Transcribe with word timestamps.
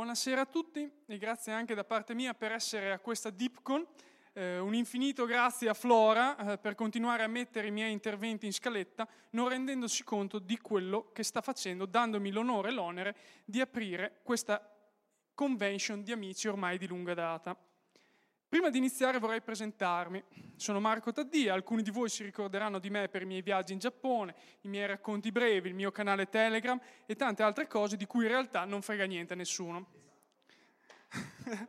Buonasera 0.00 0.40
a 0.40 0.46
tutti 0.46 0.90
e 1.04 1.18
grazie 1.18 1.52
anche 1.52 1.74
da 1.74 1.84
parte 1.84 2.14
mia 2.14 2.32
per 2.32 2.52
essere 2.52 2.90
a 2.90 2.98
questa 2.98 3.28
DeepCon. 3.28 3.86
Eh, 4.32 4.58
un 4.58 4.74
infinito 4.74 5.26
grazie 5.26 5.68
a 5.68 5.74
Flora 5.74 6.52
eh, 6.52 6.56
per 6.56 6.74
continuare 6.74 7.22
a 7.22 7.26
mettere 7.26 7.66
i 7.66 7.70
miei 7.70 7.92
interventi 7.92 8.46
in 8.46 8.54
scaletta, 8.54 9.06
non 9.32 9.50
rendendosi 9.50 10.02
conto 10.02 10.38
di 10.38 10.56
quello 10.56 11.10
che 11.12 11.22
sta 11.22 11.42
facendo, 11.42 11.84
dandomi 11.84 12.30
l'onore 12.30 12.70
e 12.70 12.72
l'onere 12.72 13.14
di 13.44 13.60
aprire 13.60 14.20
questa 14.22 14.74
convention 15.34 16.02
di 16.02 16.12
amici 16.12 16.48
ormai 16.48 16.78
di 16.78 16.86
lunga 16.86 17.12
data. 17.12 17.54
Prima 18.50 18.68
di 18.68 18.78
iniziare 18.78 19.20
vorrei 19.20 19.40
presentarmi. 19.42 20.20
Sono 20.56 20.80
Marco 20.80 21.12
Taddia, 21.12 21.54
alcuni 21.54 21.82
di 21.82 21.92
voi 21.92 22.08
si 22.08 22.24
ricorderanno 22.24 22.80
di 22.80 22.90
me 22.90 23.08
per 23.08 23.22
i 23.22 23.24
miei 23.24 23.42
viaggi 23.42 23.72
in 23.72 23.78
Giappone, 23.78 24.34
i 24.62 24.68
miei 24.68 24.88
racconti 24.88 25.30
brevi, 25.30 25.68
il 25.68 25.76
mio 25.76 25.92
canale 25.92 26.28
Telegram 26.28 26.76
e 27.06 27.14
tante 27.14 27.44
altre 27.44 27.68
cose 27.68 27.96
di 27.96 28.06
cui 28.06 28.24
in 28.24 28.30
realtà 28.30 28.64
non 28.64 28.82
frega 28.82 29.04
niente 29.04 29.34
a 29.34 29.36
nessuno. 29.36 29.86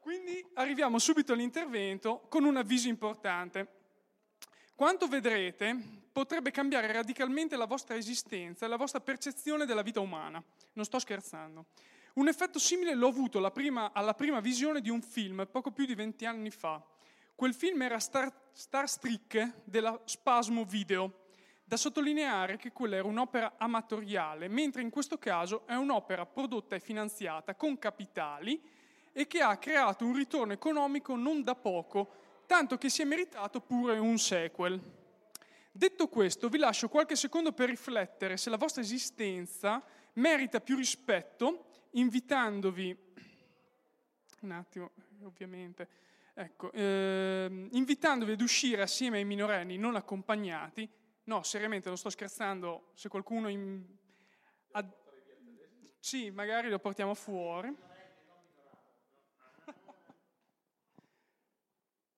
Quindi 0.00 0.44
arriviamo 0.54 0.98
subito 0.98 1.32
all'intervento 1.32 2.26
con 2.28 2.42
un 2.42 2.56
avviso 2.56 2.88
importante. 2.88 3.68
Quanto 4.74 5.06
vedrete 5.06 6.08
potrebbe 6.10 6.50
cambiare 6.50 6.90
radicalmente 6.90 7.54
la 7.54 7.66
vostra 7.66 7.94
esistenza 7.94 8.66
e 8.66 8.68
la 8.68 8.74
vostra 8.74 8.98
percezione 8.98 9.64
della 9.64 9.82
vita 9.82 10.00
umana. 10.00 10.42
Non 10.72 10.84
sto 10.84 10.98
scherzando. 10.98 11.66
Un 12.14 12.26
effetto 12.26 12.58
simile 12.58 12.94
l'ho 12.94 13.06
avuto 13.06 13.48
prima, 13.52 13.92
alla 13.92 14.14
prima 14.14 14.40
visione 14.40 14.80
di 14.80 14.90
un 14.90 15.00
film 15.00 15.46
poco 15.48 15.70
più 15.70 15.86
di 15.86 15.94
20 15.94 16.26
anni 16.26 16.50
fa. 16.50 16.84
Quel 17.36 17.54
film 17.54 17.82
era 17.82 18.00
Star, 18.00 18.32
Star 18.52 18.88
Streak 18.88 19.60
della 19.62 19.98
Spasmo 20.04 20.64
Video. 20.64 21.26
Da 21.62 21.76
sottolineare 21.76 22.56
che 22.56 22.72
quella 22.72 22.96
era 22.96 23.06
un'opera 23.06 23.54
amatoriale, 23.56 24.48
mentre 24.48 24.82
in 24.82 24.90
questo 24.90 25.18
caso 25.18 25.64
è 25.68 25.74
un'opera 25.74 26.26
prodotta 26.26 26.74
e 26.74 26.80
finanziata 26.80 27.54
con 27.54 27.78
capitali 27.78 28.60
e 29.12 29.28
che 29.28 29.40
ha 29.40 29.56
creato 29.56 30.04
un 30.04 30.16
ritorno 30.16 30.52
economico 30.52 31.14
non 31.14 31.44
da 31.44 31.54
poco, 31.54 32.12
tanto 32.46 32.76
che 32.76 32.88
si 32.88 33.02
è 33.02 33.04
meritato 33.04 33.60
pure 33.60 33.98
un 33.98 34.18
sequel. 34.18 34.80
Detto 35.70 36.08
questo, 36.08 36.48
vi 36.48 36.58
lascio 36.58 36.88
qualche 36.88 37.14
secondo 37.14 37.52
per 37.52 37.68
riflettere 37.68 38.36
se 38.36 38.50
la 38.50 38.56
vostra 38.56 38.82
esistenza 38.82 39.80
merita 40.14 40.60
più 40.60 40.74
rispetto 40.74 41.66
invitandovi, 41.90 42.96
un 44.40 44.50
attimo, 44.50 44.90
ovviamente, 45.22 45.88
ecco, 46.34 46.72
eh, 46.72 47.68
invitandovi 47.72 48.32
ad 48.32 48.40
uscire 48.40 48.82
assieme 48.82 49.18
ai 49.18 49.24
minorenni 49.24 49.76
non 49.76 49.94
accompagnati, 49.96 50.88
no, 51.24 51.42
seriamente, 51.42 51.88
non 51.88 51.98
sto 51.98 52.10
scherzando, 52.10 52.90
se 52.94 53.08
qualcuno... 53.08 53.48
In, 53.48 53.84
ad, 54.72 54.92
sì, 55.98 56.30
magari 56.30 56.68
lo 56.68 56.78
portiamo 56.78 57.14
fuori. 57.14 57.74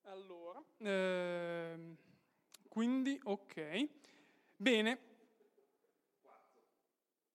allora, 0.02 0.62
eh, 0.78 1.96
quindi, 2.68 3.18
ok. 3.24 3.88
Bene. 4.56 5.10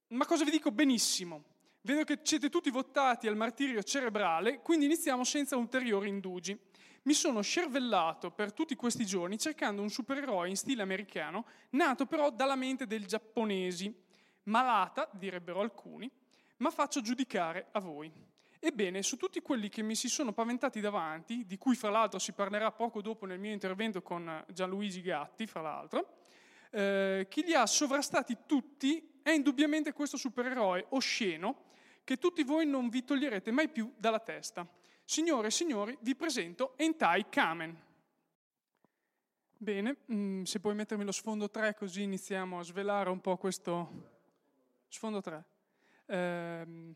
Ma 0.07 0.25
cosa 0.25 0.45
vi 0.45 0.51
dico? 0.51 0.71
Benissimo. 0.71 1.55
Vedo 1.87 2.03
che 2.03 2.19
siete 2.21 2.49
tutti 2.49 2.69
votati 2.69 3.29
al 3.29 3.37
martirio 3.37 3.81
cerebrale, 3.81 4.59
quindi 4.59 4.83
iniziamo 4.83 5.23
senza 5.23 5.55
ulteriori 5.55 6.09
indugi. 6.09 6.59
Mi 7.03 7.13
sono 7.13 7.39
scervellato 7.39 8.29
per 8.29 8.51
tutti 8.51 8.75
questi 8.75 9.05
giorni 9.05 9.37
cercando 9.37 9.81
un 9.81 9.89
supereroe 9.89 10.49
in 10.49 10.57
stile 10.57 10.81
americano, 10.81 11.45
nato 11.69 12.05
però 12.05 12.29
dalla 12.29 12.57
mente 12.57 12.87
dei 12.87 13.07
giapponesi, 13.07 13.95
malata, 14.43 15.09
direbbero 15.13 15.61
alcuni, 15.61 16.11
ma 16.57 16.71
faccio 16.71 16.99
giudicare 16.99 17.67
a 17.71 17.79
voi. 17.79 18.11
Ebbene, 18.59 19.01
su 19.01 19.15
tutti 19.15 19.39
quelli 19.41 19.69
che 19.69 19.81
mi 19.81 19.95
si 19.95 20.09
sono 20.09 20.33
paventati 20.33 20.81
davanti, 20.81 21.45
di 21.45 21.57
cui 21.57 21.75
fra 21.75 21.89
l'altro 21.89 22.19
si 22.19 22.33
parlerà 22.33 22.69
poco 22.73 23.01
dopo 23.01 23.25
nel 23.25 23.39
mio 23.39 23.53
intervento 23.53 24.01
con 24.01 24.43
Gianluigi 24.49 25.01
Gatti, 25.01 25.47
fra 25.47 25.61
l'altro, 25.61 26.17
eh, 26.71 27.27
chi 27.29 27.43
li 27.43 27.53
ha 27.53 27.65
sovrastati 27.65 28.39
tutti 28.45 29.21
è 29.23 29.31
indubbiamente 29.31 29.93
questo 29.93 30.17
supereroe 30.17 30.87
osceno 30.89 31.63
che 32.07 32.17
tutti 32.17 32.41
voi 32.43 32.65
non 32.65 32.87
vi 32.87 33.03
toglierete 33.03 33.51
mai 33.51 33.67
più 33.67 33.93
dalla 33.97 34.21
testa. 34.21 34.65
Signore 35.03 35.47
e 35.47 35.51
signori, 35.51 35.97
vi 35.99 36.15
presento 36.15 36.77
Entai 36.77 37.27
Kamen. 37.27 37.83
Bene, 39.57 39.97
mm, 40.09 40.43
se 40.43 40.61
puoi 40.61 40.73
mettermi 40.73 41.03
lo 41.03 41.11
sfondo 41.11 41.49
3 41.49 41.75
così 41.75 42.03
iniziamo 42.03 42.59
a 42.59 42.63
svelare 42.63 43.09
un 43.09 43.19
po' 43.19 43.35
questo... 43.35 44.15
Sfondo 44.87 45.19
3. 45.19 45.45
Ehm... 46.05 46.95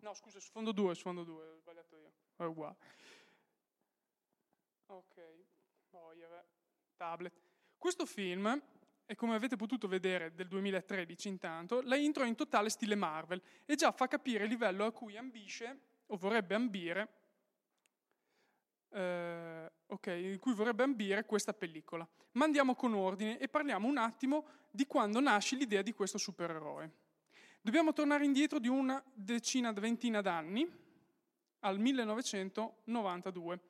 No, 0.00 0.14
scusa, 0.14 0.40
sfondo 0.40 0.72
2, 0.72 0.94
sfondo 0.96 1.22
2, 1.22 1.50
ho 1.50 1.56
sbagliato 1.58 1.96
io. 1.96 2.12
È 2.34 2.42
uguale. 2.42 2.76
Ok, 4.86 5.20
poi 5.88 6.20
tablet. 6.96 7.40
Questo 7.78 8.06
film, 8.06 8.60
e 9.06 9.14
come 9.14 9.34
avete 9.34 9.56
potuto 9.56 9.86
vedere 9.86 10.34
del 10.34 10.48
2013 10.48 11.28
intanto, 11.28 11.80
la 11.82 11.96
intro 11.96 12.24
è 12.24 12.26
in 12.26 12.34
totale 12.34 12.70
stile 12.70 12.94
Marvel 12.94 13.42
e 13.64 13.74
già 13.74 13.92
fa 13.92 14.06
capire 14.06 14.44
il 14.44 14.50
livello 14.50 14.84
a 14.84 14.92
cui 14.92 15.16
ambisce 15.16 15.78
o 16.06 16.16
vorrebbe 16.16 16.54
ambire 16.54 17.08
eh, 18.94 19.70
ok, 19.86 20.06
in 20.06 20.38
cui 20.38 20.54
vorrebbe 20.54 20.82
ambire 20.84 21.24
questa 21.24 21.52
pellicola. 21.52 22.08
Ma 22.32 22.44
andiamo 22.44 22.74
con 22.74 22.94
ordine 22.94 23.38
e 23.38 23.48
parliamo 23.48 23.86
un 23.88 23.98
attimo 23.98 24.46
di 24.70 24.86
quando 24.86 25.20
nasce 25.20 25.56
l'idea 25.56 25.82
di 25.82 25.92
questo 25.92 26.18
supereroe. 26.18 27.02
Dobbiamo 27.60 27.92
tornare 27.92 28.24
indietro 28.24 28.58
di 28.58 28.68
una 28.68 29.02
decina, 29.12 29.72
ventina 29.72 30.20
d'anni, 30.20 30.82
al 31.60 31.78
1992, 31.78 33.60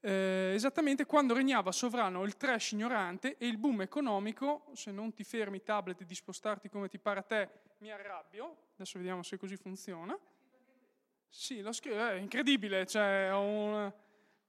eh, 0.00 0.52
esattamente 0.54 1.06
quando 1.06 1.34
regnava 1.34 1.72
sovrano 1.72 2.24
il 2.24 2.36
trash 2.36 2.72
ignorante 2.72 3.36
e 3.36 3.46
il 3.46 3.58
boom 3.58 3.82
economico, 3.82 4.70
se 4.74 4.90
non 4.92 5.12
ti 5.12 5.24
fermi 5.24 5.62
tablet 5.62 6.04
di 6.04 6.14
spostarti 6.14 6.68
come 6.68 6.88
ti 6.88 6.98
pare 6.98 7.20
a 7.20 7.22
te, 7.22 7.48
mi 7.78 7.90
arrabbio, 7.90 8.56
adesso 8.74 8.98
vediamo 8.98 9.22
se 9.22 9.36
così 9.36 9.56
funziona. 9.56 10.16
Sì, 11.28 11.60
lo 11.60 11.72
scrivo, 11.72 12.06
è 12.06 12.14
incredibile, 12.14 12.86
cioè 12.86 13.30
ho 13.32 13.42
una 13.42 13.94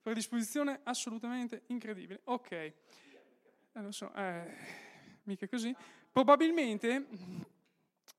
predisposizione 0.01 0.79
assolutamente 0.83 1.63
incredibile. 1.67 2.21
Ok, 2.25 2.51
eh, 2.51 2.73
lo 3.73 3.91
so, 3.91 4.13
eh, 4.13 4.55
mica 5.23 5.47
così. 5.47 5.75
Probabilmente 6.11 7.05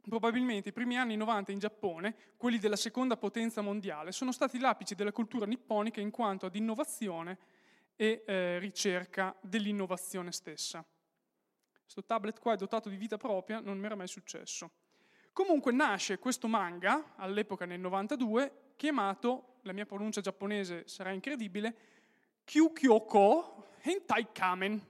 Probabilmente 0.08 0.70
i 0.70 0.72
primi 0.72 0.96
anni 0.96 1.16
90 1.16 1.52
in 1.52 1.58
Giappone, 1.58 2.14
quelli 2.36 2.58
della 2.58 2.76
seconda 2.76 3.16
potenza 3.16 3.60
mondiale, 3.60 4.12
sono 4.12 4.32
stati 4.32 4.58
l'apice 4.58 4.94
della 4.94 5.12
cultura 5.12 5.46
nipponica 5.46 6.00
in 6.00 6.10
quanto 6.10 6.46
ad 6.46 6.54
innovazione 6.54 7.38
e 7.96 8.22
eh, 8.26 8.58
ricerca 8.58 9.36
dell'innovazione 9.40 10.32
stessa. 10.32 10.84
Questo 11.82 12.04
tablet 12.04 12.38
qua 12.38 12.54
è 12.54 12.56
dotato 12.56 12.88
di 12.88 12.96
vita 12.96 13.16
propria, 13.16 13.60
non 13.60 13.78
mi 13.78 13.86
era 13.86 13.94
mai 13.94 14.08
successo. 14.08 14.70
Comunque 15.32 15.72
nasce 15.72 16.18
questo 16.18 16.48
manga, 16.48 17.14
all'epoca 17.16 17.66
nel 17.66 17.80
92, 17.80 18.72
chiamato, 18.76 19.58
la 19.62 19.72
mia 19.72 19.86
pronuncia 19.86 20.20
giapponese 20.20 20.84
sarà 20.86 21.10
incredibile, 21.10 21.76
Kyukyoko 22.44 23.68
Hentai 23.82 24.28
Kamen, 24.32 24.80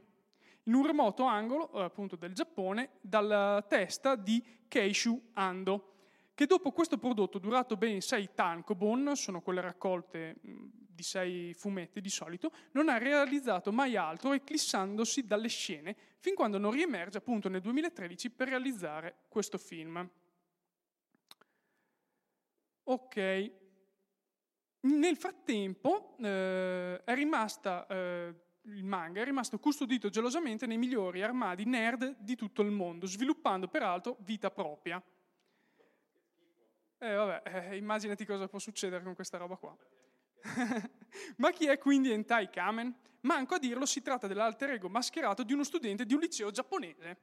in 0.64 0.74
un 0.74 0.86
remoto 0.86 1.24
angolo 1.24 1.70
eh, 1.72 1.82
appunto 1.82 2.16
del 2.16 2.34
Giappone 2.34 2.90
dalla 3.00 3.64
testa 3.68 4.16
di 4.16 4.42
Keishu 4.68 5.30
Ando, 5.34 5.86
che 6.34 6.46
dopo 6.46 6.72
questo 6.72 6.98
prodotto 6.98 7.38
durato 7.38 7.76
ben 7.76 8.00
sei 8.00 8.30
tankobon, 8.34 9.14
sono 9.16 9.40
quelle 9.40 9.60
raccolte 9.60 10.36
di 10.40 11.02
sei 11.02 11.54
fumetti 11.54 12.00
di 12.00 12.10
solito, 12.10 12.52
non 12.72 12.88
ha 12.88 12.98
realizzato 12.98 13.72
mai 13.72 13.96
altro 13.96 14.32
eclissandosi 14.32 15.26
dalle 15.26 15.48
scene 15.48 15.96
fin 16.18 16.34
quando 16.34 16.58
non 16.58 16.72
riemerge 16.72 17.18
appunto 17.18 17.48
nel 17.48 17.62
2013 17.62 18.30
per 18.30 18.48
realizzare 18.48 19.24
questo 19.28 19.56
film. 19.56 20.08
Ok, 22.84 23.50
nel 24.80 25.16
frattempo 25.16 26.16
eh, 26.18 27.02
è 27.04 27.14
rimasta 27.14 27.86
eh, 27.86 28.34
il 28.64 28.84
manga 28.84 29.20
è 29.20 29.24
rimasto 29.24 29.58
custodito 29.58 30.08
gelosamente 30.08 30.66
nei 30.66 30.76
migliori 30.76 31.22
armadi 31.22 31.64
nerd 31.64 32.16
di 32.18 32.36
tutto 32.36 32.62
il 32.62 32.70
mondo, 32.70 33.06
sviluppando 33.06 33.68
peraltro 33.68 34.16
vita 34.20 34.50
propria. 34.50 35.02
Eh, 36.98 37.14
vabbè, 37.14 37.70
eh, 37.70 37.76
immaginati 37.76 38.26
cosa 38.26 38.46
può 38.46 38.58
succedere 38.58 39.02
con 39.02 39.14
questa 39.14 39.38
roba 39.38 39.56
qua. 39.56 39.74
Ma 41.36 41.50
chi 41.50 41.66
è 41.66 41.78
quindi 41.78 42.12
Entai 42.12 42.50
Kamen? 42.50 42.94
Manco 43.22 43.54
a 43.54 43.58
dirlo, 43.58 43.86
si 43.86 44.02
tratta 44.02 44.26
dell'alter 44.26 44.70
ego 44.70 44.88
mascherato 44.88 45.42
di 45.42 45.52
uno 45.52 45.64
studente 45.64 46.04
di 46.04 46.14
un 46.14 46.20
liceo 46.20 46.50
giapponese. 46.50 47.18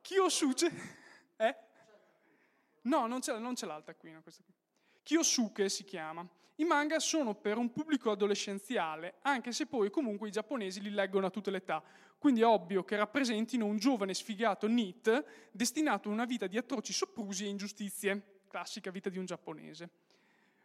Kyosuke... 0.00 0.96
Eh? 1.36 1.56
No, 2.82 3.06
non 3.06 3.20
c'è, 3.20 3.38
non 3.38 3.54
c'è 3.54 3.66
l'alta 3.66 3.94
qui, 3.94 4.10
no, 4.10 4.22
qui. 4.22 4.32
Kyosuke 5.02 5.68
si 5.68 5.84
chiama. 5.84 6.26
I 6.60 6.64
manga 6.64 6.98
sono 6.98 7.36
per 7.36 7.56
un 7.56 7.70
pubblico 7.70 8.10
adolescenziale, 8.10 9.18
anche 9.22 9.52
se 9.52 9.66
poi 9.66 9.90
comunque 9.90 10.26
i 10.26 10.32
giapponesi 10.32 10.80
li 10.80 10.90
leggono 10.90 11.26
a 11.26 11.30
tutte 11.30 11.52
le 11.52 11.58
età, 11.58 11.80
quindi 12.18 12.40
è 12.40 12.46
ovvio 12.46 12.82
che 12.82 12.96
rappresentino 12.96 13.64
un 13.64 13.76
giovane 13.76 14.12
sfigato 14.12 14.66
NEET 14.66 15.50
destinato 15.52 16.08
a 16.08 16.12
una 16.12 16.24
vita 16.24 16.48
di 16.48 16.58
atroci 16.58 16.92
soprusi 16.92 17.44
e 17.44 17.48
ingiustizie, 17.48 18.40
classica 18.48 18.90
vita 18.90 19.08
di 19.08 19.18
un 19.18 19.24
giapponese. 19.24 19.90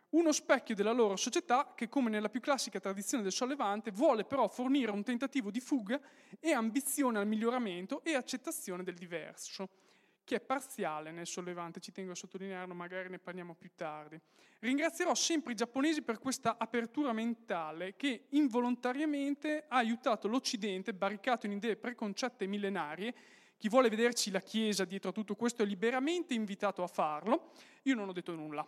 Uno 0.09 0.31
specchio 0.31 0.73
della 0.73 0.93
loro 0.93 1.15
società 1.15 1.73
che, 1.75 1.89
come 1.89 2.09
nella 2.09 2.29
più 2.29 2.39
classica 2.39 2.79
tradizione 2.79 3.21
del 3.21 3.31
sollevante, 3.31 3.91
vuole 3.91 4.25
però 4.25 4.47
fornire 4.47 4.89
un 4.89 5.03
tentativo 5.03 5.51
di 5.51 5.59
fuga 5.59 6.01
e 6.39 6.53
ambizione 6.53 7.19
al 7.19 7.27
miglioramento 7.27 8.03
e 8.03 8.15
accettazione 8.15 8.81
del 8.81 8.95
diverso 8.95 9.82
che 10.23 10.35
è 10.37 10.39
parziale 10.39 11.11
nel 11.11 11.27
sollevante, 11.27 11.79
ci 11.79 11.91
tengo 11.91 12.11
a 12.11 12.15
sottolinearlo, 12.15 12.73
magari 12.73 13.09
ne 13.09 13.19
parliamo 13.19 13.55
più 13.55 13.71
tardi. 13.75 14.19
Ringrazierò 14.59 15.13
sempre 15.13 15.51
i 15.51 15.55
giapponesi 15.55 16.01
per 16.01 16.19
questa 16.19 16.57
apertura 16.57 17.11
mentale 17.11 17.95
che 17.95 18.27
involontariamente 18.29 19.65
ha 19.67 19.77
aiutato 19.77 20.27
l'Occidente, 20.27 20.93
barricato 20.93 21.45
in 21.45 21.53
idee 21.53 21.75
preconcette 21.75 22.47
millenarie. 22.47 23.13
Chi 23.57 23.67
vuole 23.67 23.89
vederci 23.89 24.31
la 24.31 24.39
Chiesa 24.39 24.85
dietro 24.85 25.09
a 25.09 25.13
tutto 25.13 25.35
questo 25.35 25.63
è 25.63 25.65
liberamente 25.65 26.33
invitato 26.33 26.81
a 26.83 26.87
farlo. 26.87 27.51
Io 27.83 27.95
non 27.95 28.07
ho 28.07 28.13
detto 28.13 28.33
nulla. 28.33 28.65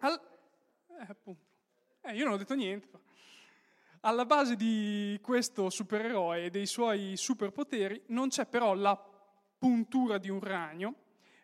Al... 0.00 0.20
Eh, 0.88 1.32
eh, 2.02 2.14
io 2.16 2.24
non 2.24 2.34
ho 2.34 2.36
detto 2.36 2.54
niente. 2.54 2.88
Alla 4.00 4.24
base 4.24 4.54
di 4.54 5.18
questo 5.22 5.70
supereroe 5.70 6.44
e 6.44 6.50
dei 6.50 6.66
suoi 6.66 7.16
superpoteri 7.16 8.04
non 8.08 8.28
c'è 8.28 8.46
però 8.46 8.74
la 8.74 9.17
puntura 9.58 10.18
di 10.18 10.30
un 10.30 10.40
ragno 10.40 10.94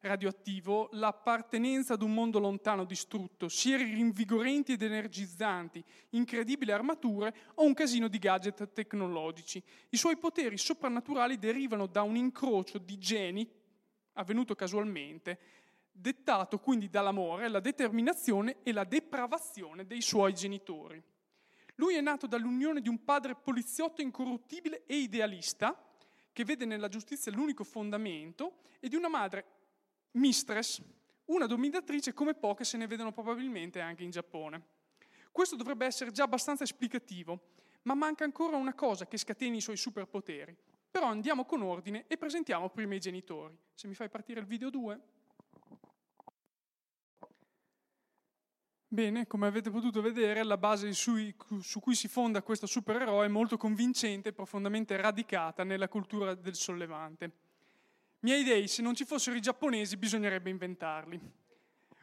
radioattivo, 0.05 0.89
l'appartenenza 0.93 1.95
ad 1.95 2.03
un 2.03 2.13
mondo 2.13 2.39
lontano 2.39 2.85
distrutto, 2.85 3.49
sieri 3.49 3.85
rinvigorenti 3.85 4.73
ed 4.73 4.83
energizzanti, 4.83 5.83
incredibili 6.11 6.73
armature 6.73 7.35
o 7.55 7.65
un 7.65 7.75
casino 7.75 8.09
di 8.09 8.19
gadget 8.19 8.73
tecnologici. 8.73 9.63
I 9.89 9.97
suoi 9.97 10.17
poteri 10.19 10.59
soprannaturali 10.59 11.39
derivano 11.39 11.87
da 11.87 12.03
un 12.03 12.17
incrocio 12.17 12.79
di 12.79 12.99
geni 12.99 13.49
avvenuto 14.13 14.55
casualmente, 14.55 15.39
dettato 15.91 16.59
quindi 16.59 16.89
dall'amore, 16.89 17.49
la 17.49 17.61
determinazione 17.61 18.59
e 18.63 18.73
la 18.73 18.85
depravazione 18.85 19.87
dei 19.87 20.03
suoi 20.03 20.35
genitori. 20.35 21.03
Lui 21.77 21.95
è 21.95 22.01
nato 22.01 22.27
dall'unione 22.27 22.81
di 22.81 22.89
un 22.89 23.03
padre 23.05 23.35
poliziotto 23.35 24.03
incorruttibile 24.03 24.85
e 24.87 24.97
idealista, 24.97 25.77
che 26.35 26.45
vede 26.45 26.67
nella 26.67 26.89
giustizia 26.89 27.33
l'unico 27.33 27.65
fondamento, 27.65 28.57
e 28.81 28.89
di 28.89 28.97
una 28.97 29.09
madre 29.09 29.45
mistress, 30.13 30.83
una 31.27 31.47
dominatrice 31.47 32.13
come 32.13 32.35
poche 32.35 32.65
se 32.65 32.77
ne 32.77 32.87
vedono 32.87 33.13
probabilmente 33.13 33.81
anche 33.81 34.03
in 34.03 34.11
Giappone. 34.11 34.63
Questo 35.33 35.57
dovrebbe 35.57 35.87
essere 35.87 36.11
già 36.11 36.25
abbastanza 36.25 36.65
esplicativo, 36.65 37.53
ma 37.83 37.95
manca 37.95 38.25
ancora 38.25 38.57
una 38.57 38.75
cosa 38.75 39.07
che 39.07 39.17
scateni 39.17 39.59
i 39.59 39.63
suoi 39.63 39.77
superpoteri. 39.77 40.55
Però 40.91 41.07
andiamo 41.07 41.45
con 41.45 41.63
ordine 41.63 42.05
e 42.09 42.17
presentiamo 42.17 42.69
prima 42.69 42.95
i 42.95 43.01
genitori. 43.01 43.57
Se 43.73 43.87
mi 43.87 43.95
fai 43.95 44.09
partire 44.09 44.41
il 44.41 44.47
video 44.47 44.71
2. 44.71 45.01
Bene, 48.95 49.27
come 49.27 49.49
avete 49.49 49.73
potuto 49.73 50.01
vedere, 50.01 50.45
la 50.45 50.57
base 50.57 50.93
su, 50.93 51.35
cui 51.81 51.95
si 51.97 52.07
fonda 52.07 52.43
questo 52.43 52.67
supereroe 52.67 53.27
è 53.27 53.29
molto 53.29 53.57
convincente 53.57 54.29
e 54.29 54.33
profondamente 54.33 54.97
radicata 54.97 55.65
nella 55.65 55.89
cultura 55.89 56.37
del 56.37 56.55
sollevante. 56.55 57.33
Miei 58.21 58.45
dei, 58.45 58.69
se 58.69 58.83
non 58.83 58.95
ci 58.95 59.05
fossero 59.05 59.35
i 59.35 59.41
giapponesi 59.41 59.97
bisognerebbe 59.97 60.49
inventarli. 60.49 61.21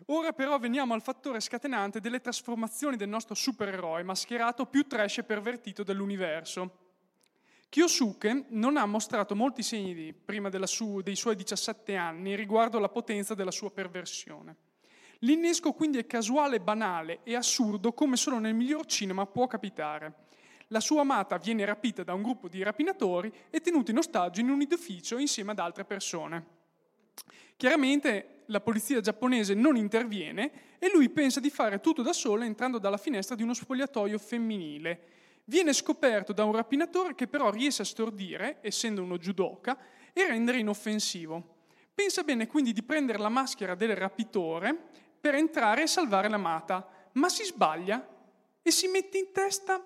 Ora 0.07 0.33
però 0.33 0.59
veniamo 0.59 0.93
al 0.93 1.01
fattore 1.01 1.39
scatenante 1.39 2.01
delle 2.01 2.19
trasformazioni 2.19 2.97
del 2.97 3.07
nostro 3.07 3.35
supereroe, 3.35 4.03
mascherato 4.03 4.65
più 4.65 4.85
trash 4.85 5.19
e 5.19 5.23
pervertito 5.23 5.83
dell'universo. 5.83 6.89
Kyosuke 7.69 8.47
non 8.49 8.75
ha 8.75 8.85
mostrato 8.85 9.33
molti 9.33 9.63
segni 9.63 10.11
prima 10.11 10.49
su, 10.65 10.99
dei 10.99 11.15
suoi 11.15 11.37
17 11.37 11.95
anni 11.95 12.35
riguardo 12.35 12.77
alla 12.77 12.89
potenza 12.89 13.33
della 13.33 13.49
sua 13.49 13.71
perversione. 13.71 14.70
L'innesco 15.23 15.73
quindi 15.73 15.99
è 15.99 16.07
casuale, 16.07 16.59
banale 16.59 17.19
e 17.23 17.35
assurdo 17.35 17.93
come 17.93 18.15
solo 18.15 18.39
nel 18.39 18.55
miglior 18.55 18.87
cinema 18.87 19.27
può 19.27 19.45
capitare. 19.45 20.29
La 20.69 20.79
sua 20.79 21.01
amata 21.01 21.37
viene 21.37 21.63
rapita 21.63 22.03
da 22.03 22.13
un 22.13 22.23
gruppo 22.23 22.47
di 22.47 22.63
rapinatori 22.63 23.31
e 23.51 23.59
tenuta 23.59 23.91
in 23.91 23.97
ostaggio 23.97 24.39
in 24.39 24.49
un 24.49 24.61
edificio 24.61 25.19
insieme 25.19 25.51
ad 25.51 25.59
altre 25.59 25.85
persone. 25.85 26.59
Chiaramente 27.55 28.45
la 28.47 28.61
polizia 28.61 28.99
giapponese 28.99 29.53
non 29.53 29.75
interviene 29.75 30.77
e 30.79 30.89
lui 30.91 31.09
pensa 31.09 31.39
di 31.39 31.51
fare 31.51 31.79
tutto 31.79 32.01
da 32.01 32.13
solo 32.13 32.43
entrando 32.43 32.79
dalla 32.79 32.97
finestra 32.97 33.35
di 33.35 33.43
uno 33.43 33.53
spogliatoio 33.53 34.17
femminile. 34.17 35.01
Viene 35.43 35.71
scoperto 35.73 36.33
da 36.33 36.45
un 36.45 36.53
rapinatore 36.53 37.13
che 37.13 37.27
però 37.27 37.51
riesce 37.51 37.83
a 37.83 37.85
stordire, 37.85 38.57
essendo 38.61 39.03
uno 39.03 39.19
judoka, 39.19 39.77
e 40.13 40.25
rendere 40.25 40.57
inoffensivo. 40.57 41.57
Pensa 41.93 42.23
bene 42.23 42.47
quindi 42.47 42.73
di 42.73 42.81
prendere 42.81 43.19
la 43.19 43.29
maschera 43.29 43.75
del 43.75 43.95
rapitore 43.95 44.89
per 45.21 45.35
entrare 45.35 45.83
e 45.83 45.87
salvare 45.87 46.27
l'amata, 46.27 46.85
ma 47.13 47.29
si 47.29 47.43
sbaglia 47.43 48.05
e 48.61 48.71
si 48.71 48.87
mette 48.87 49.19
in 49.19 49.31
testa, 49.31 49.81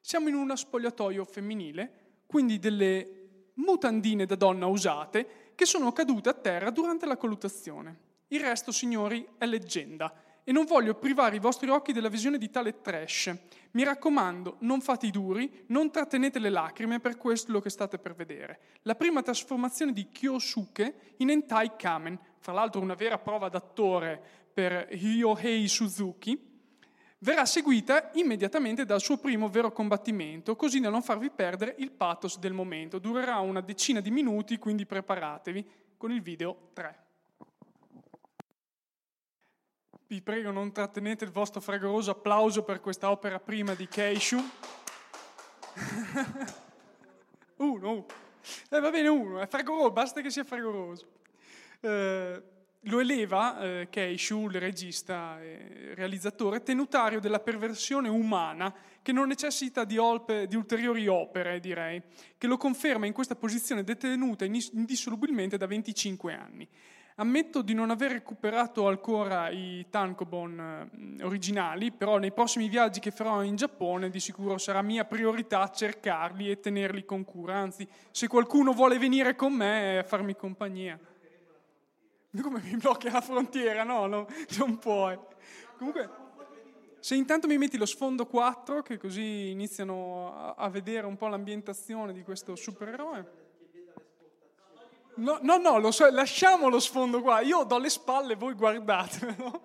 siamo 0.00 0.28
in 0.28 0.34
uno 0.34 0.56
spogliatoio 0.56 1.24
femminile, 1.24 1.92
quindi 2.26 2.58
delle 2.58 3.20
mutandine 3.54 4.24
da 4.24 4.34
donna 4.34 4.66
usate 4.66 5.52
che 5.54 5.66
sono 5.66 5.92
cadute 5.92 6.30
a 6.30 6.34
terra 6.34 6.70
durante 6.70 7.04
la 7.04 7.18
colluttazione. 7.18 8.10
Il 8.28 8.40
resto, 8.40 8.72
signori, 8.72 9.28
è 9.36 9.44
leggenda 9.44 10.12
e 10.44 10.50
non 10.50 10.64
voglio 10.64 10.94
privare 10.94 11.36
i 11.36 11.40
vostri 11.40 11.68
occhi 11.68 11.92
della 11.92 12.08
visione 12.08 12.38
di 12.38 12.50
tale 12.50 12.80
trash. 12.80 13.32
Mi 13.72 13.84
raccomando, 13.84 14.56
non 14.60 14.80
fate 14.80 15.06
i 15.06 15.10
duri, 15.10 15.64
non 15.66 15.90
trattenete 15.90 16.38
le 16.38 16.48
lacrime 16.48 16.98
per 16.98 17.16
questo 17.16 17.60
che 17.60 17.70
state 17.70 17.98
per 17.98 18.14
vedere. 18.14 18.58
La 18.82 18.94
prima 18.94 19.22
trasformazione 19.22 19.92
di 19.92 20.08
Kyosuke 20.08 21.14
in 21.18 21.30
Entai 21.30 21.72
Kamen, 21.76 22.18
fra 22.38 22.52
l'altro 22.52 22.80
una 22.80 22.94
vera 22.94 23.18
prova 23.18 23.48
d'attore 23.48 24.41
per 24.52 24.88
Ryohei 24.90 25.68
Suzuki, 25.68 26.50
verrà 27.18 27.44
seguita 27.46 28.10
immediatamente 28.14 28.84
dal 28.84 29.00
suo 29.00 29.16
primo 29.16 29.48
vero 29.48 29.72
combattimento, 29.72 30.56
così 30.56 30.80
da 30.80 30.90
non 30.90 31.02
farvi 31.02 31.30
perdere 31.30 31.74
il 31.78 31.90
pathos 31.92 32.38
del 32.38 32.52
momento. 32.52 32.98
Durerà 32.98 33.38
una 33.38 33.60
decina 33.60 34.00
di 34.00 34.10
minuti, 34.10 34.58
quindi 34.58 34.86
preparatevi 34.86 35.64
con 35.96 36.10
il 36.12 36.20
video 36.20 36.70
3. 36.72 37.00
Vi 40.06 40.20
prego 40.20 40.50
non 40.50 40.72
trattenete 40.72 41.24
il 41.24 41.30
vostro 41.30 41.60
fragoroso 41.60 42.10
applauso 42.10 42.64
per 42.64 42.80
questa 42.80 43.10
opera 43.10 43.38
prima 43.40 43.74
di 43.74 43.88
Keishu. 43.88 44.38
uno, 47.56 48.06
eh, 48.68 48.80
va 48.80 48.90
bene 48.90 49.08
uno, 49.08 49.40
è 49.40 49.46
fragoroso, 49.46 49.90
basta 49.90 50.20
che 50.20 50.28
sia 50.28 50.44
fragoroso. 50.44 51.06
Eh, 51.80 52.42
lo 52.86 53.00
eleva 53.00 53.60
eh, 53.60 53.88
Keishu, 53.90 54.48
il 54.48 54.58
regista 54.58 55.40
e 55.40 55.92
realizzatore, 55.94 56.62
tenutario 56.62 57.20
della 57.20 57.38
perversione 57.38 58.08
umana 58.08 58.74
che 59.02 59.12
non 59.12 59.28
necessita 59.28 59.84
di, 59.84 59.98
olpe, 59.98 60.46
di, 60.46 60.56
ulteriori 60.56 61.06
opere, 61.06 61.60
direi, 61.60 62.02
che 62.38 62.46
lo 62.46 62.56
conferma 62.56 63.06
in 63.06 63.12
questa 63.12 63.36
posizione 63.36 63.84
detenuta 63.84 64.44
indissolubilmente 64.44 65.56
da 65.56 65.66
25 65.66 66.34
anni. 66.34 66.68
Ammetto 67.16 67.60
di 67.60 67.74
non 67.74 67.90
aver 67.90 68.10
recuperato 68.10 68.88
ancora 68.88 69.50
i 69.50 69.86
tankobon 69.90 71.18
eh, 71.18 71.24
originali, 71.24 71.92
però 71.92 72.16
nei 72.16 72.32
prossimi 72.32 72.68
viaggi 72.68 73.00
che 73.00 73.10
farò 73.10 73.42
in 73.42 73.54
Giappone 73.54 74.08
di 74.08 74.18
sicuro 74.18 74.56
sarà 74.56 74.80
mia 74.80 75.04
priorità 75.04 75.68
cercarli 75.68 76.50
e 76.50 76.58
tenerli 76.58 77.04
con 77.04 77.24
cura. 77.24 77.56
Anzi, 77.58 77.86
se 78.10 78.28
qualcuno 78.28 78.72
vuole 78.72 78.98
venire 78.98 79.36
con 79.36 79.52
me 79.52 79.98
a 79.98 80.04
farmi 80.04 80.34
compagnia. 80.34 80.98
Come 82.40 82.60
mi 82.62 82.76
blocchi 82.76 83.10
la 83.10 83.20
frontiera? 83.20 83.84
No, 83.84 84.06
no 84.06 84.26
non 84.56 84.78
puoi. 84.78 85.18
Comunque, 85.76 86.08
se 86.98 87.14
intanto 87.14 87.46
mi 87.46 87.58
metti 87.58 87.76
lo 87.76 87.84
sfondo 87.84 88.24
4, 88.26 88.82
che 88.82 88.96
così 88.96 89.50
iniziano 89.50 90.54
a, 90.56 90.68
vedere 90.70 91.06
un 91.06 91.16
po' 91.16 91.28
l'ambientazione 91.28 92.12
di 92.14 92.22
questo 92.22 92.56
supereroe. 92.56 93.40
No, 95.16 95.40
no, 95.42 95.58
no 95.58 95.78
lo 95.78 95.90
so, 95.90 96.10
lasciamo 96.10 96.70
lo 96.70 96.80
sfondo 96.80 97.20
qua. 97.20 97.40
Io 97.40 97.64
do 97.64 97.76
le 97.76 97.90
spalle, 97.90 98.34
voi 98.34 98.54
guardate. 98.54 99.36
No? 99.36 99.62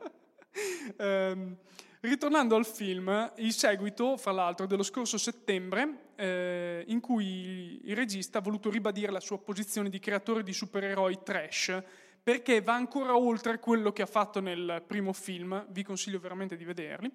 eh, 0.97 1.55
ritornando 2.01 2.57
al 2.57 2.65
film, 2.65 3.31
il 3.37 3.53
seguito, 3.53 4.17
fra 4.17 4.33
l'altro, 4.33 4.65
dello 4.65 4.83
scorso 4.83 5.17
settembre, 5.17 6.11
eh, 6.15 6.83
in 6.87 6.99
cui 6.99 7.79
il 7.85 7.95
regista 7.95 8.39
ha 8.39 8.41
voluto 8.41 8.69
ribadire 8.69 9.11
la 9.11 9.21
sua 9.21 9.39
posizione 9.39 9.89
di 9.89 9.99
creatore 9.99 10.43
di 10.43 10.51
supereroi 10.51 11.19
trash 11.23 11.81
perché 12.27 12.59
va 12.59 12.73
ancora 12.73 13.15
oltre 13.15 13.57
quello 13.57 13.93
che 13.93 14.01
ha 14.01 14.05
fatto 14.05 14.41
nel 14.41 14.83
primo 14.85 15.13
film, 15.13 15.65
vi 15.69 15.81
consiglio 15.81 16.19
veramente 16.19 16.57
di 16.57 16.65
vederli. 16.65 17.09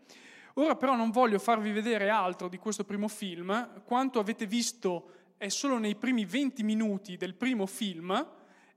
Ora 0.55 0.75
però 0.75 0.97
non 0.97 1.11
voglio 1.11 1.39
farvi 1.39 1.71
vedere 1.71 2.09
altro 2.09 2.49
di 2.49 2.57
questo 2.57 2.85
primo 2.85 3.09
film, 3.09 3.83
quanto 3.85 4.21
avete 4.21 4.47
visto 4.47 5.35
è 5.37 5.51
solo 5.51 5.77
nei 5.77 5.97
primi 5.97 6.25
20 6.25 6.63
minuti 6.63 7.19
del 7.19 7.35
primo 7.35 7.67
film 7.67 8.27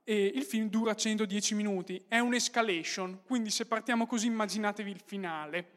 e 0.04 0.26
il 0.36 0.44
film 0.44 0.68
dura 0.68 0.94
110 0.94 1.56
minuti, 1.56 2.04
è 2.06 2.20
un'escalation, 2.20 3.22
quindi 3.26 3.50
se 3.50 3.66
partiamo 3.66 4.06
così 4.06 4.28
immaginatevi 4.28 4.92
il 4.92 5.02
finale. 5.06 5.70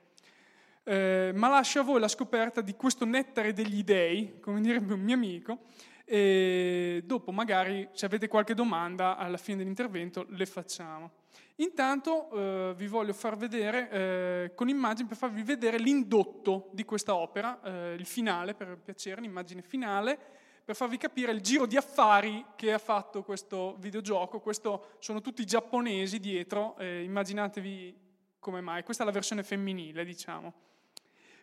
Eh, 0.82 1.30
ma 1.36 1.46
lascio 1.46 1.78
a 1.78 1.84
voi 1.84 2.00
la 2.00 2.08
scoperta 2.08 2.62
di 2.62 2.74
questo 2.74 3.04
nettare 3.04 3.52
degli 3.52 3.84
dei, 3.84 4.40
come 4.40 4.60
direbbe 4.60 4.94
un 4.94 5.02
mio 5.02 5.14
amico, 5.14 5.66
e 6.10 7.02
dopo 7.04 7.32
magari 7.32 7.86
se 7.92 8.06
avete 8.06 8.28
qualche 8.28 8.54
domanda 8.54 9.18
alla 9.18 9.36
fine 9.36 9.58
dell'intervento 9.58 10.24
le 10.30 10.46
facciamo. 10.46 11.10
Intanto 11.56 12.30
eh, 12.30 12.74
vi 12.76 12.86
voglio 12.86 13.12
far 13.12 13.36
vedere 13.36 13.90
eh, 13.90 14.52
con 14.54 14.70
immagini 14.70 15.06
per 15.06 15.18
farvi 15.18 15.42
vedere 15.42 15.76
l'indotto 15.76 16.70
di 16.72 16.84
questa 16.84 17.14
opera, 17.14 17.60
eh, 17.62 17.94
il 17.94 18.06
finale 18.06 18.54
per 18.54 18.78
piacere, 18.82 19.20
l'immagine 19.20 19.60
finale, 19.60 20.18
per 20.64 20.74
farvi 20.74 20.96
capire 20.96 21.32
il 21.32 21.42
giro 21.42 21.66
di 21.66 21.76
affari 21.76 22.42
che 22.56 22.72
ha 22.72 22.78
fatto 22.78 23.22
questo 23.22 23.76
videogioco. 23.78 24.40
Questo 24.40 24.94
sono 25.00 25.20
tutti 25.20 25.44
giapponesi 25.44 26.20
dietro, 26.20 26.76
immaginatevi 26.78 27.96
come 28.38 28.60
mai. 28.60 28.82
Questa 28.82 29.02
è 29.02 29.06
la 29.06 29.12
versione 29.12 29.42
femminile, 29.42 30.04
diciamo. 30.04 30.52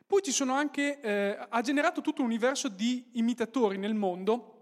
Poi 0.07 0.21
ci 0.21 0.31
sono 0.31 0.53
anche, 0.53 0.99
eh, 1.01 1.37
ha 1.49 1.61
generato 1.61 2.01
tutto 2.01 2.21
un 2.21 2.27
universo 2.27 2.67
di 2.69 3.09
imitatori 3.13 3.77
nel 3.77 3.95
mondo, 3.95 4.54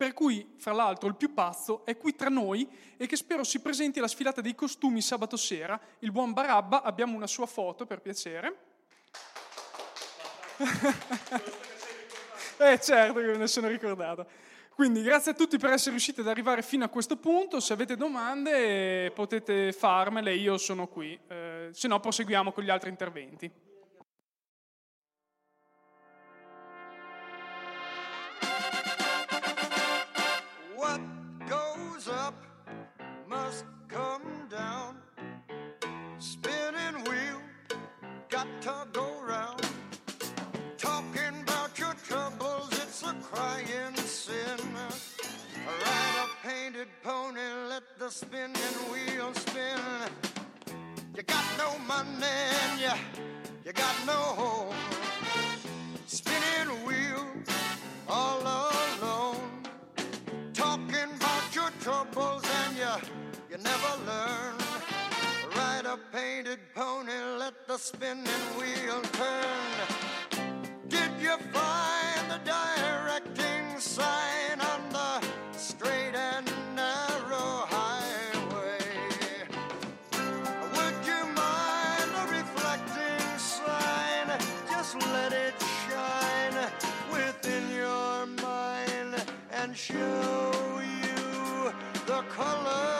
per 0.00 0.14
cui, 0.14 0.54
fra 0.56 0.72
l'altro, 0.72 1.10
il 1.10 1.14
più 1.14 1.34
pazzo 1.34 1.84
è 1.84 1.98
qui 1.98 2.16
tra 2.16 2.30
noi 2.30 2.66
e 2.96 3.06
che 3.06 3.16
spero 3.16 3.44
si 3.44 3.60
presenti 3.60 3.98
alla 3.98 4.08
sfilata 4.08 4.40
dei 4.40 4.54
costumi 4.54 5.02
sabato 5.02 5.36
sera. 5.36 5.78
Il 5.98 6.10
buon 6.10 6.32
Barabba, 6.32 6.80
abbiamo 6.80 7.14
una 7.14 7.26
sua 7.26 7.44
foto 7.44 7.84
per 7.84 8.00
piacere. 8.00 8.56
eh 12.56 12.80
certo 12.80 13.20
che 13.20 13.26
me 13.26 13.36
ne 13.36 13.46
sono 13.46 13.68
ricordato. 13.68 14.26
Quindi 14.74 15.02
grazie 15.02 15.32
a 15.32 15.34
tutti 15.34 15.58
per 15.58 15.72
essere 15.72 15.90
riusciti 15.90 16.20
ad 16.20 16.28
arrivare 16.28 16.62
fino 16.62 16.86
a 16.86 16.88
questo 16.88 17.18
punto. 17.18 17.60
Se 17.60 17.74
avete 17.74 17.94
domande 17.94 19.10
potete 19.10 19.70
farmele, 19.70 20.34
io 20.34 20.56
sono 20.56 20.86
qui. 20.86 21.20
Eh, 21.28 21.68
se 21.72 21.88
no 21.88 22.00
proseguiamo 22.00 22.52
con 22.52 22.64
gli 22.64 22.70
altri 22.70 22.88
interventi. 22.88 23.69
The 48.00 48.10
spinning 48.10 48.78
wheel 48.90 49.34
spin. 49.34 49.78
You 51.14 51.22
got 51.22 51.44
no 51.58 51.78
money 51.86 52.24
and 52.24 52.80
you, 52.80 52.92
you 53.66 53.72
got 53.72 53.94
no 54.06 54.12
home. 54.12 54.74
Spinning 56.06 56.86
wheel 56.86 57.26
all 58.08 58.40
alone. 58.40 59.62
Talking 60.54 61.10
about 61.16 61.54
your 61.54 61.70
troubles 61.82 62.44
and 62.64 62.76
you, 62.76 62.94
you 63.50 63.58
never 63.58 63.92
learn. 64.06 64.54
Ride 65.54 65.84
a 65.84 65.98
painted 66.10 66.60
pony, 66.74 67.12
let 67.38 67.66
the 67.68 67.76
spinning 67.76 68.46
wheel 68.58 69.02
turn. 69.12 70.48
Did 70.88 71.10
you 71.20 71.36
find 71.52 72.30
the 72.30 72.40
directing 72.44 73.78
sign 73.78 74.58
on 74.60 74.80
the 74.90 75.26
straight 75.58 76.14
and 76.14 76.49
and 89.70 89.78
show 89.78 90.80
you 90.82 91.72
the 92.04 92.22
colors 92.28 92.99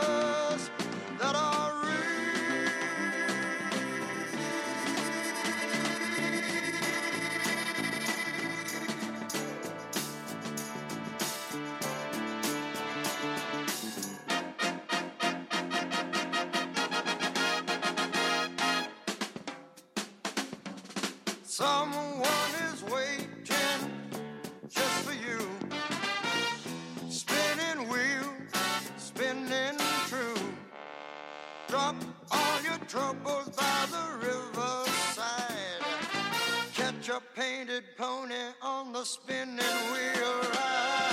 troubles 32.91 33.49
by 33.51 33.87
the 33.93 34.27
riverside. 34.27 35.81
Catch 36.75 37.09
a 37.09 37.23
painted 37.37 37.85
pony 37.97 38.35
on 38.61 38.93
the 38.93 39.05
spinning 39.05 39.59
wheel 39.93 40.41
ride. 40.55 41.10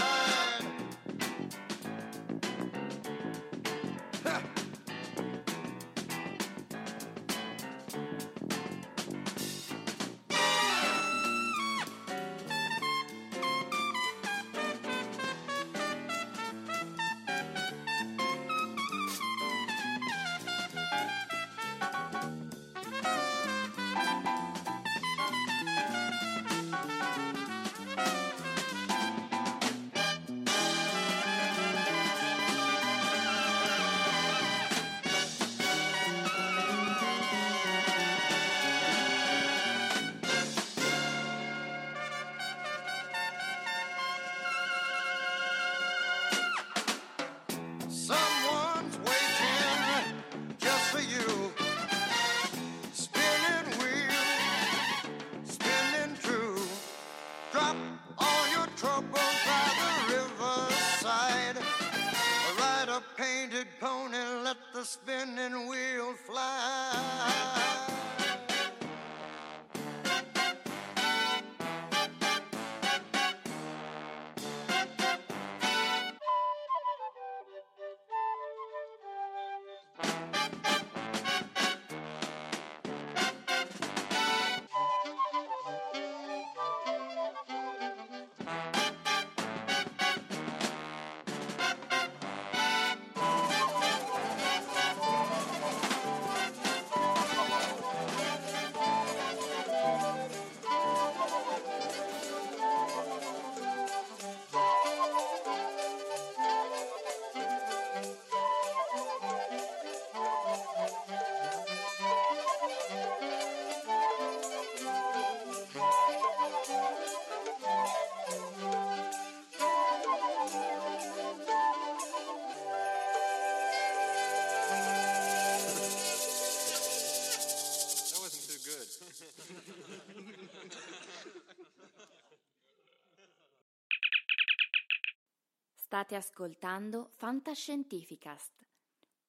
State 136.08 136.26
ascoltando 136.26 137.10
Fantascientificast, 137.18 138.66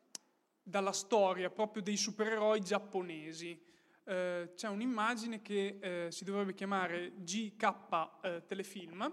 dalla 0.62 0.92
storia 0.92 1.51
proprio 1.51 1.83
dei 1.83 1.97
supereroi 1.97 2.61
giapponesi. 2.61 3.61
Eh, 4.05 4.53
c'è 4.55 4.68
un'immagine 4.68 5.42
che 5.42 5.79
eh, 5.81 6.12
si 6.12 6.25
dovrebbe 6.25 6.55
chiamare 6.55 7.12
GK 7.16 7.75
eh, 8.23 8.42
Telefilm. 8.47 9.12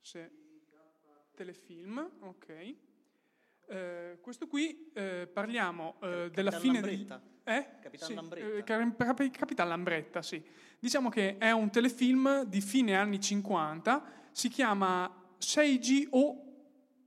Se- 0.00 0.41
Telefilm, 1.34 2.10
ok. 2.20 2.74
Eh, 3.68 4.18
questo 4.20 4.46
qui 4.46 4.90
eh, 4.92 5.28
parliamo 5.32 5.96
eh, 6.02 6.30
della 6.32 6.50
fine. 6.50 6.80
Lambretta? 6.80 7.22
Eh? 7.44 7.68
Capitan 7.80 8.08
Sì, 8.08 8.14
Lambretta. 8.14 8.78
eh, 8.78 9.30
Capitan 9.30 9.68
Lambretta, 9.68 10.22
sì. 10.22 10.42
Diciamo 10.78 11.08
che 11.08 11.38
è 11.38 11.50
un 11.52 11.70
telefilm 11.70 12.44
di 12.44 12.60
fine 12.60 12.94
anni 12.96 13.20
50, 13.20 14.28
si 14.30 14.48
chiama 14.48 15.10
Seiji 15.38 16.06
o 16.10 16.44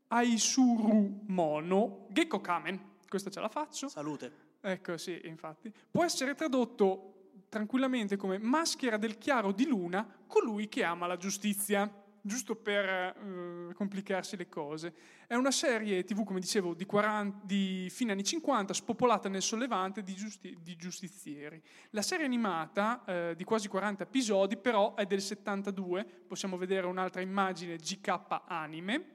Aisuru 0.08 1.22
Mono 1.28 2.08
Gekko 2.10 2.40
Kamen. 2.42 2.94
Questa 3.08 3.30
ce 3.30 3.40
la 3.40 3.50
faccio. 3.50 3.88
Salute. 3.88 4.44
Ecco, 4.62 4.98
sì, 4.98 5.20
infatti. 5.26 5.72
Può 5.92 6.04
essere 6.04 6.34
tradotto 6.36 7.12
tranquillamente 7.50 8.16
come 8.18 8.38
maschera 8.40 8.98
del 8.98 9.18
chiaro 9.18 9.52
di 9.52 9.68
luna, 9.68 10.06
colui 10.28 10.68
che 10.68 10.84
ama 10.84 11.06
la 11.08 11.18
giustizia. 11.18 11.90
Giusto 12.26 12.56
per 12.56 12.90
eh, 12.90 13.74
complicarsi 13.76 14.36
le 14.36 14.50
cose. 14.50 14.94
È 15.28 15.36
una 15.36 15.52
serie 15.52 16.04
TV, 16.04 16.24
come 16.24 16.40
dicevo, 16.40 16.74
di, 16.74 16.86
40, 16.86 17.46
di 17.46 17.88
fine 17.92 18.14
anni 18.14 18.24
50, 18.24 18.74
spopolata 18.74 19.30
nel 19.30 19.44
sollevante 19.44 20.02
di, 20.02 20.16
giusti, 20.16 20.58
di 20.60 20.76
giustizieri. 20.76 21.62
La 21.92 22.02
serie 22.02 22.26
animata, 22.26 23.04
eh, 23.06 23.34
di 23.36 23.44
quasi 23.44 23.68
40 23.68 24.04
episodi, 24.04 24.58
però 24.58 24.96
è 24.96 25.06
del 25.06 25.22
72, 25.22 26.04
possiamo 26.28 26.58
vedere 26.58 26.88
un'altra 26.88 27.22
immagine 27.22 27.76
GK 27.76 28.42
anime, 28.48 29.06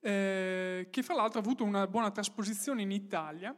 eh, 0.00 0.88
che 0.90 1.02
fra 1.02 1.14
l'altro 1.14 1.38
ha 1.38 1.42
avuto 1.42 1.62
una 1.62 1.86
buona 1.86 2.10
trasposizione 2.10 2.82
in 2.82 2.90
Italia, 2.90 3.56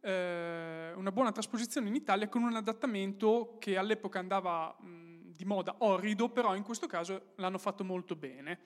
eh, 0.00 0.92
una 0.96 1.12
buona 1.12 1.30
trasposizione 1.30 1.88
in 1.88 1.94
Italia 1.94 2.26
con 2.28 2.42
un 2.42 2.56
adattamento 2.56 3.56
che 3.58 3.76
all'epoca 3.76 4.18
andava 4.18 4.74
mh, 4.80 5.09
di 5.40 5.46
moda 5.46 5.76
orrido, 5.78 6.28
però 6.28 6.54
in 6.54 6.62
questo 6.62 6.86
caso 6.86 7.32
l'hanno 7.36 7.56
fatto 7.56 7.82
molto 7.82 8.14
bene. 8.14 8.58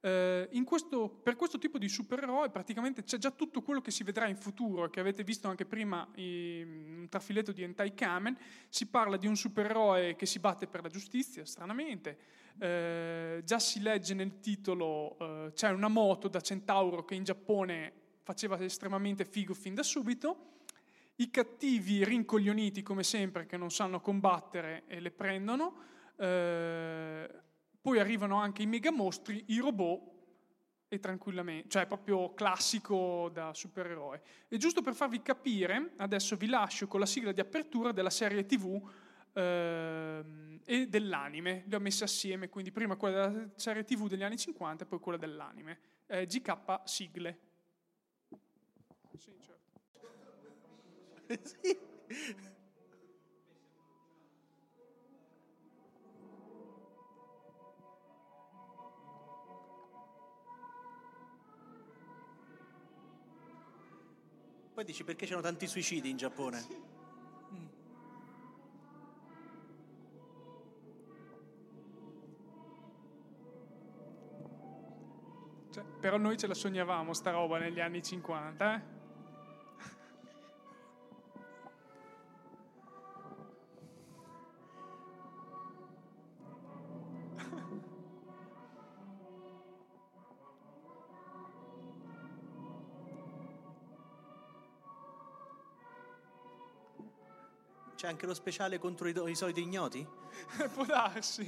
Eh, 0.00 0.48
questo, 0.64 1.08
per 1.08 1.34
questo 1.34 1.58
tipo 1.58 1.78
di 1.78 1.88
supereroe 1.88 2.50
praticamente 2.50 3.02
c'è 3.02 3.16
già 3.16 3.30
tutto 3.30 3.62
quello 3.62 3.80
che 3.80 3.90
si 3.90 4.04
vedrà 4.04 4.28
in 4.28 4.36
futuro, 4.36 4.90
che 4.90 5.00
avete 5.00 5.24
visto 5.24 5.48
anche 5.48 5.64
prima 5.64 6.06
in 6.16 6.98
un 6.98 7.08
trafiletto 7.08 7.52
di 7.52 7.62
Entai 7.62 7.94
Kamen. 7.94 8.36
Si 8.68 8.86
parla 8.86 9.16
di 9.16 9.26
un 9.26 9.36
supereroe 9.36 10.14
che 10.16 10.26
si 10.26 10.38
batte 10.38 10.66
per 10.66 10.82
la 10.82 10.88
giustizia, 10.88 11.46
stranamente, 11.46 12.18
eh, 12.58 13.40
già 13.44 13.58
si 13.58 13.80
legge 13.80 14.12
nel 14.12 14.40
titolo, 14.40 15.16
eh, 15.18 15.52
c'è 15.54 15.70
una 15.70 15.88
moto 15.88 16.28
da 16.28 16.42
Centauro 16.42 17.04
che 17.06 17.14
in 17.14 17.24
Giappone 17.24 17.92
faceva 18.22 18.60
estremamente 18.60 19.24
figo 19.24 19.54
fin 19.54 19.74
da 19.74 19.82
subito, 19.82 20.56
i 21.20 21.30
cattivi 21.30 22.04
rincoglioniti 22.04 22.82
come 22.82 23.02
sempre 23.02 23.46
che 23.46 23.56
non 23.56 23.70
sanno 23.70 24.00
combattere 24.00 24.84
e 24.86 25.00
le 25.00 25.10
prendono, 25.10 25.86
eh, 26.18 27.28
poi 27.80 27.98
arrivano 27.98 28.36
anche 28.36 28.62
i 28.62 28.66
megamostri, 28.66 29.44
i 29.48 29.58
robot 29.58 30.16
e 30.88 30.98
tranquillamente, 31.00 31.68
cioè 31.68 31.86
proprio 31.86 32.32
classico 32.34 33.30
da 33.32 33.52
supereroe. 33.52 34.22
E 34.48 34.56
giusto 34.56 34.82
per 34.82 34.94
farvi 34.94 35.20
capire, 35.22 35.92
adesso 35.96 36.36
vi 36.36 36.46
lascio 36.46 36.86
con 36.86 37.00
la 37.00 37.06
sigla 37.06 37.32
di 37.32 37.40
apertura 37.40 37.92
della 37.92 38.10
serie 38.10 38.46
TV 38.46 38.80
ehm, 39.34 40.60
e 40.64 40.88
dell'anime. 40.88 41.64
Le 41.66 41.76
ho 41.76 41.80
messe 41.80 42.04
assieme, 42.04 42.48
quindi 42.48 42.72
prima 42.72 42.96
quella 42.96 43.28
della 43.28 43.50
serie 43.56 43.84
TV 43.84 44.08
degli 44.08 44.22
anni 44.22 44.38
50 44.38 44.84
e 44.84 44.86
poi 44.86 44.98
quella 44.98 45.18
dell'anime. 45.18 45.78
Eh, 46.06 46.26
GK 46.26 46.80
sigle. 46.84 47.38
Sì, 49.18 49.32
certo. 49.40 49.80
sì. 51.44 52.56
Poi 64.78 64.86
dici 64.86 65.02
perché 65.02 65.24
c'erano 65.24 65.42
tanti 65.42 65.66
suicidi 65.66 66.08
in 66.08 66.16
Giappone? 66.16 66.66
Mm. 67.52 67.66
Cioè, 75.72 75.82
però 75.98 76.16
noi 76.16 76.36
ce 76.36 76.46
la 76.46 76.54
sognavamo 76.54 77.12
sta 77.12 77.32
roba 77.32 77.58
negli 77.58 77.80
anni 77.80 78.00
50, 78.04 78.74
eh? 78.76 78.97
C'è 98.08 98.14
anche 98.14 98.24
lo 98.24 98.32
speciale 98.32 98.78
contro 98.78 99.06
i, 99.06 99.30
i 99.30 99.34
soliti 99.34 99.60
ignoti? 99.60 100.02
Può 100.72 100.86
darsi. 100.86 101.44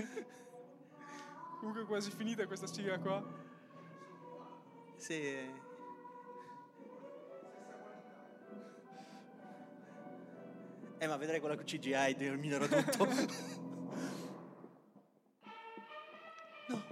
Comunque 1.58 1.84
è 1.84 1.86
quasi 1.86 2.10
finita 2.10 2.46
questa 2.46 2.66
sigla 2.66 2.98
qua. 2.98 3.24
Sì. 4.96 5.14
Eh, 10.98 11.06
ma 11.06 11.16
vedrai 11.16 11.40
con 11.40 11.48
la 11.48 11.56
CGI 11.56 12.14
terminerò 12.18 12.66
tutto. 12.66 13.06
no. 16.68 16.84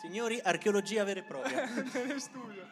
Signori, 0.00 0.40
archeologia 0.42 1.04
vera 1.04 1.20
e 1.20 1.22
propria. 1.22 1.66
Nelle 1.70 2.18
studio. 2.18 2.63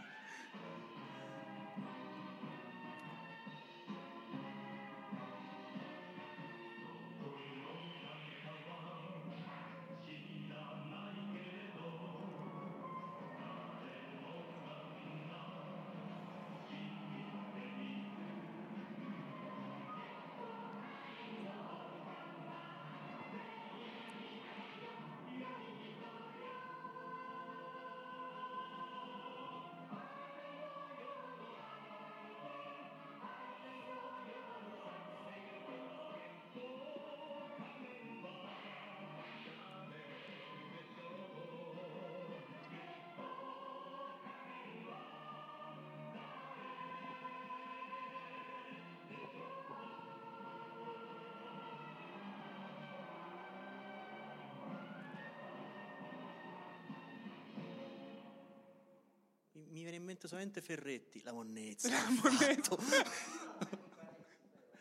Mi 59.73 59.81
viene 59.81 59.97
in 59.97 60.05
mente 60.05 60.29
solamente 60.29 60.61
Ferretti, 60.61 61.23
la 61.23 61.33
monnezza. 61.33 61.89
La 61.89 62.09
monnezza. 62.23 62.77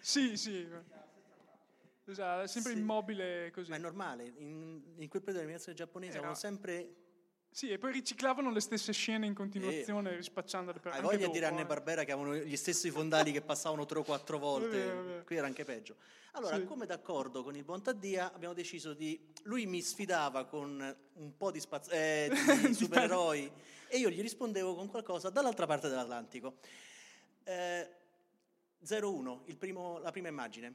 Sì, 0.03 0.35
sì. 0.35 0.67
Esatto, 2.05 2.47
sempre 2.47 2.73
Sì. 2.73 2.79
immobile 2.79 3.51
così. 3.53 3.69
Ma 3.69 3.75
è 3.75 3.79
normale, 3.79 4.33
in, 4.37 4.81
in 4.95 5.07
quel 5.07 5.21
periodo 5.21 5.33
dell'animazione 5.33 5.77
giapponese 5.77 6.17
Era- 6.17 6.19
avevano 6.27 6.39
sempre... 6.39 6.95
Sì, 7.53 7.69
e 7.69 7.77
poi 7.77 7.91
riciclavano 7.91 8.49
le 8.49 8.61
stesse 8.61 8.93
scene 8.93 9.25
in 9.25 9.33
continuazione, 9.33 10.15
rispacciandole 10.15 10.79
per 10.79 10.93
Hai 10.93 11.01
voglia 11.01 11.25
di 11.27 11.33
dire 11.33 11.47
Anne 11.47 11.61
eh. 11.61 11.65
Barbera 11.65 12.05
che 12.05 12.13
avevano 12.13 12.35
gli 12.37 12.55
stessi 12.55 12.89
fondali 12.89 13.33
che 13.33 13.41
passavano 13.41 13.85
tre 13.85 13.99
o 13.99 14.03
quattro 14.03 14.37
volte, 14.37 14.67
È 14.67 14.85
vero, 14.85 14.99
è 14.99 15.03
vero. 15.03 15.23
qui 15.25 15.35
era 15.35 15.47
anche 15.47 15.65
peggio. 15.65 15.97
Allora, 16.31 16.55
Sì. 16.55 16.63
come 16.63 16.85
d'accordo 16.85 17.43
con 17.43 17.57
il 17.57 17.65
buon 17.65 17.81
Taddia, 17.83 18.31
abbiamo 18.33 18.53
deciso 18.53 18.93
di... 18.93 19.19
Lui 19.43 19.65
mi 19.65 19.81
sfidava 19.81 20.45
con 20.45 20.95
un 21.15 21.35
po' 21.35 21.51
di, 21.51 21.59
spaz- 21.59 21.91
eh, 21.91 22.31
di 22.65 22.73
supereroi 22.73 23.51
e 23.89 23.97
io 23.97 24.09
gli 24.09 24.21
rispondevo 24.21 24.73
con 24.73 24.87
qualcosa 24.87 25.29
dall'altra 25.29 25.65
parte 25.65 25.89
dell'Atlantico. 25.89 26.55
Eh, 27.43 27.89
01, 28.87 29.41
il 29.47 29.57
primo- 29.57 29.99
la 29.99 30.11
prima 30.11 30.29
immagine. 30.29 30.73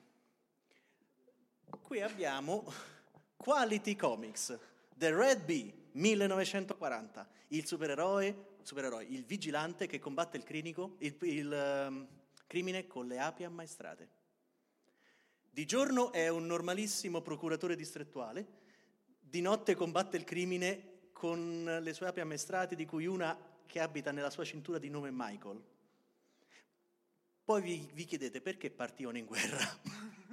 Qui 1.80 2.02
abbiamo 2.02 2.70
Quality 3.34 3.96
Comics, 3.96 4.58
The 4.98 5.14
Red 5.14 5.44
Bee, 5.44 5.72
1940. 5.92 7.28
Il 7.48 7.66
supereroe, 7.66 8.56
supereroe, 8.62 9.04
il 9.04 9.24
vigilante 9.24 9.86
che 9.86 9.98
combatte 9.98 10.38
il, 10.38 10.42
clinico, 10.42 10.96
il, 11.00 11.16
il, 11.20 11.52
ehm, 11.52 12.08
crimine 12.46 12.86
con 12.86 13.06
le 13.06 13.18
api 13.18 13.44
ammaestrate. 13.44 14.08
Di 15.50 15.66
giorno 15.66 16.12
è 16.12 16.28
un 16.28 16.46
normalissimo 16.46 17.20
procuratore 17.20 17.76
distrettuale, 17.76 18.46
di 19.20 19.42
notte 19.42 19.74
combatte 19.74 20.16
il 20.16 20.24
crimine 20.24 21.10
con 21.12 21.78
le 21.82 21.92
sue 21.92 22.06
api 22.06 22.20
ammaestrate, 22.20 22.74
di 22.74 22.86
cui 22.86 23.04
una 23.04 23.38
che 23.66 23.80
abita 23.80 24.12
nella 24.12 24.30
sua 24.30 24.44
cintura 24.44 24.78
di 24.78 24.88
nome 24.88 25.10
Michael. 25.12 25.62
Poi 27.44 27.60
vi, 27.60 27.86
vi 27.92 28.04
chiedete 28.06 28.40
perché 28.40 28.70
partivano 28.70 29.18
in 29.18 29.26
guerra. 29.26 29.58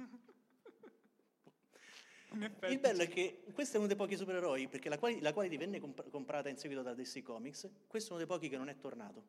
Il 2.68 2.78
bello 2.78 3.02
è 3.02 3.08
che 3.08 3.42
questo 3.52 3.76
è 3.76 3.78
uno 3.78 3.86
dei 3.86 3.96
pochi 3.96 4.16
supereroi, 4.16 4.68
perché 4.68 4.88
la, 4.88 4.98
quali, 4.98 5.20
la 5.20 5.32
Quality 5.32 5.56
venne 5.56 5.80
comp- 5.80 6.10
comprata 6.10 6.48
in 6.48 6.56
seguito 6.56 6.82
da 6.82 6.94
DC 6.94 7.22
Comics, 7.22 7.68
questo 7.86 8.10
è 8.10 8.16
uno 8.16 8.24
dei 8.24 8.34
pochi 8.34 8.48
che 8.48 8.56
non 8.56 8.68
è 8.68 8.78
tornato. 8.78 9.22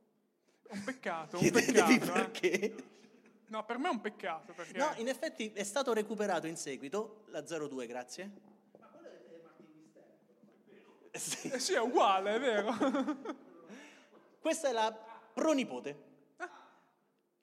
è 0.67 0.73
un 0.73 0.83
peccato, 0.83 1.39
un 1.39 1.49
peccato. 1.51 1.91
eh. 1.93 1.99
perché. 1.99 2.75
No, 3.47 3.63
per 3.63 3.77
me 3.77 3.87
è 3.87 3.91
un 3.91 4.01
peccato, 4.01 4.53
perché... 4.53 4.77
No, 4.77 4.91
in 4.97 5.07
effetti 5.07 5.51
è 5.53 5.63
stato 5.63 5.93
recuperato 5.93 6.47
in 6.47 6.57
seguito, 6.57 7.25
la 7.27 7.41
02, 7.41 7.85
grazie. 7.87 8.31
Sì. 11.15 11.47
Eh 11.47 11.59
sì, 11.59 11.73
è 11.73 11.79
uguale, 11.79 12.35
è 12.35 12.39
vero. 12.41 12.75
Questa 14.41 14.67
è 14.67 14.73
la 14.73 14.93
pronipote. 15.33 16.04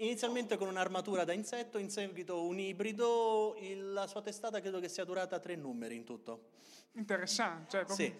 Inizialmente 0.07 0.57
con 0.57 0.67
un'armatura 0.67 1.23
da 1.23 1.33
insetto, 1.33 1.79
in 1.79 1.89
seguito 1.89 2.45
un 2.45 2.59
ibrido, 2.59 3.55
il- 3.61 3.93
la 3.93 4.09
sua 4.09 4.21
testata 4.21 4.61
credo 4.61 4.81
che 4.81 4.89
sia 4.89 5.05
durata 5.05 5.39
tre 5.39 5.55
numeri 5.55 5.95
in 5.95 6.03
tutto. 6.05 6.49
Interessante. 6.95 7.71
Cioè, 7.71 7.85
proprio- 7.85 8.07
Sì. 8.09 8.15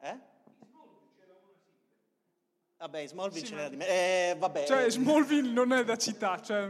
Eh? 0.00 0.18
Vabbè, 2.78 3.06
Smallville 3.06 3.40
Sì, 3.44 3.46
ce 3.46 3.54
n'era 3.54 3.68
di 3.68 3.76
me. 3.76 3.86
Eh, 3.86 4.34
vabbè. 4.36 4.66
Cioè. 4.66 4.90
Smallville 4.90 5.52
non 5.52 5.72
è 5.72 5.84
da 5.84 5.96
città, 5.96 6.40
cioè... 6.42 6.68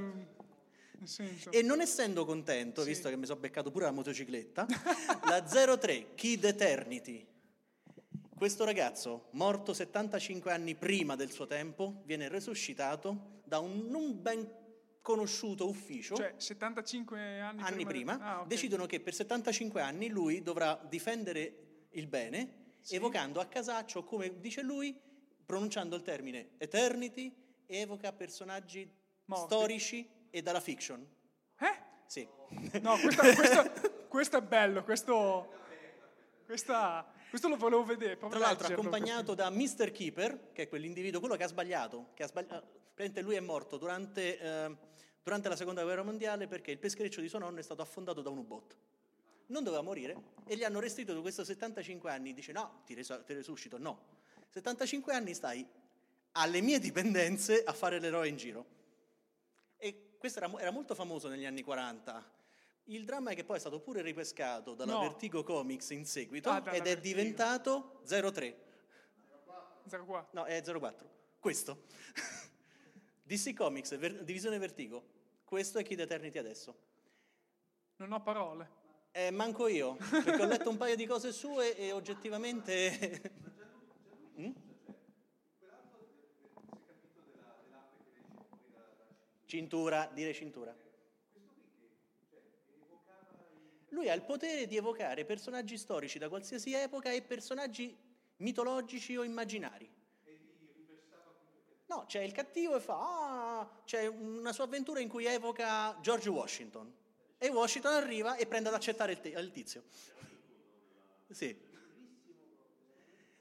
E 1.49 1.62
non 1.62 1.81
essendo 1.81 2.27
contento, 2.27 2.83
Sì. 2.83 2.88
visto 2.88 3.09
che 3.09 3.16
mi 3.16 3.25
sono 3.25 3.40
beccato 3.40 3.71
pure 3.71 3.87
la 3.87 3.93
motocicletta, 3.93 4.66
la 5.25 5.40
03 5.43 6.14
Kid 6.14 6.45
Eternity. 6.45 7.27
Questo 8.37 8.64
ragazzo, 8.64 9.29
morto 9.31 9.73
75 9.73 10.53
anni 10.53 10.75
prima 10.75 11.16
del 11.16 11.31
suo 11.31 11.47
tempo, 11.47 12.03
viene 12.05 12.29
resuscitato 12.29 13.38
da 13.51 13.59
un 13.59 13.89
non 13.89 14.23
ben 14.23 14.49
conosciuto 15.03 15.67
ufficio. 15.69 16.15
Cioè, 16.15 16.35
75 16.37 17.41
anni, 17.41 17.63
anni 17.63 17.85
prima, 17.85 18.17
Ah, 18.21 18.41
ok. 18.43 18.47
decidono 18.47 18.87
che 18.87 19.01
per 19.01 19.13
75 19.13 19.81
anni 19.83 20.09
lui 20.09 20.41
dovrà 20.41 20.81
difendere 20.89 21.87
il 21.91 22.07
bene, 22.07 22.77
Sì. 22.81 22.95
evocando 22.95 23.41
a 23.41 23.47
casaccio, 23.47 24.05
come 24.05 24.39
dice 24.39 24.63
lui, 24.63 24.97
pronunciando 25.45 25.97
il 25.97 26.03
termine 26.03 26.51
eternity, 26.59 27.35
evoca 27.67 28.13
personaggi 28.13 28.89
Morti. 29.25 29.45
storici 29.53 30.09
e 30.31 30.43
dalla 30.43 30.61
fiction. 30.61 31.05
Eh? 31.59 31.77
Sì. 32.07 32.25
No, 32.81 32.97
questa- 33.01 33.35
questa- 33.35 33.71
questo 34.07 34.37
è 34.37 34.43
bello, 34.43 34.85
questo, 34.85 35.53
questa- 36.45 37.13
questo 37.31 37.49
lo 37.49 37.57
volevo 37.57 37.85
vedere. 37.85 38.19
Tra 38.19 38.38
l'altro 38.38 38.66
accompagnato 38.66 39.35
da 39.35 39.49
Mr. 39.51 39.93
Keeper, 39.93 40.51
che 40.53 40.62
è 40.62 40.69
quell'individuo, 40.69 41.21
quello 41.21 41.37
che 41.37 41.45
ha 41.45 41.49
sbagliato, 41.49 42.09
che 42.14 42.25
ha 42.25 42.27
sbagliato, 42.27 42.66
praticamente 42.93 43.23
lui 43.23 43.37
è 43.37 43.40
morto 43.40 43.79
durante, 43.79 44.38
eh, 44.38 44.77
durante 45.23 45.49
la 45.49 45.57
seconda 45.57 45.83
guerra 45.83 46.03
mondiale 46.03 46.49
perché 46.49 46.73
il 46.73 46.79
peschereccio 46.79 47.21
di 47.21 47.29
suo 47.29 47.38
nonno 47.38 47.61
è 47.61 47.62
stato 47.62 47.83
affondato 47.83 48.21
da 48.21 48.31
un 48.31 48.38
U-Boot. 48.38 48.77
Non 49.47 49.62
doveva 49.62 49.83
morire 49.83 50.16
e 50.47 50.57
gli 50.57 50.64
hanno 50.64 50.81
restituito 50.81 51.21
questo 51.23 51.45
75 51.45 52.11
anni, 52.11 52.35
dice 52.35 52.53
no, 52.53 52.83
ti, 52.85 52.95
res- 52.95 53.23
ti 53.25 53.33
resuscito, 53.33 53.79
no. 53.79 54.19
75 54.51 55.14
anni 55.14 55.33
stai 55.33 55.66
alle 56.33 56.61
mie 56.61 56.79
dipendenze 56.79 57.62
a 57.62 57.73
fare 57.73 58.01
l'eroe 58.01 58.29
in 58.29 58.37
giro. 58.37 58.66
E 59.77 60.16
questo 60.19 60.40
era, 60.40 60.53
era 60.59 60.71
molto 60.71 60.95
famoso 60.95 61.29
negli 61.29 61.45
anni 61.45 61.62
40. 61.62 62.38
Il 62.90 63.05
dramma 63.05 63.31
è 63.31 63.35
che 63.37 63.44
poi 63.44 63.57
è 63.57 63.61
stato 63.61 63.79
pure 63.79 64.03
ripescato 64.03 64.74
dalla 64.74 64.94
No. 64.94 65.00
Vertigo 65.00 65.44
Comics 65.44 65.90
in 65.90 66.05
seguito 66.05 66.50
Ah, 66.50 66.59
ed 66.59 66.64
è 66.64 66.83
Vertigo. 66.83 67.00
diventato 67.00 68.00
03. 68.05 68.57
Zero 69.87 70.05
qua. 70.05 70.29
No, 70.33 70.44
è 70.44 70.61
04. 70.61 71.09
Questo. 71.38 71.85
DC 73.22 73.55
Comics, 73.55 73.96
ver- 73.96 74.22
divisione 74.24 74.59
Vertigo. 74.59 75.05
Questo 75.44 75.79
è 75.79 75.85
Kid 75.85 76.00
Eternity 76.00 76.38
adesso. 76.38 76.76
Non 77.96 78.11
ho 78.11 78.20
parole. 78.22 78.79
Eh, 79.12 79.31
manco 79.31 79.68
io, 79.68 79.94
perché 79.94 80.42
ho 80.42 80.46
letto 80.46 80.70
un 80.70 80.76
paio 80.76 80.96
di 80.96 81.07
cose 81.07 81.33
sue 81.33 81.76
e 81.76 81.92
oggettivamente... 81.92 83.22
Mm? 84.40 84.53
Cintura, 89.44 90.09
dire 90.14 90.33
cintura. 90.33 90.74
Lui 93.90 94.09
ha 94.09 94.14
il 94.14 94.22
potere 94.22 94.66
di 94.66 94.76
evocare 94.76 95.24
personaggi 95.24 95.76
storici 95.76 96.18
da 96.18 96.29
qualsiasi 96.29 96.72
epoca 96.74 97.11
e 97.11 97.22
personaggi 97.22 97.96
mitologici 98.37 99.16
o 99.16 99.22
immaginari. 99.22 99.88
No, 101.87 102.05
c'è 102.07 102.20
il 102.20 102.31
cattivo 102.31 102.76
e 102.76 102.81
fa, 102.81 103.59
ah, 103.59 103.83
c'è 103.85 104.07
una 104.07 104.53
sua 104.53 104.64
avventura 104.64 105.00
in 105.00 105.09
cui 105.09 105.24
evoca 105.24 105.98
George 106.00 106.29
Washington. 106.29 106.92
E 107.37 107.48
Washington 107.48 107.94
arriva 107.94 108.37
e 108.37 108.46
prende 108.46 108.68
ad 108.68 108.76
accettare 108.76 109.12
il, 109.12 109.20
te- 109.20 109.31
il 109.31 109.50
tizio. 109.50 109.83
Sì. 111.31 111.59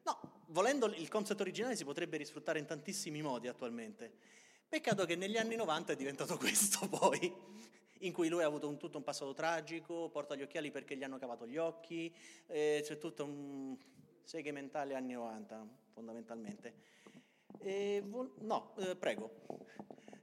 No, 0.01 0.19
volendo 0.47 0.87
il 0.87 1.09
concept 1.09 1.41
originale 1.41 1.75
si 1.75 1.83
potrebbe 1.83 2.17
risfruttare 2.17 2.57
in 2.57 2.65
tantissimi 2.65 3.21
modi 3.21 3.47
attualmente. 3.47 4.11
Peccato 4.67 5.05
che 5.05 5.15
negli 5.15 5.37
anni 5.37 5.55
90 5.55 5.93
è 5.93 5.95
diventato 5.95 6.37
questo 6.39 6.87
poi, 6.87 7.31
in 7.99 8.13
cui 8.13 8.29
lui 8.29 8.43
ha 8.43 8.45
avuto 8.45 8.67
un, 8.67 8.77
tutto 8.77 8.97
un 8.97 9.03
passato 9.03 9.33
tragico, 9.33 10.09
porta 10.09 10.35
gli 10.35 10.41
occhiali 10.41 10.71
perché 10.71 10.95
gli 10.95 11.03
hanno 11.03 11.17
cavato 11.17 11.47
gli 11.47 11.57
occhi, 11.57 12.13
eh, 12.47 12.81
c'è 12.83 12.97
tutto 12.97 13.25
un 13.25 13.77
seghe 14.23 14.51
mentale 14.51 14.95
anni 14.95 15.13
90 15.13 15.67
fondamentalmente. 15.93 16.73
E 17.61 18.01
vol- 18.05 18.33
no, 18.41 18.73
eh, 18.77 18.95
prego. 18.95 19.41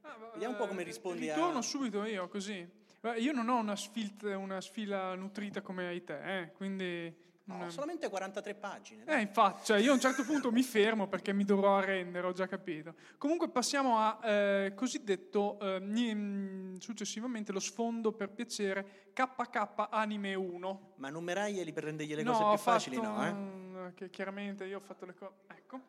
Ah, 0.03 0.31
Vediamo 0.33 0.55
un 0.55 0.61
po' 0.61 0.69
come 0.69 0.83
eh, 0.83 0.85
rispondi 0.85 1.29
a- 1.29 1.35
Ritorno 1.35 1.61
subito 1.63 2.05
io, 2.05 2.29
così. 2.29 2.85
Io 3.19 3.33
non 3.33 3.49
ho 3.49 3.59
una, 3.59 3.77
sfilt- 3.77 4.23
una 4.25 4.61
sfila 4.61 5.15
nutrita 5.15 5.61
come 5.61 5.87
hai 5.87 6.03
te, 6.03 6.41
eh, 6.41 6.53
quindi... 6.53 7.25
No, 7.49 7.59
non- 7.59 7.71
solamente 7.71 8.09
43 8.09 8.55
pagine. 8.55 9.05
Eh, 9.07 9.21
infatti, 9.21 9.67
cioè 9.67 9.79
io 9.79 9.93
a 9.93 9.95
un 9.95 10.01
certo 10.01 10.25
punto 10.25 10.51
mi 10.51 10.65
fermo 10.65 11.07
perché 11.07 11.33
mi 11.33 11.45
dovrò 11.45 11.77
arrendere, 11.79 12.27
ho 12.27 12.33
già 12.33 12.49
capito. 12.49 12.95
Comunque 13.19 13.49
passiamo 13.51 13.99
a 13.99 14.19
eh, 14.25 14.73
cosiddetto, 14.75 15.57
eh, 15.61 15.81
mm, 15.81 16.77
successivamente, 16.79 17.53
lo 17.53 17.61
sfondo 17.61 18.11
per 18.11 18.31
piacere 18.31 19.11
KK 19.13 19.87
Anime 19.91 20.35
1. 20.35 20.95
Ma 20.97 21.09
numeraieli 21.09 21.73
per 21.73 21.85
rendergli 21.85 22.17
le 22.17 22.25
no, 22.25 22.33
cose 22.33 22.45
più 22.49 22.59
facili, 22.59 22.97
fatto, 22.97 23.09
no? 23.09 23.27
Eh? 23.27 23.33
mm, 23.33 23.89
Che 23.95 24.11
chiaramente 24.11 24.65
io 24.65 24.79
ho 24.79 24.83
fatto 24.83 25.07
le 25.07 25.15
cose... 25.15 25.33
Ecco. 25.47 25.81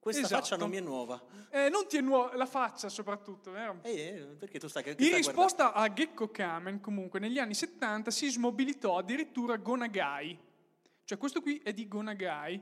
Questa 0.00 0.22
Esatto. 0.22 0.40
faccia 0.42 0.56
non 0.56 0.68
mi 0.70 0.76
è 0.76 0.80
nuova. 0.80 1.22
Eh, 1.50 1.68
non 1.70 1.86
ti 1.86 1.98
è 1.98 2.00
nuova, 2.00 2.34
la 2.36 2.44
faccia 2.46 2.88
soprattutto, 2.90 3.50
vero? 3.50 3.78
Eh, 3.82 4.36
perché 4.38 4.58
tu 4.58 4.68
stai 4.68 4.82
che, 4.82 4.94
che 4.94 5.04
In 5.04 5.14
risposta 5.14 5.72
a 5.72 5.90
Gecko 5.92 6.28
Kamen, 6.28 6.80
comunque, 6.80 7.20
negli 7.20 7.38
anni 7.38 7.54
70 7.54 8.10
si 8.10 8.28
smobilitò 8.30 8.98
addirittura 8.98 9.56
Gonagai. 9.56 10.43
Cioè, 11.04 11.18
questo 11.18 11.40
qui 11.40 11.60
è 11.62 11.72
di 11.72 11.86
Gonagai. 11.86 12.60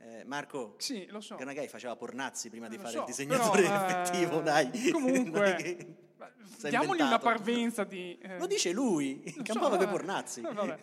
Eh, 0.00 0.24
Marco, 0.24 0.74
Sì, 0.78 1.06
lo 1.06 1.20
so. 1.20 1.36
Ganagai 1.36 1.68
faceva 1.68 1.96
pornazzi 1.96 2.50
prima 2.50 2.68
di 2.68 2.76
Lo 2.76 2.82
fare 2.82 2.92
so, 2.94 3.00
il 3.00 3.04
disegnatore 3.06 3.62
però, 3.62 3.74
eh, 3.74 3.90
effettivo, 3.90 4.40
dai. 4.40 4.90
Comunque, 4.90 5.96
diamogli 6.68 7.00
una 7.00 7.18
parvenza 7.18 7.84
di... 7.84 8.16
eh, 8.18 8.38
Lo 8.38 8.46
dice 8.46 8.72
lui, 8.72 9.22
lo 9.24 9.30
so, 9.32 9.42
campava 9.42 9.70
con 9.76 9.80
i 9.82 9.84
vabbè. 9.86 9.90
pornazzi. 9.90 10.40
Eh, 10.40 10.52
vabbè. 10.52 10.78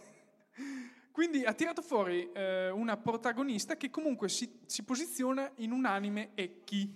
Quindi 1.12 1.46
ha 1.46 1.54
tirato 1.54 1.82
fuori 1.82 2.30
eh, 2.34 2.70
una 2.72 2.98
protagonista 2.98 3.78
che 3.78 3.90
comunque 3.90 4.28
si, 4.28 4.60
si 4.66 4.84
posiziona 4.84 5.50
in 5.58 5.72
un 5.72 5.86
anime 5.86 6.32
Ecchi. 6.36 6.94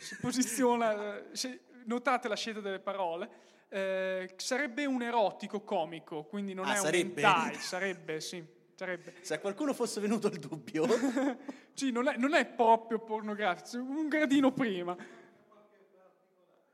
Si 0.00 0.16
posiziona, 0.16 1.18
eh, 1.30 1.36
se- 1.36 1.60
notate 1.84 2.28
la 2.28 2.36
scelta 2.36 2.60
delle 2.60 2.78
parole, 2.80 3.28
eh, 3.68 4.32
sarebbe 4.36 4.86
un 4.86 5.02
erotico 5.02 5.60
comico, 5.60 6.22
quindi 6.24 6.54
non 6.54 6.64
Ah, 6.66 6.72
è 6.74 6.76
sarebbe? 6.76 7.20
un 7.20 7.28
hentai, 7.28 7.54
sarebbe, 7.56 8.20
sì, 8.20 8.42
sarebbe. 8.80 9.12
Se 9.20 9.34
a 9.34 9.38
qualcuno 9.40 9.74
fosse 9.74 10.00
venuto 10.00 10.28
il 10.28 10.38
dubbio, 10.38 10.86
Sì, 11.74 11.90
non 11.90 12.08
è, 12.08 12.16
non 12.16 12.32
è 12.34 12.46
proprio 12.46 12.98
pornografico, 12.98 13.82
un 13.82 14.08
gradino 14.08 14.52
prima. 14.52 14.96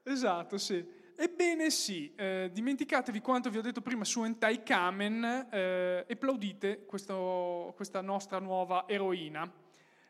Esatto, 0.05 0.57
sì. 0.57 0.85
Ebbene 1.17 1.71
sì, 1.71 2.13
eh, 2.15 2.51
dimenticatevi 2.53 3.21
quanto 3.21 3.51
vi 3.51 3.59
ho 3.59 3.63
detto 3.63 3.81
prima 3.81 4.05
su 4.05 4.23
Entai 4.23 4.63
Kamen 4.63 5.49
eh, 5.51 6.05
e 6.07 6.13
applaudite 6.13 6.85
questo- 6.85 7.73
questa 7.75 8.01
nostra 8.03 8.39
nuova 8.39 8.85
eroina. 8.87 9.51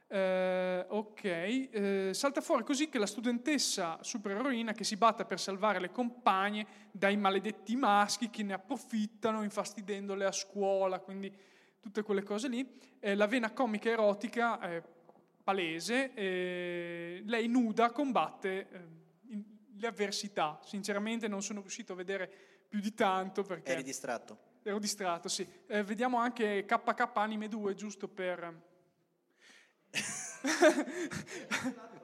Eh, 0.08 0.84
ok, 0.88 1.24
eh, 1.24 2.10
salta 2.12 2.40
fuori 2.40 2.62
così 2.62 2.88
che 2.88 2.98
la 2.98 3.06
studentessa 3.06 3.98
supereroina 4.02 4.72
che 4.72 4.84
si 4.84 4.96
batte 4.96 5.24
per 5.24 5.40
salvare 5.40 5.80
le 5.80 5.90
compagne 5.90 6.66
dai 6.90 7.16
maledetti 7.16 7.74
maschi 7.76 8.28
che 8.30 8.42
ne 8.42 8.52
approfittano 8.52 9.42
infastidendole 9.42 10.24
a 10.24 10.32
scuola, 10.32 10.98
quindi 11.00 11.54
tutte 11.86 12.02
quelle 12.02 12.24
cose 12.24 12.48
lì. 12.48 12.68
Eh, 12.98 13.14
la 13.14 13.28
vena 13.28 13.52
comica 13.52 13.88
erotica 13.88 14.58
è 14.58 14.82
palese, 15.44 16.12
eh, 16.14 17.22
lei 17.24 17.46
nuda 17.46 17.92
combatte 17.92 18.68
eh, 18.68 18.80
in- 19.28 19.44
le 19.76 19.86
avversità. 19.86 20.58
Sinceramente 20.64 21.28
non 21.28 21.42
sono 21.42 21.60
riuscito 21.60 21.92
a 21.92 21.96
vedere 21.96 22.28
più 22.68 22.80
di 22.80 22.92
tanto 22.92 23.44
perché 23.44 23.70
eri 23.70 23.84
distratto. 23.84 24.36
ero 24.64 24.80
distratto, 24.80 25.28
sì. 25.28 25.46
Eh, 25.68 25.84
vediamo 25.84 26.18
anche 26.18 26.64
KK 26.64 27.10
Anime 27.14 27.46
2, 27.46 27.74
giusto 27.74 28.08
per... 28.08 28.62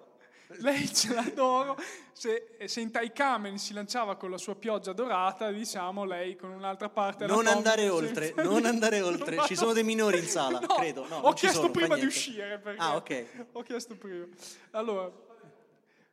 Lei 0.60 0.92
ce 0.92 1.14
l'adoro. 1.14 1.76
Se, 2.12 2.56
se 2.66 2.80
in 2.80 2.90
Taikamen 2.90 3.58
si 3.58 3.72
lanciava 3.72 4.16
con 4.16 4.30
la 4.30 4.38
sua 4.38 4.54
pioggia 4.54 4.92
dorata, 4.92 5.50
diciamo 5.50 6.04
lei 6.04 6.36
con 6.36 6.50
un'altra 6.50 6.88
parte. 6.88 7.26
Non 7.26 7.46
andare 7.46 7.82
senza 7.82 7.94
oltre, 7.94 8.24
niente. 8.26 8.42
non 8.42 8.64
andare 8.64 9.00
oltre. 9.00 9.38
Ci 9.46 9.56
sono 9.56 9.72
dei 9.72 9.84
minori 9.84 10.18
in 10.18 10.26
sala, 10.28 10.60
no, 10.60 10.66
credo. 10.66 11.06
No, 11.08 11.18
ho 11.18 11.32
chiesto 11.32 11.60
sono, 11.60 11.72
prima 11.72 11.96
di 11.96 12.04
uscire. 12.04 12.58
Perché 12.58 12.80
Ah, 12.80 12.96
ok. 12.96 13.26
Ho 13.52 13.62
chiesto 13.62 13.96
prima. 13.96 14.26
Allora, 14.72 15.10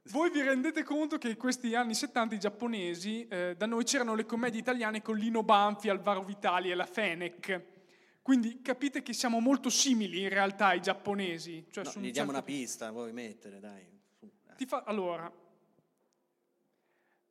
voi 0.04 0.32
vi 0.32 0.42
rendete 0.42 0.84
conto 0.84 1.18
che 1.18 1.30
in 1.30 1.38
questi 1.38 1.76
anni 1.76 1.94
70 1.94 2.36
i 2.36 2.40
giapponesi, 2.40 3.28
eh, 3.28 3.56
da 3.56 3.66
noi 3.66 3.84
c'erano 3.84 4.16
le 4.16 4.26
commedie 4.26 4.60
italiane 4.60 5.02
con 5.02 5.18
Lino 5.18 5.44
Banfi, 5.44 5.90
Alvaro 5.90 6.24
Vitali 6.24 6.72
e 6.72 6.76
la 6.76 6.86
Fenech. 6.86 7.78
Quindi 8.22 8.62
capite 8.62 9.02
che 9.02 9.14
siamo 9.14 9.40
molto 9.40 9.70
simili 9.70 10.22
in 10.22 10.30
realtà 10.30 10.68
ai 10.68 10.82
giapponesi. 10.82 11.66
Cioè 11.70 11.84
No, 11.84 11.90
gli 11.92 12.12
diamo 12.12 12.32
certo 12.32 12.32
una 12.32 12.42
pista, 12.44 12.92
vuoi 12.92 13.12
mettere, 13.12 13.60
dai. 13.60 13.98
Eh. 14.22 14.56
Ti 14.56 14.66
fa- 14.66 14.84
allora, 14.86 15.32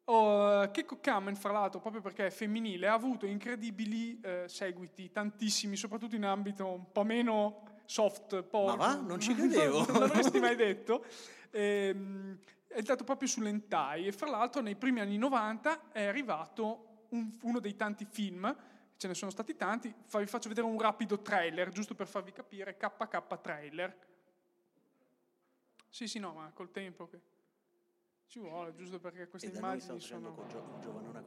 oh, 0.05 0.71
Keiko 0.71 0.99
Kamen, 1.01 1.37
fra 1.37 1.53
l'altro, 1.53 1.81
proprio 1.81 2.01
perché 2.01 2.27
è 2.27 2.31
femminile, 2.31 2.89
ha 2.89 2.95
avuto 2.95 3.27
incredibili 3.27 4.19
eh, 4.21 4.45
seguiti, 4.49 5.11
tantissimi, 5.11 5.77
soprattutto 5.77 6.17
in 6.17 6.25
ambito 6.25 6.67
un 6.67 6.91
po' 6.91 7.05
meno 7.05 7.63
soft 7.85 8.43
porn. 8.43 8.77
va? 8.77 8.95
Non 8.95 9.21
ci 9.21 9.35
credevo. 9.37 9.85
non 9.87 10.01
l'avresti 10.01 10.39
mai 10.41 10.57
detto. 10.57 11.05
Ehm, 11.51 12.39
è 12.67 12.77
entrato 12.79 13.05
proprio 13.05 13.29
sull'entai 13.29 14.07
e 14.07 14.13
fra 14.13 14.29
l'altro 14.29 14.61
nei 14.61 14.77
primi 14.77 15.01
anni 15.01 15.17
90 15.17 15.91
è 15.93 16.05
arrivato 16.05 17.07
un- 17.11 17.37
uno 17.43 17.61
dei 17.61 17.77
tanti 17.77 18.07
film, 18.11 18.55
ce 18.97 19.07
ne 19.09 19.15
sono 19.15 19.31
stati 19.31 19.57
tanti, 19.57 19.89
vi 19.89 20.27
faccio 20.27 20.49
vedere 20.49 20.67
un 20.67 20.79
rapido 20.79 21.21
trailer, 21.23 21.71
giusto 21.71 21.95
per 21.95 22.07
farvi 22.07 22.33
capire, 22.33 22.77
KK 22.77 23.41
trailer. 23.41 23.97
Sì, 25.91 26.07
sì, 26.07 26.19
no, 26.19 26.33
ma 26.33 26.51
col 26.53 26.71
tempo 26.71 27.09
che 27.09 27.21
ci 28.27 28.39
vuole, 28.39 28.75
giusto 28.75 29.01
perché 29.01 29.29
queste 29.29 29.49
E 29.49 29.57
immagini 29.57 30.01
sono... 30.01 30.33
con 30.35 30.47
Gio- 30.49 30.63
un 30.75 30.81
giovanone 30.81 31.23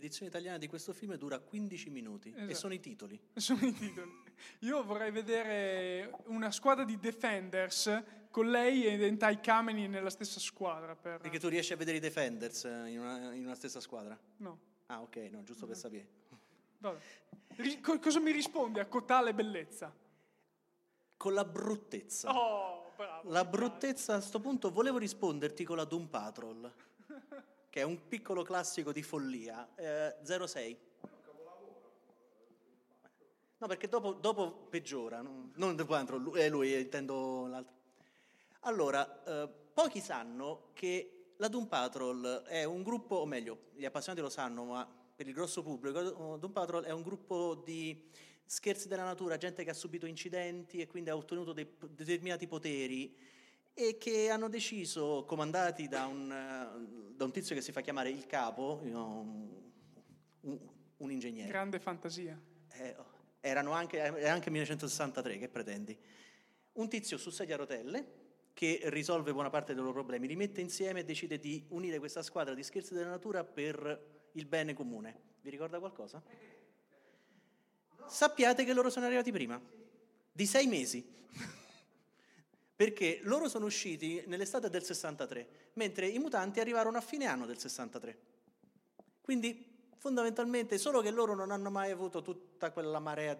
L'edizione 0.00 0.30
italiana 0.30 0.56
di 0.56 0.66
questo 0.66 0.94
film 0.94 1.14
dura 1.16 1.38
15 1.38 1.90
minuti 1.90 2.32
e 2.34 2.44
Esatto. 2.44 2.54
sono 2.54 2.72
i 2.72 2.80
titoli. 2.80 3.20
Sono 3.36 3.66
i 3.66 3.72
titoli. 3.74 4.10
Io 4.60 4.82
vorrei 4.82 5.10
vedere 5.10 6.10
una 6.28 6.50
squadra 6.50 6.84
di 6.84 6.98
Defenders 6.98 8.02
con 8.30 8.48
lei 8.50 8.86
e 8.86 8.92
Entai 9.04 9.40
Kameni 9.40 9.88
nella 9.88 10.08
stessa 10.08 10.40
squadra. 10.40 10.96
Per... 10.96 11.20
Perché 11.20 11.38
tu 11.38 11.48
riesci 11.48 11.74
a 11.74 11.76
vedere 11.76 11.98
i 11.98 12.00
Defenders 12.00 12.64
eh, 12.64 12.88
in 12.88 12.98
una, 13.00 13.34
in 13.34 13.44
una 13.44 13.54
stessa 13.54 13.78
squadra? 13.78 14.18
No, 14.38 14.58
Ah, 14.86 15.02
ok, 15.02 15.16
no, 15.30 15.42
giusto 15.42 15.66
per 15.66 15.76
sapere. 15.76 16.08
Ri- 17.56 17.80
co- 17.82 17.98
cosa 17.98 18.20
mi 18.20 18.32
rispondi 18.32 18.80
a 18.80 18.86
cotale 18.86 19.34
bellezza? 19.34 19.94
Con 21.18 21.34
la 21.34 21.44
bruttezza. 21.44 22.34
Oh, 22.34 22.90
bravo. 22.96 23.30
La 23.30 23.44
bruttezza 23.44 24.14
a 24.14 24.16
questo 24.16 24.40
punto 24.40 24.70
volevo 24.70 24.96
risponderti 24.96 25.62
con 25.64 25.76
la 25.76 25.84
Doom 25.84 26.06
Patrol, 26.06 26.72
che 27.70 27.80
è 27.80 27.84
un 27.84 28.08
piccolo 28.08 28.42
classico 28.42 28.92
di 28.92 29.02
follia. 29.02 29.74
Eh, 29.76 30.16
06. 30.24 30.78
No, 33.58 33.66
perché 33.66 33.88
dopo, 33.88 34.12
dopo 34.12 34.52
peggiora, 34.68 35.20
no? 35.20 35.50
non 35.54 35.76
Doom 35.76 35.86
Patrol, 35.88 36.20
lui, 36.22 36.40
eh, 36.40 36.48
lui, 36.48 36.80
intendo 36.80 37.46
l'altro. 37.46 37.74
Allora, 38.60 39.22
eh, 39.24 39.48
pochi 39.72 40.00
sanno 40.00 40.70
che 40.72 41.34
la 41.36 41.48
Doom 41.48 41.66
Patrol 41.66 42.42
è 42.46 42.64
un 42.64 42.82
gruppo, 42.82 43.16
o 43.16 43.26
meglio, 43.26 43.68
gli 43.74 43.84
appassionati 43.84 44.22
lo 44.22 44.30
sanno, 44.30 44.64
ma 44.64 44.88
per 45.14 45.28
il 45.28 45.34
grosso 45.34 45.62
pubblico, 45.62 46.00
eh, 46.00 46.38
Doom 46.38 46.52
Patrol 46.52 46.84
è 46.84 46.90
un 46.90 47.02
gruppo 47.02 47.54
di 47.54 48.08
scherzi 48.44 48.88
della 48.88 49.04
natura, 49.04 49.36
gente 49.36 49.62
che 49.62 49.70
ha 49.70 49.74
subito 49.74 50.06
incidenti 50.06 50.80
e 50.80 50.86
quindi 50.86 51.10
ha 51.10 51.16
ottenuto 51.16 51.52
dei 51.52 51.70
determinati 51.90 52.46
poteri 52.48 53.14
e 53.80 53.96
che 53.96 54.28
hanno 54.28 54.50
deciso, 54.50 55.24
comandati 55.26 55.88
da 55.88 56.04
un, 56.04 56.30
eh, 56.30 57.14
da 57.16 57.24
un 57.24 57.32
tizio 57.32 57.54
che 57.54 57.62
si 57.62 57.72
fa 57.72 57.80
chiamare 57.80 58.10
il 58.10 58.26
capo, 58.26 58.78
un, 58.82 59.48
un- 60.40 60.58
un 60.98 61.10
ingegnere. 61.10 61.48
Grande 61.48 61.80
fantasia. 61.80 62.38
Eh, 62.72 62.94
erano 63.40 63.72
anche, 63.72 63.96
era 63.98 64.32
anche 64.32 64.50
1963, 64.50 65.38
che 65.38 65.48
pretendi? 65.48 65.98
Un 66.72 66.88
tizio 66.90 67.16
su 67.16 67.30
sedia 67.30 67.54
a 67.54 67.58
rotelle 67.58 68.18
che 68.52 68.80
risolve 68.84 69.32
buona 69.32 69.48
parte 69.48 69.72
dei 69.72 69.80
loro 69.80 69.94
problemi, 69.94 70.26
li 70.26 70.36
mette 70.36 70.60
insieme 70.60 71.00
e 71.00 71.04
decide 71.04 71.38
di 71.38 71.64
unire 71.68 71.98
questa 71.98 72.22
squadra 72.22 72.52
di 72.52 72.62
scherzi 72.62 72.92
della 72.92 73.08
natura 73.08 73.44
per 73.44 74.28
il 74.32 74.44
bene 74.44 74.74
comune. 74.74 75.18
Vi 75.40 75.48
ricorda 75.48 75.78
qualcosa? 75.78 76.22
Sappiate 78.06 78.64
che 78.64 78.74
loro 78.74 78.90
sono 78.90 79.06
arrivati 79.06 79.32
prima, 79.32 79.58
di 80.32 80.44
sei 80.44 80.66
mesi, 80.66 81.02
perché 82.80 83.20
loro 83.24 83.46
sono 83.46 83.66
usciti 83.66 84.24
nell'estate 84.26 84.70
del 84.70 84.82
63, 84.82 85.70
mentre 85.74 86.08
i 86.08 86.18
mutanti 86.18 86.60
arrivarono 86.60 86.96
a 86.96 87.02
fine 87.02 87.26
anno 87.26 87.44
del 87.44 87.58
63. 87.58 88.18
Quindi 89.20 89.90
fondamentalmente 89.98 90.78
solo 90.78 91.02
che 91.02 91.10
loro 91.10 91.34
non 91.34 91.50
hanno 91.50 91.68
mai 91.68 91.90
avuto 91.90 92.22
tutta 92.22 92.70
quella 92.70 92.98
marea 92.98 93.38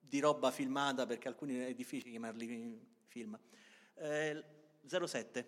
di 0.00 0.18
roba 0.18 0.50
filmata, 0.50 1.06
perché 1.06 1.28
alcuni 1.28 1.56
è 1.58 1.72
difficile 1.72 2.10
chiamarli 2.10 2.80
film. 3.06 3.38
Eh, 3.94 4.44
07. 4.88 5.46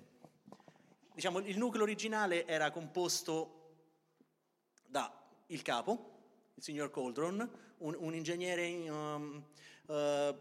Diciamo, 1.12 1.40
il 1.40 1.58
nucleo 1.58 1.82
originale 1.82 2.46
era 2.46 2.70
composto 2.70 3.72
da 4.86 5.12
il 5.48 5.62
capo, 5.62 6.52
il 6.54 6.62
signor 6.62 6.92
Coldron, 6.92 7.50
un, 7.78 7.96
un 7.98 8.14
ingegnere 8.14 8.88
um, 8.88 9.44
eh, 9.88 10.36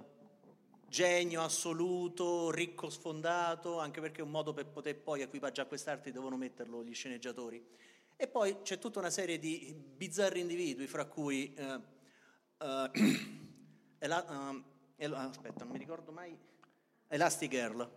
genio 0.95 1.41
assoluto, 1.41 2.51
ricco 2.51 2.89
sfondato, 2.89 3.79
anche 3.79 3.99
perché 3.99 4.21
è 4.21 4.23
un 4.23 4.31
modo 4.31 4.53
per 4.53 4.65
poter 4.67 4.95
poi 4.95 5.21
equipaggiare 5.21 5.67
quest'arte 5.67 6.09
devono 6.09 6.37
metterlo 6.37 6.85
gli 6.85 6.93
sceneggiatori. 6.93 7.61
E 8.15 8.27
poi 8.29 8.61
c'è 8.61 8.79
tutta 8.79 8.99
una 8.99 9.09
serie 9.09 9.37
di 9.37 9.75
bizzarri 9.75 10.39
individui, 10.39 10.87
fra 10.87 11.03
cui 11.03 11.53
eh, 11.53 11.79
eh, 12.59 12.91
Ela- 13.99 14.25
ehm, 14.29 14.63
El- 14.95 15.13
aspetta, 15.13 15.65
non 15.65 15.73
mi 15.73 15.79
ricordo 15.79 16.13
mai. 16.13 16.33
Elastic 17.09 17.49
Girl. 17.51 17.91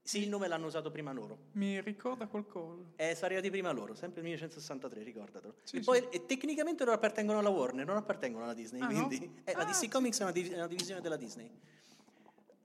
Sì, 0.00 0.22
il 0.22 0.28
nome 0.28 0.46
l'hanno 0.46 0.66
usato 0.66 0.92
prima 0.92 1.10
loro. 1.10 1.38
Mi 1.54 1.80
ricorda 1.80 2.28
qualcosa. 2.28 2.84
Eh, 2.94 3.14
sono 3.14 3.26
arrivati 3.26 3.50
prima 3.50 3.72
loro, 3.72 3.94
sempre 3.94 4.22
nel 4.22 4.30
1963, 4.30 5.02
ricordatelo. 5.02 5.54
Sì, 5.64 5.76
e 5.76 5.78
sì. 5.80 5.84
poi 5.84 6.08
e 6.08 6.24
tecnicamente 6.24 6.84
loro 6.84 6.94
appartengono 6.94 7.40
alla 7.40 7.48
Warner, 7.48 7.84
non 7.84 7.96
appartengono 7.96 8.44
alla 8.44 8.54
Disney. 8.54 8.80
Ah, 8.80 8.88
no? 8.90 9.06
quindi 9.08 9.42
eh, 9.42 9.54
la 9.54 9.64
DC 9.64 9.88
Comics 9.88 10.20
è 10.20 10.22
una, 10.22 10.30
div- 10.30 10.52
è 10.52 10.56
una 10.56 10.68
divisione 10.68 11.00
della 11.00 11.16
Disney. 11.16 11.50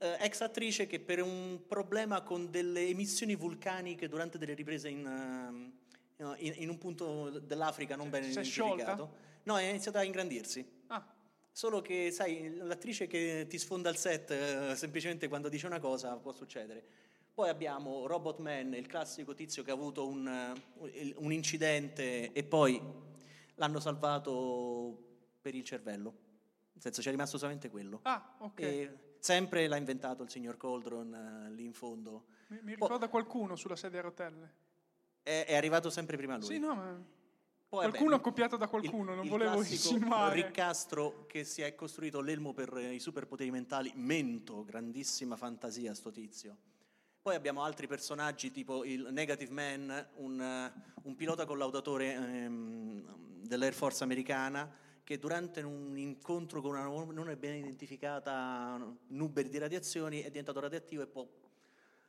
Eh, 0.03 0.17
ex 0.19 0.41
attrice 0.41 0.85
che 0.85 0.99
per 0.99 1.21
un 1.21 1.61
problema 1.65 2.23
con 2.23 2.51
delle 2.51 2.85
emissioni 2.87 3.35
vulcaniche 3.35 4.09
durante 4.09 4.37
delle 4.37 4.53
riprese 4.53 4.89
in, 4.89 5.05
ehm, 5.05 6.35
in- 6.39 6.53
in 6.57 6.67
un 6.67 6.77
punto 6.77 7.39
dell'Africa 7.39 7.95
non 7.95 8.09
ben 8.09 8.23
si 8.29 8.37
è 8.37 8.43
sciolta? 8.43 8.73
identificato, 8.73 9.15
no, 9.43 9.57
è 9.57 9.63
iniziata 9.63 9.99
a 9.99 10.03
ingrandirsi. 10.03 10.81
Ah, 10.87 11.07
Solo 11.53 11.81
che, 11.81 12.11
sai, 12.11 12.53
l'attrice 12.57 13.07
che 13.07 13.45
ti 13.47 13.57
sfonda 13.57 13.89
il 13.89 13.95
set 13.95 14.31
eh, 14.31 14.75
semplicemente 14.75 15.29
quando 15.29 15.47
dice 15.47 15.67
una 15.67 15.79
cosa 15.79 16.17
può 16.17 16.33
succedere. 16.33 16.83
Poi 17.33 17.47
abbiamo 17.47 18.05
Robot 18.05 18.39
Man, 18.39 18.73
il 18.73 18.87
classico 18.87 19.33
tizio 19.33 19.63
che 19.63 19.71
ha 19.71 19.73
avuto 19.75 20.05
un, 20.05 20.27
eh, 20.27 21.13
un 21.15 21.31
incidente 21.31 22.33
e 22.33 22.43
poi 22.43 22.81
l'hanno 23.55 23.79
salvato 23.79 24.97
per 25.39 25.55
il 25.55 25.63
cervello. 25.63 26.13
Nel 26.73 26.81
senso, 26.81 26.99
c'è 26.99 27.09
rimasto 27.11 27.37
solamente 27.37 27.69
quello. 27.69 27.99
ah 28.01 28.35
ok. 28.39 28.59
E 28.59 28.97
sempre 29.23 29.67
l'ha 29.67 29.77
inventato 29.77 30.21
il 30.23 30.29
signor 30.29 30.57
Coldron 30.57 31.13
eh, 31.13 31.51
lì 31.51 31.63
in 31.63 31.71
fondo. 31.73 32.25
mi, 32.47 32.59
mi 32.61 32.71
ricorda 32.71 33.07
qualcuno 33.07 33.55
sulla 33.55 33.77
sedia 33.77 33.99
a 33.99 34.03
rotelle. 34.03 34.53
È, 35.23 35.45
è 35.47 35.55
arrivato 35.55 35.89
sempre 35.89 36.17
prima 36.17 36.35
lui. 36.35 36.45
Sì, 36.45 36.59
no, 36.59 36.75
ma... 36.75 37.01
Poi, 37.69 37.85
vabbè, 37.85 37.89
Qualcuno 37.91 38.15
ha 38.15 38.19
copiato 38.19 38.57
da 38.57 38.67
qualcuno, 38.67 39.11
il- 39.11 39.15
non 39.15 39.23
il 39.23 39.31
volevo 39.31 39.57
insinuare. 39.59 40.35
Riccastro 40.35 41.25
che 41.25 41.45
si 41.45 41.61
è 41.61 41.73
costruito 41.73 42.19
l'elmo 42.19 42.51
per 42.53 42.75
i 42.77 42.99
superpoteri 42.99 43.49
mentali, 43.49 43.93
mento, 43.95 44.65
grandissima 44.65 45.37
fantasia 45.37 45.93
sto 45.93 46.11
tizio. 46.11 46.57
Poi 47.21 47.33
abbiamo 47.33 47.63
altri 47.63 47.87
personaggi 47.87 48.51
tipo 48.51 48.83
il 48.83 49.07
Negative 49.09 49.51
Man, 49.53 50.07
un, 50.17 50.41
eh, 50.41 50.73
un 51.03 51.15
pilota 51.15 51.45
collaudatore 51.45 52.13
ehm, 52.13 53.15
dell'Air 53.47 53.73
Force 53.73 54.03
americana 54.03 54.69
che 55.03 55.19
durante 55.19 55.61
un 55.61 55.97
incontro 55.97 56.61
con 56.61 56.71
una 56.71 56.83
non 56.83 57.35
ben 57.37 57.55
identificata 57.55 58.79
nube 59.07 59.43
di 59.43 59.57
radiazioni 59.57 60.21
è 60.21 60.29
diventato 60.29 60.59
radioattivo 60.59 61.01
e 61.01 61.07
può 61.07 61.27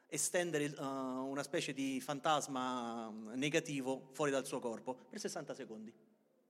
estendere 0.07 0.66
uh, 0.66 0.84
una 0.84 1.42
specie 1.42 1.72
di 1.72 2.01
fantasma 2.01 3.11
negativo 3.34 4.11
fuori 4.12 4.30
dal 4.30 4.47
suo 4.47 4.61
corpo 4.61 4.95
per 5.11 5.18
60 5.18 5.55
secondi. 5.55 5.92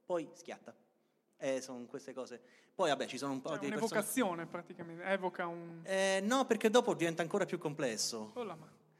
Poi 0.05 0.29
schiatta. 0.35 0.75
Eh, 1.39 1.61
sono 1.61 1.85
queste 1.87 2.13
cose. 2.13 2.41
Poi 2.75 2.91
vabbè, 2.91 3.07
ci 3.07 3.17
sono 3.17 3.33
un 3.33 3.41
po' 3.41 3.51
Cioè, 3.51 3.59
di 3.61 3.67
un'evocazione 3.67 4.47
praticamente, 4.47 5.05
evoca 5.05 5.47
un... 5.47 5.81
Eh, 5.85 6.21
no, 6.23 6.45
perché 6.45 6.69
dopo 6.69 6.95
diventa 6.95 7.23
ancora 7.23 7.47
più 7.47 7.59
complesso. 7.59 8.33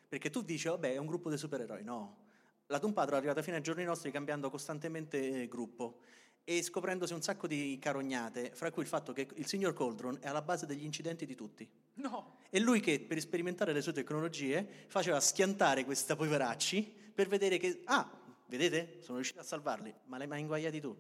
Perché 0.09 0.31
tu 0.31 0.43
dici, 0.43 0.69
vabbè, 0.69 0.95
è 0.95 0.97
un 0.97 1.07
gruppo 1.07 1.29
di 1.29 1.37
supereroi. 1.37 1.83
No. 1.83 2.23
La 2.67 2.79
Doom 2.79 2.93
Patrol 2.93 3.15
è 3.15 3.19
arrivata 3.19 3.43
fino 3.43 3.57
ai 3.57 3.63
giorni 3.63 3.85
nostri 3.85 4.11
cambiando 4.11 4.49
costantemente 4.49 5.43
eh, 5.43 5.49
gruppo 5.49 5.99
e 6.45 6.63
scoprendosi 6.63 7.15
un 7.15 7.23
sacco 7.23 7.47
di 7.47 7.79
carognate, 7.81 8.51
fra 8.53 8.71
cui 8.71 8.83
il 8.83 8.89
fatto 8.89 9.15
che 9.15 9.27
il 9.37 9.47
signor 9.47 9.73
Coldron 9.73 10.19
è 10.21 10.29
alla 10.29 10.43
base 10.43 10.67
degli 10.67 10.85
incidenti 10.85 11.25
di 11.25 11.35
tutti. 11.35 11.67
No, 11.95 12.37
E 12.51 12.61
lui 12.61 12.81
che 12.81 13.01
per 13.01 13.19
sperimentare 13.19 13.73
le 13.73 13.81
sue 13.81 13.93
tecnologie 13.93 14.67
faceva 14.89 15.19
schiantare 15.21 15.85
questa 15.85 16.17
poveracci 16.17 16.83
per 17.15 17.29
vedere 17.29 17.57
che, 17.57 17.81
ah, 17.85 18.11
vedete, 18.47 18.99
sono 19.01 19.17
riuscito 19.17 19.41
a 19.41 19.45
salvarli, 19.45 19.95
ma 20.07 20.17
li 20.17 20.23
hai 20.25 20.29
mai 20.29 20.41
inguaiati 20.41 20.81
tu? 20.81 20.95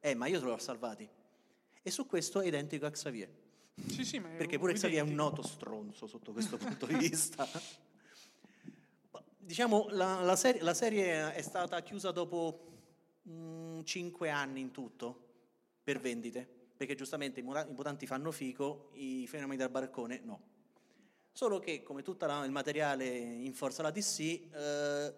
Eh, 0.00 0.14
ma 0.14 0.26
io 0.26 0.40
te 0.40 0.46
l'ho 0.46 0.58
salvati. 0.58 1.08
E 1.80 1.90
su 1.90 2.06
questo 2.06 2.40
è 2.40 2.46
identico 2.46 2.86
a 2.86 2.90
Xavier. 2.90 3.30
sì 3.86 4.04
sì, 4.04 4.18
ma 4.18 4.28
Perché 4.30 4.58
pure 4.58 4.72
Xavier 4.72 5.04
è 5.04 5.08
un 5.08 5.14
noto 5.14 5.42
stronzo 5.42 6.08
sotto 6.08 6.32
questo 6.32 6.56
punto 6.56 6.86
di 6.86 6.94
vista. 6.94 7.46
Diciamo, 9.38 9.86
la, 9.90 10.20
la 10.20 10.36
serie, 10.36 10.60
la 10.60 10.74
serie 10.74 11.32
è 11.32 11.40
stata 11.40 11.80
chiusa 11.82 12.10
dopo 12.10 12.66
mm, 13.78 13.84
cinque 13.84 14.30
anni 14.30 14.60
in 14.60 14.70
tutto 14.70 15.26
per 15.82 16.00
vendite, 16.00 16.46
perché 16.76 16.94
giustamente 16.94 17.40
i 17.40 17.42
muta- 17.42 17.66
i 17.66 17.72
mutanti 17.72 18.06
fanno 18.06 18.30
fico, 18.30 18.90
i 18.94 19.26
fenomeni 19.26 19.56
del 19.56 19.70
barcone 19.70 20.20
no. 20.24 20.56
Solo 21.32 21.58
che, 21.60 21.82
come 21.82 22.02
tutto 22.02 22.24
il 22.26 22.50
materiale 22.50 23.06
in 23.16 23.54
forza 23.54 23.82
la 23.82 23.90
DC, 23.90 24.18
eh, 24.52 25.14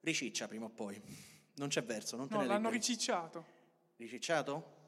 riciccia 0.00 0.48
prima 0.48 0.64
o 0.66 0.70
poi. 0.70 1.00
Non 1.56 1.68
c'è 1.68 1.82
verso, 1.84 2.16
non 2.16 2.28
te 2.28 2.34
No, 2.34 2.40
ne 2.40 2.46
l'hanno 2.46 2.70
liberi. 2.70 2.78
ricicciato. 2.78 3.44
Ricicciato? 3.96 4.78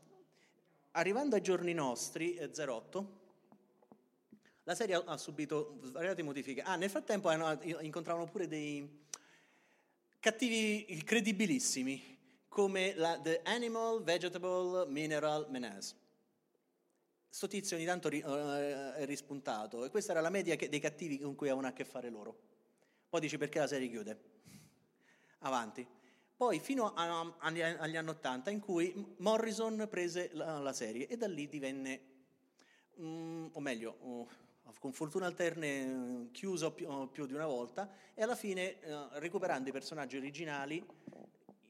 Arrivando 0.93 1.37
ai 1.37 1.43
giorni 1.43 1.75
nostri, 1.75 2.35
eh, 2.35 2.51
08, 2.55 3.21
la 4.65 4.75
serie 4.75 4.95
ha, 4.95 5.17
subito 5.17 5.79
svariate 5.83 6.23
modifiche. 6.23 6.63
Ah, 6.63 6.77
nel 6.77 6.89
frattempo 6.89 7.31
incontravano 7.81 8.27
pure 8.27 8.47
dei 8.47 9.07
cattivi 10.21 11.03
credibilissimi, 11.05 12.12
come 12.53 12.93
la 12.97 13.19
The 13.19 13.41
Animal 13.45 14.03
Vegetable 14.03 14.87
Mineral 14.87 15.47
Menace. 15.49 15.95
Sto 17.31 17.49
tizio 17.49 17.79
ogni 17.79 17.87
tanto 17.87 18.11
eh, 18.11 18.95
è 18.95 19.07
rispuntato, 19.07 19.87
e 19.87 19.89
questa 19.89 20.13
era 20.13 20.21
la 20.21 20.29
media 20.29 20.55
dei 20.55 20.79
cattivi 20.79 21.19
con 21.19 21.35
cui 21.35 21.47
avevano 21.47 21.69
a 21.69 21.73
che 21.73 21.87
fare 21.87 22.11
loro. 22.11 22.37
Poi 23.09 23.21
dici 23.21 23.39
perché 23.39 23.59
la 23.59 23.67
serie 23.67 23.89
chiude. 23.89 24.21
Avanti. 25.41 25.87
Poi 26.37 26.61
fino 26.61 26.93
a- 26.93 27.35
agli, 27.39 27.63
agli 27.63 27.97
anni 27.97 28.11
80 28.11 28.51
in 28.51 28.61
cui 28.61 29.15
Morrison 29.17 29.87
prese 29.89 30.29
la, 30.35 30.59
la 30.59 30.75
serie 30.75 31.07
e 31.07 31.17
da 31.17 31.29
lì 31.29 31.49
divenne, 31.49 32.01
mm, 33.01 33.47
o 33.53 33.61
meglio, 33.61 33.97
oh, 33.99 34.29
con 34.79 34.93
fortuna 34.93 35.25
alterne 35.25 36.29
chiuso 36.33 36.73
più, 36.73 37.09
più 37.11 37.25
di 37.25 37.33
una 37.33 37.47
volta 37.47 37.91
e 38.13 38.23
alla 38.23 38.37
fine 38.37 38.79
eh, 38.81 39.09
recuperando 39.13 39.71
i 39.71 39.73
personaggi 39.73 40.19
originali 40.19 40.85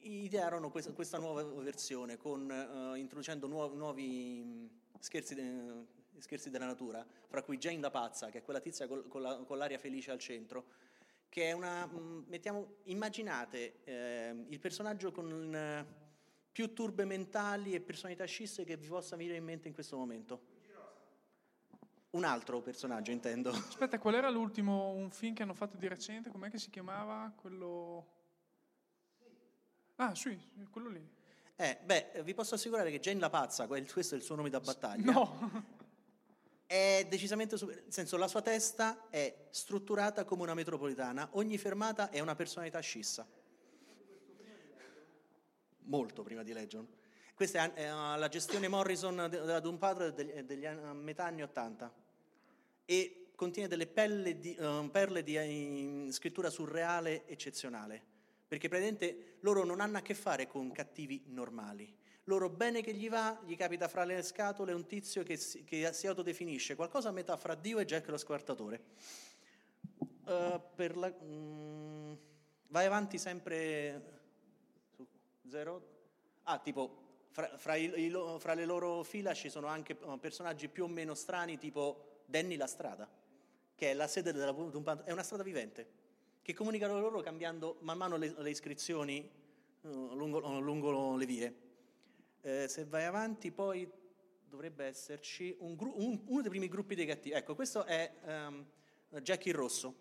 idearono 0.03 0.71
questa, 0.71 0.93
questa 0.93 1.19
nuova 1.19 1.43
versione 1.63 2.17
con, 2.17 2.51
eh, 2.51 2.99
introducendo 2.99 3.47
nuovi, 3.47 3.77
nuovi 3.77 4.43
mm, 4.45 4.67
scherzi, 4.99 5.35
de- 5.35 5.87
scherzi 6.19 6.51
della 6.51 6.67
natura, 6.67 7.05
fra 7.27 7.43
cui 7.43 7.59
Jane 7.59 7.81
la 7.81 7.91
pazza, 7.91 8.29
che 8.31 8.39
è 8.39 8.43
quella 8.43 8.61
tizia 8.61 8.87
col- 8.87 9.07
con, 9.09 9.23
la- 9.23 9.37
con 9.39 9.59
l'aria 9.59 9.79
felice 9.79 10.11
al 10.11 10.19
centro, 10.19 10.65
che 11.29 11.49
è 11.49 11.53
una, 11.53 11.87
mh, 11.87 12.25
mettiamo, 12.29 12.75
immaginate 12.85 13.83
eh, 13.85 14.45
il 14.49 14.59
personaggio 14.59 15.13
con 15.13 15.55
eh, 15.55 15.87
più 16.53 16.75
turbe 16.75 17.05
mentali 17.05 17.73
e 17.73 17.81
personalità 17.81 18.25
scisse 18.27 18.65
che 18.65 18.77
vi 18.77 18.89
possa 18.89 19.17
venire 19.17 19.37
in 19.37 19.45
mente 19.45 19.69
in 19.69 19.75
questo 19.75 19.97
momento. 19.97 20.51
Un 22.11 22.25
altro 22.25 22.61
personaggio, 22.61 23.11
intendo. 23.11 23.49
Aspetta, 23.49 23.99
qual 23.99 24.15
era 24.15 24.29
l'ultimo 24.29 24.91
un 24.91 25.11
film 25.11 25.33
che 25.33 25.43
hanno 25.45 25.55
fatto 25.55 25.79
di 25.79 25.89
recente? 25.89 26.29
Com'è 26.29 26.51
che 26.51 26.59
si 26.59 26.69
chiamava? 26.69 27.33
Quello... 27.35 28.21
Ah, 29.97 30.15
sì, 30.15 30.39
quello 30.71 30.89
lì. 30.89 31.07
Eh, 31.57 31.79
beh, 31.85 32.23
vi 32.25 32.35
posso 32.35 32.55
assicurare 32.55 32.91
che 32.91 32.99
Jane 32.99 33.21
la 33.21 33.31
pazza, 33.31 33.67
quel- 33.67 33.91
questo 33.93 34.15
è 34.15 34.19
il 34.19 34.25
suo 34.25 34.35
nome 34.35 34.51
da 34.51 34.59
battaglia, 34.61 35.13
No, 35.13 35.51
è 36.67 37.07
decisamente 37.09 37.57
super- 37.57 37.83
nel 37.83 37.93
senso 37.93 38.17
la 38.17 38.27
sua 38.27 38.43
testa 38.43 39.09
è 39.11 39.47
strutturata 39.51 40.25
come 40.25 40.43
una 40.43 40.55
metropolitana, 40.55 41.29
ogni 41.33 41.59
fermata 41.59 42.11
è 42.11 42.21
una 42.21 42.35
personalità 42.35 42.81
scissa. 42.81 43.27
Molto 45.85 46.23
prima 46.23 46.43
di 46.43 46.53
Legion. 46.53 46.87
Questa 47.35 47.73
è, 47.75 47.93
uh, 47.93 48.19
la 48.19 48.29
gestione 48.29 48.69
Morrison 48.69 49.17
de- 49.29 49.41
della 49.41 49.61
Doom 49.61 49.77
Patrol 49.77 50.13
degli, 50.13 50.31
degli 50.43 50.65
anni, 50.65 50.83
a 50.85 50.93
metà 50.93 51.25
anni 51.25 51.43
80 51.43 51.93
e 52.85 53.31
contiene 53.35 53.69
delle 53.69 53.87
pelle 53.87 54.39
di- 54.39 54.57
uh, 54.59 54.89
perle 54.91 55.23
di 55.23 55.37
eh, 55.37 56.13
scrittura 56.13 56.51
surreale 56.51 57.27
eccezionale, 57.27 58.03
perché 58.53 58.69
praticamente 58.69 59.37
loro 59.41 59.65
non 59.65 59.81
hanno 59.81 59.97
a 59.97 60.03
che 60.03 60.13
fare 60.13 60.47
con 60.47 60.73
cattivi 60.73 61.23
normali. 61.29 61.91
Loro 62.25 62.51
bene 62.51 62.83
che 62.83 62.93
gli 62.93 63.09
va, 63.09 63.41
gli 63.47 63.57
capita 63.57 63.89
fra 63.89 64.05
le 64.05 64.21
scatole 64.21 64.75
un 64.75 64.87
tizio 64.87 65.23
che 65.23 65.39
si, 65.39 65.65
che 65.65 65.91
si 65.95 66.07
autodefinisce 66.07 66.75
qualcosa 66.75 67.09
a 67.09 67.13
metà 67.13 67.35
fra 67.39 67.55
Dio 67.55 67.79
e 67.79 67.87
Jack 67.87 68.09
lo 68.09 68.19
squartatore. 68.19 68.83
Uh, 70.27 70.61
la- 70.77 71.15
mm, 71.25 72.13
vai 72.69 72.85
avanti 72.85 73.17
sempre 73.17 74.21
su 74.91 75.09
zero. 75.49 75.87
Ah, 76.43 76.59
tipo, 76.59 77.23
fra, 77.31 77.57
fra 77.57 77.75
i- 77.77 78.13
fra 78.37 78.53
le 78.53 78.67
loro 78.67 79.03
fila 79.03 79.33
ci 79.33 79.49
sono 79.49 79.67
anche 79.67 79.97
uh, 79.99 80.19
personaggi 80.19 80.69
più 80.69 80.85
o 80.85 80.89
meno 80.89 81.15
strani, 81.15 81.57
tipo 81.57 82.21
Danny 82.27 82.57
la 82.57 82.67
strada, 82.67 83.09
che 83.75 83.93
è 83.93 83.95
la 83.95 84.09
sede 84.09 84.31
della 84.31 84.55
è 85.05 85.11
una 85.11 85.23
strada 85.23 85.43
vivente, 85.43 86.02
che 86.43 86.55
comunica 86.55 86.87
tra 86.89 86.99
loro 86.99 87.21
cambiando 87.21 87.77
man 87.81 87.97
mano 87.97 88.17
le, 88.17 88.35
le 88.37 88.51
iscrizioni 88.51 89.29
uh, 89.83 90.15
lungo, 90.15 90.41
lungo 90.61 91.17
le 91.17 91.27
vie. 91.27 91.55
Eh, 92.41 92.67
se 92.69 92.85
vai 92.85 93.05
avanti, 93.05 93.53
poi 93.53 93.89
dovrebbe 94.49 94.85
esserci 94.85 95.55
un 95.61 95.77
gru- 95.77 95.95
un- 95.97 96.21
uno 96.27 96.41
dei 96.41 96.51
primi 96.51 96.69
gruppi 96.69 96.95
dei 96.97 97.07
cattivi. 97.07 97.35
Ecco, 97.37 97.55
questo 97.55 97.85
è 97.85 98.13
ehm, 98.27 98.67
Jack 99.21 99.47
il 99.47 99.55
Rosso, 99.55 99.95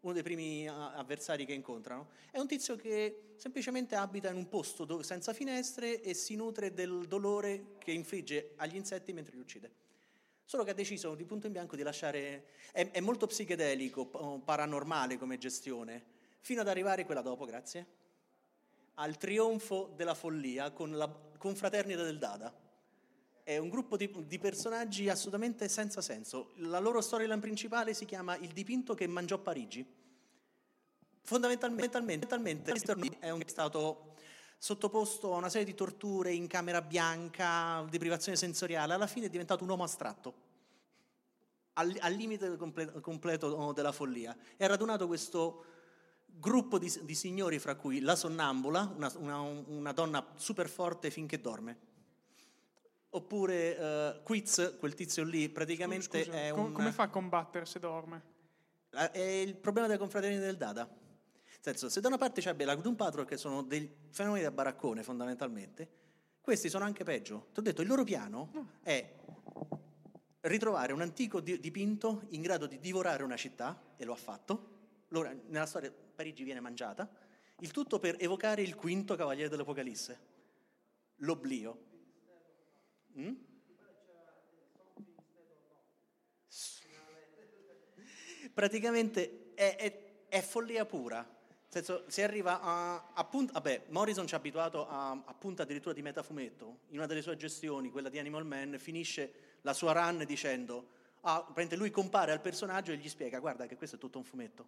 uno 0.00 0.12
dei 0.12 0.22
primi 0.22 0.68
a- 0.68 0.92
avversari 0.92 1.46
che 1.46 1.54
incontrano. 1.54 2.10
È 2.30 2.38
un 2.38 2.46
tizio 2.46 2.76
che 2.76 3.32
semplicemente 3.36 3.94
abita 3.94 4.28
in 4.30 4.36
un 4.36 4.48
posto 4.48 5.02
senza 5.02 5.32
finestre 5.32 6.02
e 6.02 6.12
si 6.12 6.36
nutre 6.36 6.74
del 6.74 7.06
dolore 7.08 7.76
che 7.78 7.92
infligge 7.92 8.52
agli 8.56 8.76
insetti 8.76 9.12
mentre 9.14 9.34
li 9.34 9.40
uccide. 9.40 9.70
Solo 10.46 10.64
che 10.64 10.70
ha 10.70 10.74
deciso 10.74 11.14
di 11.14 11.24
punto 11.24 11.46
in 11.46 11.52
bianco 11.52 11.76
di 11.76 11.82
lasciare. 11.82 12.46
È, 12.72 12.90
è 12.90 13.00
molto 13.00 13.26
psichedelico, 13.26 14.06
paranormale 14.42 15.18
come 15.18 15.36
gestione, 15.36 16.02
fino 16.40 16.62
ad 16.62 16.68
arrivare 16.68 17.04
quella 17.04 17.20
dopo, 17.20 17.44
grazie 17.44 18.04
al 18.98 19.16
trionfo 19.16 19.92
della 19.96 20.14
follia 20.14 20.70
con 20.70 20.96
la 20.96 21.08
confraternita 21.38 22.02
del 22.02 22.18
Dada. 22.18 22.54
È 23.42 23.56
un 23.58 23.68
gruppo 23.68 23.96
di, 23.96 24.10
di 24.26 24.38
personaggi 24.38 25.08
assolutamente 25.08 25.68
senza 25.68 26.00
senso. 26.00 26.52
La 26.56 26.78
loro 26.78 27.00
storyline 27.00 27.38
principale 27.38 27.94
si 27.94 28.04
chiama 28.04 28.36
Il 28.36 28.52
dipinto 28.52 28.94
che 28.94 29.06
mangiò 29.06 29.38
Parigi. 29.38 29.86
Fondamentalmente, 31.22 32.00
mentalmente, 32.00 32.72
Mr. 32.72 32.96
Lee 32.96 33.16
è, 33.18 33.30
un- 33.30 33.42
è 33.44 33.48
stato 33.48 34.14
sottoposto 34.58 35.34
a 35.34 35.36
una 35.36 35.48
serie 35.48 35.66
di 35.66 35.74
torture 35.74 36.32
in 36.32 36.46
camera 36.46 36.82
bianca, 36.82 37.84
deprivazione 37.88 38.36
sensoriale, 38.36 38.94
alla 38.94 39.06
fine 39.06 39.26
è 39.26 39.28
diventato 39.30 39.62
un 39.62 39.70
uomo 39.70 39.84
astratto, 39.84 40.34
al, 41.74 41.94
al 42.00 42.12
limite 42.14 42.48
del 42.48 42.56
comple- 42.56 43.00
completo 43.00 43.72
della 43.72 43.92
follia. 43.92 44.36
E 44.56 44.64
ha 44.64 44.68
radunato 44.68 45.06
questo 45.06 45.64
gruppo 46.26 46.78
di, 46.78 46.92
di 47.02 47.14
signori, 47.14 47.58
fra 47.58 47.76
cui 47.76 48.00
la 48.00 48.16
sonnambula, 48.16 48.92
una, 48.96 49.12
una- 49.16 49.40
una 49.40 49.92
donna 49.92 50.26
super 50.36 50.68
forte 50.68 51.10
finché 51.10 51.40
dorme. 51.40 51.78
Oppure 53.10 53.78
eh, 53.78 54.20
Quiz, 54.22 54.76
quel 54.78 54.94
tizio 54.94 55.24
lì, 55.24 55.48
praticamente 55.48 56.24
Scusa, 56.24 56.38
è 56.42 56.50
com- 56.50 56.64
un... 56.66 56.72
come 56.72 56.92
fa 56.92 57.04
a 57.04 57.08
combattere 57.08 57.64
se 57.64 57.78
dorme? 57.78 58.34
È 58.90 59.18
il 59.18 59.54
problema 59.56 59.86
della 59.86 59.98
confraternita 59.98 60.42
del 60.42 60.56
Dada. 60.56 60.88
Nel 61.64 61.76
senso, 61.76 61.88
se 61.88 62.00
da 62.00 62.08
una 62.08 62.18
parte 62.18 62.40
c'è 62.40 62.54
la 62.64 62.74
Doom 62.76 62.94
Patrol, 62.94 63.24
che 63.26 63.36
sono 63.36 63.62
dei 63.62 63.92
fenomeni 64.10 64.42
da 64.44 64.50
baraccone 64.50 65.02
fondamentalmente, 65.02 65.88
questi 66.40 66.68
sono 66.68 66.84
anche 66.84 67.02
peggio. 67.02 67.48
Ti 67.52 67.58
ho 67.60 67.62
detto, 67.62 67.82
il 67.82 67.88
loro 67.88 68.04
piano 68.04 68.78
è 68.82 69.14
ritrovare 70.42 70.92
un 70.92 71.00
antico 71.00 71.40
di- 71.40 71.58
dipinto 71.58 72.22
in 72.28 72.40
grado 72.40 72.66
di 72.66 72.78
divorare 72.78 73.24
una 73.24 73.36
città, 73.36 73.94
e 73.96 74.04
lo 74.04 74.12
ha 74.12 74.16
fatto, 74.16 74.74
Allora, 75.10 75.32
nella 75.46 75.66
storia 75.66 75.92
Parigi 75.92 76.42
viene 76.42 76.58
mangiata, 76.60 77.08
il 77.60 77.70
tutto 77.70 77.98
per 78.00 78.16
evocare 78.18 78.60
il 78.62 78.74
quinto 78.74 79.14
cavaliere 79.14 79.48
dell'Apocalisse, 79.48 80.18
l'oblio. 81.16 81.84
Mm? 83.18 83.34
Praticamente 88.52 89.52
è, 89.54 89.76
è- 89.76 90.26
è 90.28 90.40
follia 90.40 90.84
pura. 90.84 91.35
Senso, 91.76 92.04
si 92.06 92.22
arriva 92.22 92.62
a, 92.62 93.10
a 93.12 93.24
punta, 93.24 93.52
vabbè, 93.52 93.88
Morrison 93.88 94.26
ci 94.26 94.32
ha 94.32 94.38
abituato 94.38 94.88
a, 94.88 95.10
a 95.10 95.34
punta 95.34 95.64
addirittura 95.64 95.94
di 95.94 96.00
metafumetto. 96.00 96.78
In 96.88 96.96
una 96.96 97.06
delle 97.06 97.20
sue 97.20 97.36
gestioni, 97.36 97.90
quella 97.90 98.08
di 98.08 98.18
Animal 98.18 98.46
Man, 98.46 98.76
finisce 98.78 99.58
la 99.60 99.74
sua 99.74 99.92
run 99.92 100.24
dicendo, 100.26 100.86
ah, 101.20 101.46
lui 101.72 101.90
compare 101.90 102.32
al 102.32 102.40
personaggio 102.40 102.92
e 102.92 102.96
gli 102.96 103.10
spiega, 103.10 103.40
guarda 103.40 103.66
che 103.66 103.76
questo 103.76 103.96
è 103.96 103.98
tutto 103.98 104.16
un 104.16 104.24
fumetto. 104.24 104.66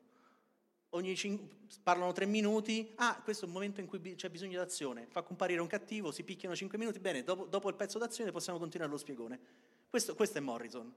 Ogni 0.90 1.16
cin- 1.16 1.48
parlano 1.82 2.12
tre 2.12 2.26
minuti, 2.26 2.92
ah, 2.96 3.18
questo 3.24 3.46
è 3.46 3.48
un 3.48 3.54
momento 3.54 3.80
in 3.80 3.86
cui 3.86 4.00
bi- 4.00 4.14
c'è 4.14 4.28
bisogno 4.28 4.58
d'azione, 4.58 5.06
fa 5.08 5.22
comparire 5.22 5.62
un 5.62 5.66
cattivo, 5.66 6.12
si 6.12 6.24
picchiano 6.24 6.54
cinque 6.54 6.76
minuti, 6.76 6.98
bene, 6.98 7.24
dopo, 7.24 7.46
dopo 7.46 7.70
il 7.70 7.74
pezzo 7.74 7.98
d'azione 7.98 8.32
possiamo 8.32 8.58
continuare 8.58 8.92
lo 8.92 8.98
spiegone. 8.98 9.40
Questo, 9.88 10.14
questo 10.14 10.36
è 10.36 10.40
Morrison. 10.42 10.92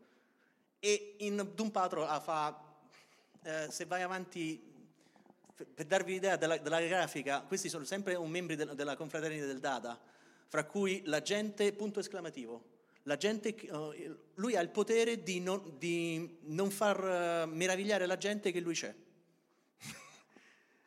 E 0.78 1.16
in 1.20 1.51
Doom 1.55 1.70
Patrol 1.70 2.05
ah, 2.05 2.20
fa, 2.20 2.62
eh, 3.43 3.68
se 3.70 3.86
vai 3.86 4.01
avanti, 4.01 4.70
per- 5.66 5.86
darvi 5.86 6.14
l'idea 6.14 6.36
della, 6.36 6.57
della 6.57 6.82
grafica, 6.82 7.41
questi 7.41 7.70
sono 7.70 7.84
sempre 7.84 8.16
un 8.16 8.30
membri 8.30 8.55
del- 8.55 8.76
della 8.76 8.95
confraternita 8.95 9.45
del 9.45 9.59
Dada, 9.59 9.99
fra 10.47 10.66
cui 10.66 11.01
la 11.05 11.22
gente, 11.22 11.72
punto 11.74 11.99
esclamativo, 11.99 12.72
la 13.03 13.18
gente, 13.18 13.55
eh, 13.55 14.16
lui 14.36 14.55
ha 14.55 14.62
il 14.62 14.70
potere 14.70 15.24
di 15.24 15.39
non, 15.39 15.76
di 15.78 16.38
non 16.43 16.70
far 16.70 17.03
eh, 17.03 17.45
meravigliare 17.47 18.05
la 18.05 18.18
gente 18.18 18.51
che 18.51 18.59
lui 18.59 18.74
c'è. 18.74 18.93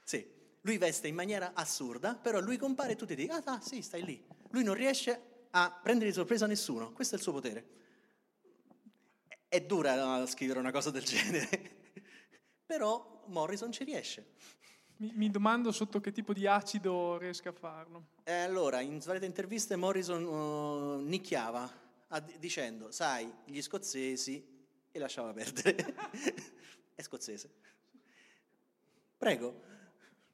Sì, 0.05 0.25
lui 0.61 0.77
veste 0.79 1.09
in 1.09 1.14
maniera 1.14 1.53
assurda, 1.55 2.14
però 2.14 2.39
lui 2.41 2.57
compare 2.59 2.93
e 2.93 2.97
tutti 2.97 3.14
dicono, 3.14 3.43
ah, 3.45 3.55
ah, 3.55 3.61
sì, 3.61 3.81
stai 3.83 4.05
lì. 4.05 4.22
Lui 4.51 4.62
non 4.62 4.75
riesce 4.75 5.18
a 5.51 5.70
prendere 5.83 6.11
di 6.11 6.14
sorpresa 6.14 6.47
nessuno, 6.47 6.93
questo 6.93 7.14
è 7.14 7.18
il 7.18 7.25
suo 7.25 7.33
potere. 7.33 7.68
È 9.49 9.61
dura 9.62 10.27
scrivere 10.27 10.59
una 10.59 10.72
cosa 10.72 10.91
del 10.91 11.05
genere, 11.05 11.49
però 12.66 13.25
Morrison 13.27 13.72
ci 13.72 13.85
riesce. 13.85 14.33
Mi, 14.97 15.12
mi 15.14 15.30
domando 15.30 15.72
sotto 15.72 16.01
che 16.01 16.12
tipo 16.12 16.32
di 16.32 16.47
acido 16.47 17.18
riesca 17.18 17.49
a 17.51 17.53
farlo. 17.53 18.07
E 18.22 18.32
allora, 18.32 18.80
in 18.80 19.01
svariate 19.01 19.26
interviste 19.26 19.74
Morrison 19.76 20.22
eh, 20.22 21.03
nicchiava 21.05 21.68
a- 22.09 22.20
dicendo, 22.38 22.90
sai, 22.92 23.32
gli 23.45 23.61
scozzesi, 23.61 24.53
e 24.92 24.99
lasciava 24.99 25.32
perdere. 25.32 25.95
è 26.95 27.03
scozzese. 27.03 27.51
Prego, 29.16 29.62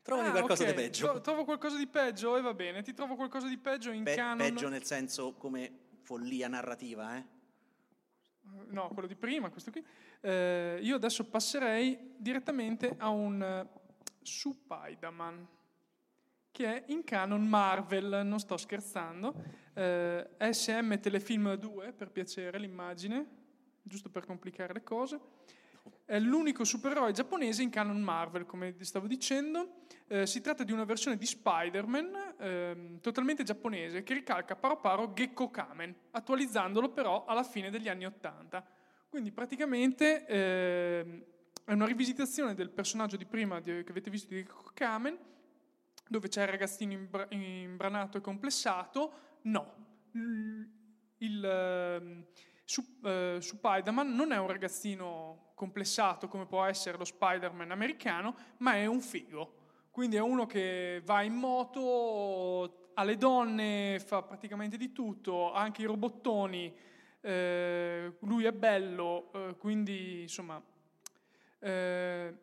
trovami 0.02 0.28
Ah, 0.28 0.32
qualcosa 0.32 0.62
ok, 0.64 0.68
di 0.68 0.74
peggio. 0.74 1.06
tro- 1.06 1.20
trovo 1.20 1.44
qualcosa 1.44 1.76
di 1.78 1.86
peggio 1.86 2.36
e 2.36 2.40
va 2.42 2.52
bene. 2.54 2.82
Ti 2.82 2.92
trovo 2.92 3.14
qualcosa 3.16 3.48
di 3.48 3.56
peggio 3.56 3.90
in 3.90 4.02
Pe- 4.04 4.14
canon. 4.14 4.36
peggio 4.38 4.68
nel 4.68 4.84
senso 4.84 5.34
come 5.34 5.72
follia 6.02 6.48
narrativa, 6.48 7.16
eh? 7.16 7.24
No, 8.68 8.88
quello 8.88 9.06
di 9.08 9.14
prima, 9.16 9.48
questo 9.50 9.70
qui. 9.70 9.84
Eh, 10.20 10.80
io 10.82 10.96
adesso 10.96 11.24
passerei 11.24 12.14
direttamente 12.18 12.94
a 12.98 13.08
un 13.08 13.66
eh, 14.20 14.24
Spider-Man, 14.24 15.46
che 16.50 16.66
è 16.66 16.84
in 16.92 17.04
canon 17.04 17.46
Marvel, 17.46 18.22
non 18.24 18.38
sto 18.38 18.56
scherzando. 18.56 19.34
Eh, 19.74 20.28
SM 20.38 20.98
Telefilm 21.00 21.54
2, 21.54 21.92
per 21.92 22.10
piacere, 22.10 22.58
l'immagine, 22.58 23.26
giusto 23.82 24.10
per 24.10 24.26
complicare 24.26 24.72
le 24.72 24.82
cose. 24.82 25.20
È 26.04 26.18
l'unico 26.18 26.64
supereroe 26.64 27.12
giapponese 27.12 27.62
in 27.62 27.70
canon 27.70 28.00
Marvel, 28.00 28.44
come 28.44 28.74
stavo 28.80 29.06
dicendo. 29.06 29.78
Eh, 30.08 30.26
si 30.26 30.40
tratta 30.40 30.64
di 30.64 30.72
una 30.72 30.84
versione 30.84 31.16
di 31.16 31.24
Spider-Man 31.24 32.34
ehm, 32.36 33.00
totalmente 33.00 33.44
giapponese 33.44 34.02
che 34.02 34.12
ricalca 34.12 34.56
paro 34.56 34.80
paro 34.80 35.12
Gekko 35.12 35.50
Kamen, 35.50 35.94
attualizzandolo 36.10 36.90
però 36.90 37.24
alla 37.26 37.44
fine 37.44 37.70
degli 37.70 37.88
anni 37.88 38.06
Ottanta. 38.06 38.66
Quindi 39.08 39.30
praticamente 39.30 40.26
ehm, 40.26 41.24
è 41.70 41.72
una 41.72 41.86
rivisitazione 41.86 42.54
del 42.54 42.68
personaggio 42.68 43.16
di 43.16 43.24
prima 43.24 43.60
che 43.60 43.84
avete 43.88 44.10
visto 44.10 44.34
di 44.34 44.42
Gekko 44.42 44.72
Kamen, 44.74 45.16
dove 46.08 46.26
c'è 46.26 46.42
il 46.42 46.48
ragazzino 46.48 46.92
imbra- 46.94 47.28
imbranato 47.30 48.18
e 48.18 48.20
complessato. 48.20 49.12
No, 49.42 49.74
il 51.18 51.44
ehm, 51.44 52.26
su, 52.64 52.98
eh, 53.04 53.38
Spider-Man 53.40 54.12
non 54.12 54.32
è 54.32 54.38
un 54.38 54.48
ragazzino 54.48 55.52
complessato 55.54 56.26
come 56.26 56.44
può 56.44 56.64
essere 56.64 56.98
lo 56.98 57.04
Spider-Man 57.04 57.70
americano, 57.70 58.34
ma 58.58 58.74
è 58.74 58.86
un 58.86 59.00
figo. 59.00 59.58
Quindi 59.92 60.16
è 60.16 60.20
uno 60.20 60.46
che 60.46 61.00
va 61.04 61.22
in 61.22 61.34
moto, 61.34 62.90
ha 62.94 63.04
le 63.04 63.16
donne, 63.16 64.00
fa 64.04 64.22
praticamente 64.22 64.76
di 64.76 64.90
tutto, 64.90 65.52
anche 65.52 65.82
i 65.82 65.86
robottoni, 65.86 66.74
eh, 67.20 68.16
lui 68.22 68.44
è 68.44 68.52
bello, 68.52 69.30
eh, 69.32 69.56
quindi 69.56 70.22
insomma 70.22 70.60
eh, 71.60 72.34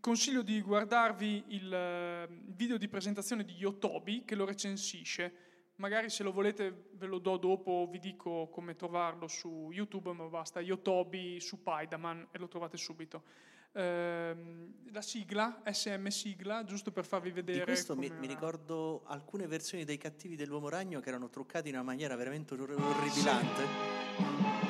consiglio 0.00 0.42
di 0.42 0.60
guardarvi 0.60 1.44
il 1.48 1.72
eh, 1.72 2.28
video 2.46 2.76
di 2.76 2.88
presentazione 2.88 3.44
di 3.44 3.54
Yotobi 3.54 4.24
che 4.24 4.34
lo 4.34 4.44
recensisce. 4.44 5.32
Magari 5.76 6.08
se 6.08 6.22
lo 6.22 6.30
volete 6.30 6.90
ve 6.92 7.06
lo 7.06 7.18
do 7.18 7.36
dopo, 7.36 7.88
vi 7.90 7.98
dico 7.98 8.48
come 8.48 8.76
trovarlo 8.76 9.26
su 9.26 9.70
YouTube, 9.72 10.12
ma 10.12 10.24
basta 10.26 10.60
Yotobi 10.60 11.40
su 11.40 11.56
Spiderman 11.56 12.28
e 12.30 12.38
lo 12.38 12.46
trovate 12.46 12.76
subito. 12.76 13.24
Ehm, 13.72 14.72
la 14.92 15.02
sigla, 15.02 15.62
SM 15.64 16.06
sigla, 16.06 16.62
giusto 16.62 16.92
per 16.92 17.04
farvi 17.04 17.32
vedere. 17.32 17.58
Di 17.58 17.64
questo 17.64 17.96
mi, 17.96 18.08
mi 18.08 18.28
ricordo 18.28 19.02
alcune 19.06 19.48
versioni 19.48 19.84
dei 19.84 19.98
cattivi 19.98 20.36
dell'uomo 20.36 20.68
ragno 20.68 21.00
che 21.00 21.08
erano 21.08 21.28
truccati 21.28 21.70
in 21.70 21.74
una 21.74 21.82
maniera 21.82 22.14
veramente 22.14 22.54
orr- 22.54 22.78
orribilante. 22.78 23.62
E 23.62 24.63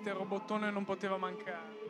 dette 0.00 0.12
robottone 0.16 0.70
non 0.70 0.84
poteva 0.84 1.18
mancare. 1.18 1.89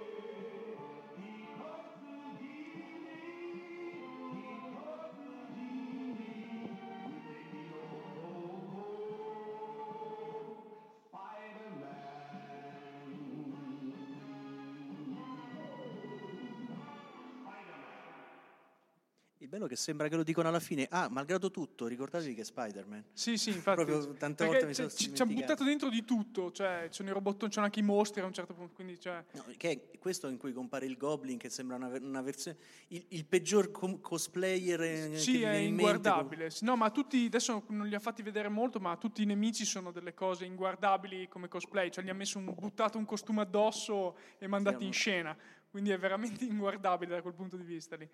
Sembra 19.81 20.09
che 20.09 20.17
lo 20.17 20.23
dicono 20.23 20.49
alla 20.49 20.61
fine. 20.61 20.87
Ah, 20.91 21.09
malgrado 21.09 21.51
tutto, 21.51 21.87
ricordatevi 21.87 22.35
che 22.35 22.43
è 22.43 22.45
Spider-Man. 22.45 23.05
Sì, 23.13 23.37
sì, 23.39 23.51
infatti. 23.57 23.85
Proprio 23.85 24.13
tante 24.15 24.45
volte 24.45 24.67
mi 24.67 24.75
sono 24.75 24.89
c'è- 24.89 24.95
ci, 24.95 25.23
hanno 25.23 25.33
buttato 25.33 25.65
dentro 25.65 25.89
di 25.89 26.05
tutto, 26.05 26.53
cioè 26.53 26.85
ci 26.89 26.97
sono 26.97 27.09
i 27.09 27.13
robottoni, 27.13 27.51
c'è 27.51 27.61
anche 27.61 27.81
i 27.81 27.83
mostri 27.83 28.21
a 28.21 28.27
un 28.27 28.33
certo 28.33 28.53
punto, 28.55 28.75
quindi 28.75 29.01
cioè, 29.01 29.25
No, 29.33 29.45
che 29.57 29.71
è 29.93 29.99
questo 29.99 30.29
in 30.29 30.37
cui 30.37 30.53
compare 30.53 30.87
il 30.87 30.97
Goblin, 30.97 31.39
che 31.39 31.49
sembra 31.49 31.77
una, 31.77 31.89
una 32.01 32.21
versione. 32.23 32.59
Il, 32.89 33.05
il 33.09 33.25
peggior 33.25 33.71
com- 33.71 34.01
cosplayer. 34.01 34.81
eh, 34.83 35.17
Sì, 35.19 35.37
è 35.37 35.39
viene 35.39 35.59
in 35.61 35.75
mente, 35.75 36.09
inguardabile. 36.09 36.51
No, 36.61 36.77
ma 36.77 36.91
tutti, 36.91 37.25
adesso 37.27 37.65
non 37.69 37.87
li 37.87 37.95
ha 37.95 38.01
fatti 38.01 38.23
vedere 38.23 38.49
molto, 38.49 38.79
ma 38.81 38.97
tutti 38.97 39.23
i 39.23 39.27
nemici 39.27 39.65
sono 39.65 39.91
delle 39.91 40.13
cose 40.15 40.45
inguardabili 40.45 41.29
come 41.29 41.49
cosplay, 41.49 41.91
cioè 41.91 42.05
gli 42.05 42.11
ha 42.11 42.15
messo 42.15 42.39
un, 42.39 42.53
buttato 42.55 42.99
un 42.99 43.05
costume 43.07 43.41
addosso 43.41 44.17
e 44.39 44.47
mandati 44.47 44.79
Sì, 44.81 44.85
in 44.87 44.93
scena, 44.93 45.37
quindi 45.71 45.91
è 45.91 45.99
veramente 45.99 46.45
inguardabile 46.45 47.15
da 47.15 47.23
quel 47.23 47.35
punto 47.35 47.57
di 47.57 47.63
vista 47.65 47.97
lì. 47.97 48.09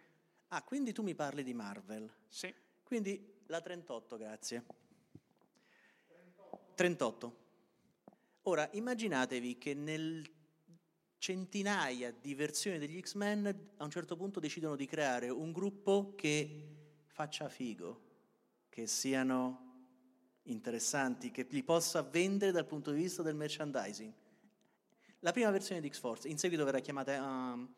Ah, 0.48 0.62
quindi 0.62 0.92
tu 0.92 1.02
mi 1.02 1.14
parli 1.14 1.42
di 1.42 1.54
Marvel. 1.54 2.10
Sì. 2.28 2.52
Quindi 2.82 3.34
La 3.46 3.60
38, 3.60 4.16
grazie. 4.16 4.64
38. 6.74 7.44
Ora, 8.42 8.68
immaginatevi 8.72 9.58
che 9.58 9.74
nel 9.74 10.28
centinaia 11.18 12.12
di 12.12 12.34
versioni 12.34 12.78
degli 12.78 13.00
X-Men 13.00 13.72
a 13.78 13.84
un 13.84 13.90
certo 13.90 14.16
punto 14.16 14.38
decidono 14.38 14.76
di 14.76 14.86
creare 14.86 15.28
un 15.28 15.50
gruppo 15.52 16.14
che 16.14 16.76
faccia 17.06 17.48
figo, 17.48 18.00
che 18.68 18.86
siano 18.86 19.66
interessanti, 20.42 21.30
che 21.30 21.46
li 21.50 21.62
possa 21.62 22.02
vendere 22.02 22.52
dal 22.52 22.66
punto 22.66 22.92
di 22.92 23.02
vista 23.02 23.22
del 23.22 23.34
merchandising. 23.34 24.12
La 25.20 25.32
prima 25.32 25.50
versione 25.50 25.80
di 25.80 25.88
X-Force, 25.88 26.28
in 26.28 26.38
seguito 26.38 26.64
verrà 26.64 26.80
chiamata 26.80 27.20
um, 27.20 27.74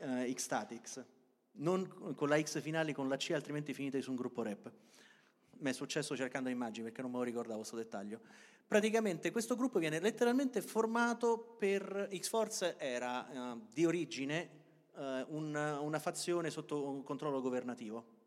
uh, 0.00 0.32
X-Statix, 0.32 1.04
non 1.54 2.14
con 2.14 2.28
la 2.28 2.40
X 2.40 2.60
finale, 2.60 2.92
con 2.92 3.08
la 3.08 3.16
C, 3.16 3.30
altrimenti 3.32 3.74
finite 3.74 4.00
su 4.00 4.10
un 4.10 4.16
gruppo 4.16 4.42
rap. 4.42 4.70
Mi 5.58 5.70
è 5.70 5.72
successo 5.72 6.16
cercando 6.16 6.48
immagini 6.48 6.86
perché 6.86 7.02
non 7.02 7.10
me 7.10 7.18
lo 7.18 7.22
ricordavo 7.24 7.58
questo 7.58 7.76
dettaglio. 7.76 8.20
Praticamente 8.66 9.30
questo 9.30 9.54
gruppo 9.54 9.78
viene 9.78 10.00
letteralmente 10.00 10.62
formato 10.62 11.56
per 11.58 12.08
X-Force 12.14 12.78
era 12.78 13.52
uh, 13.52 13.66
di 13.72 13.84
origine 13.84 14.48
uh, 14.94 15.02
un, 15.28 15.54
una 15.54 15.98
fazione 15.98 16.50
sotto 16.50 16.88
un 16.88 17.02
controllo 17.02 17.40
governativo 17.40 18.20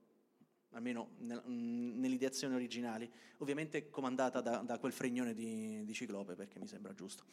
almeno 0.75 1.11
nell'ideazione 1.19 2.53
originali, 2.55 3.09
ovviamente 3.37 3.89
comandata 3.89 4.41
da, 4.41 4.57
da 4.57 4.77
quel 4.77 4.91
fregnone 4.91 5.33
di, 5.33 5.83
di, 5.85 5.93
Ciclope, 5.93 6.35
perché 6.35 6.59
mi 6.59 6.67
sembra 6.67 6.93
giusto. 6.93 7.23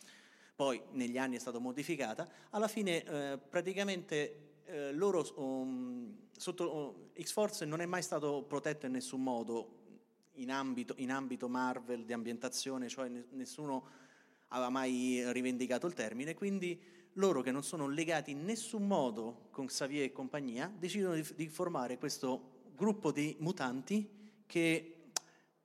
Poi 0.55 0.80
negli 0.93 1.18
anni 1.18 1.36
è 1.36 1.38
stata 1.40 1.59
modificata, 1.59 2.28
alla 2.51 2.68
fine 2.68 3.03
eh, 3.03 3.38
praticamente 3.38 4.51
eh, 4.73 4.93
loro, 4.93 5.23
um, 5.37 6.16
sotto, 6.35 7.11
uh, 7.14 7.23
X-Force 7.23 7.66
non 7.66 7.83
è 7.83 7.87
mai 7.87 8.03
stato 8.03 8.43
protetto 8.49 8.87
in 8.87 8.93
nessun 8.93 9.23
modo 9.23 9.81
in 10.37 10.51
ambito, 10.51 10.95
in 10.97 11.11
ambito 11.11 11.47
Marvel 11.47 12.07
di 12.07 12.14
ambientazione, 12.14 12.89
cioè 12.89 13.11
nessuno 13.33 13.87
aveva 14.49 14.70
mai 14.70 15.31
rivendicato 15.31 15.87
il 15.87 15.93
termine, 15.93 16.35
quindi 16.35 16.81
loro 17.16 17.43
che 17.43 17.51
non 17.51 17.62
sono 17.62 17.87
legati 17.87 18.31
in 18.31 18.45
nessun 18.45 18.87
modo 18.87 19.49
con 19.51 19.66
Xavier 19.66 20.05
e 20.05 20.12
compagnia 20.12 20.73
decidono 20.75 21.16
di, 21.16 21.27
di 21.35 21.49
formare 21.49 21.99
questo 21.99 22.70
gruppo 22.75 23.12
di 23.12 23.37
mutanti 23.41 24.09
che 24.47 25.11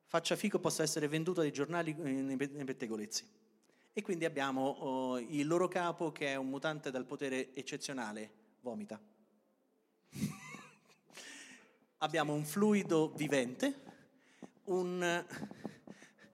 faccia 0.04 0.36
fico 0.36 0.60
possa 0.60 0.84
essere 0.84 1.08
venduto 1.08 1.40
ai 1.40 1.54
giornali 1.54 1.94
nei 1.94 2.36
pettegolezzi. 2.36 3.26
E 3.94 4.02
quindi 4.02 4.26
abbiamo 4.26 4.68
oh, 4.68 5.18
il 5.18 5.48
loro 5.48 5.70
capo 5.70 6.12
che 6.12 6.28
è 6.28 6.36
un 6.36 6.50
mutante 6.50 6.92
dal 6.92 7.06
potere 7.06 7.54
eccezionale, 7.56 8.46
vomita. 8.68 9.00
abbiamo 12.00 12.34
un 12.34 12.44
fluido 12.44 13.12
vivente, 13.12 13.82
un, 14.66 15.26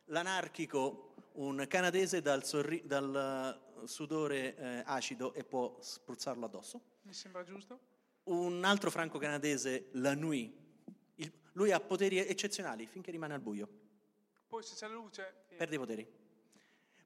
l'anarchico, 0.05 1.13
un 1.33 1.63
canadese 1.67 2.21
dal, 2.21 2.43
sorri- 2.43 2.81
dal 2.85 3.61
sudore 3.85 4.55
eh, 4.55 4.83
acido 4.85 5.33
e 5.35 5.43
può 5.43 5.77
spruzzarlo 5.79 6.45
addosso. 6.45 6.81
Mi 7.03 7.13
sembra 7.13 7.43
giusto. 7.43 7.91
Un 8.23 8.63
altro 8.63 8.89
franco-canadese, 8.89 9.89
la 9.93 10.15
Nuit, 10.15 10.55
il, 11.15 11.31
lui 11.51 11.71
ha 11.71 11.79
poteri 11.79 12.17
eccezionali 12.17 12.87
finché 12.87 13.11
rimane 13.11 13.35
al 13.35 13.41
buio. 13.41 13.69
Poi 14.47 14.63
se 14.63 14.73
c'è 14.73 14.87
la 14.87 14.93
luce... 14.93 15.45
Eh. 15.49 15.55
Perde 15.55 15.75
i 15.75 15.77
poteri. 15.77 16.07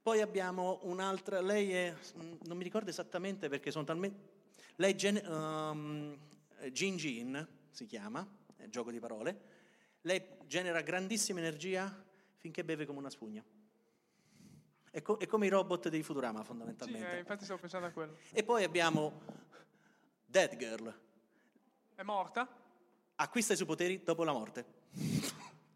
Poi 0.01 0.21
abbiamo 0.21 0.80
un'altra, 0.84 1.41
lei 1.41 1.73
è, 1.73 1.93
mm, 1.93 2.34
non 2.43 2.55
mi 2.55 2.63
ricordo 2.63 2.89
esattamente 2.89 3.49
perché 3.49 3.71
sono 3.71 3.84
talmente... 3.84 4.36
Lei 4.78 4.93
è 4.93 5.28
um, 5.28 6.17
Jin 6.71 6.97
Jin, 6.97 7.47
si 7.69 7.86
chiama, 7.86 8.28
è 8.55 8.67
gioco 8.69 8.91
di 8.91 8.99
parole. 8.99 9.41
Lei 10.01 10.23
genera 10.45 10.82
grandissima 10.82 11.39
energia 11.39 12.03
finché 12.38 12.63
beve 12.63 12.86
come 12.86 12.99
una 12.99 13.09
spugna. 13.09 13.43
È, 14.89 15.01
co- 15.01 15.17
è 15.17 15.28
come 15.28 15.45
i 15.45 15.49
robot 15.49 15.89
dei 15.89 16.01
Futurama 16.01 16.43
fondamentalmente. 16.43 17.09
Sì, 17.09 17.15
eh, 17.15 17.19
infatti 17.19 17.43
stavo 17.43 17.59
pensando 17.59 17.88
a 17.88 17.91
quello. 17.91 18.17
E 18.32 18.43
poi 18.43 18.63
abbiamo 18.63 19.21
Dead 20.25 20.55
Girl. 20.55 20.99
È 21.93 22.03
morta? 22.03 22.65
acquista 23.19 23.53
i 23.53 23.55
suoi 23.55 23.67
poteri 23.67 24.03
dopo 24.03 24.23
la 24.23 24.32
morte. 24.32 24.65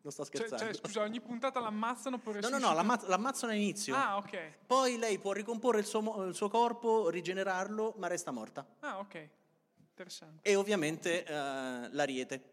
Non 0.02 0.12
sto 0.12 0.24
scherzando. 0.24 0.58
Cioè, 0.58 0.74
cioè, 0.74 0.82
scusa, 0.84 1.02
ogni 1.02 1.20
puntata 1.20 1.60
l'ammazzano 1.60 2.18
per 2.20 2.42
No, 2.42 2.50
no, 2.50 2.58
no, 2.58 2.74
l'ammazz- 2.74 3.08
l'ammazzano 3.08 3.52
all'inizio. 3.52 3.96
Ah, 3.96 4.18
ok. 4.18 4.66
Poi 4.66 4.98
lei 4.98 5.20
può 5.20 5.32
ricomporre 5.32 5.80
il 5.80 5.86
suo, 5.86 6.24
il 6.24 6.36
suo, 6.36 6.50
corpo, 6.50 7.10
rigenerarlo, 7.10 7.96
ma 7.98 8.08
resta 8.08 8.32
morta. 8.32 8.66
Ah, 8.80 9.00
ok. 9.00 9.30
Interessante. 9.90 10.50
E 10.50 10.56
ovviamente 10.56 11.26
uh, 11.28 11.34
l'ariete. 11.92 12.50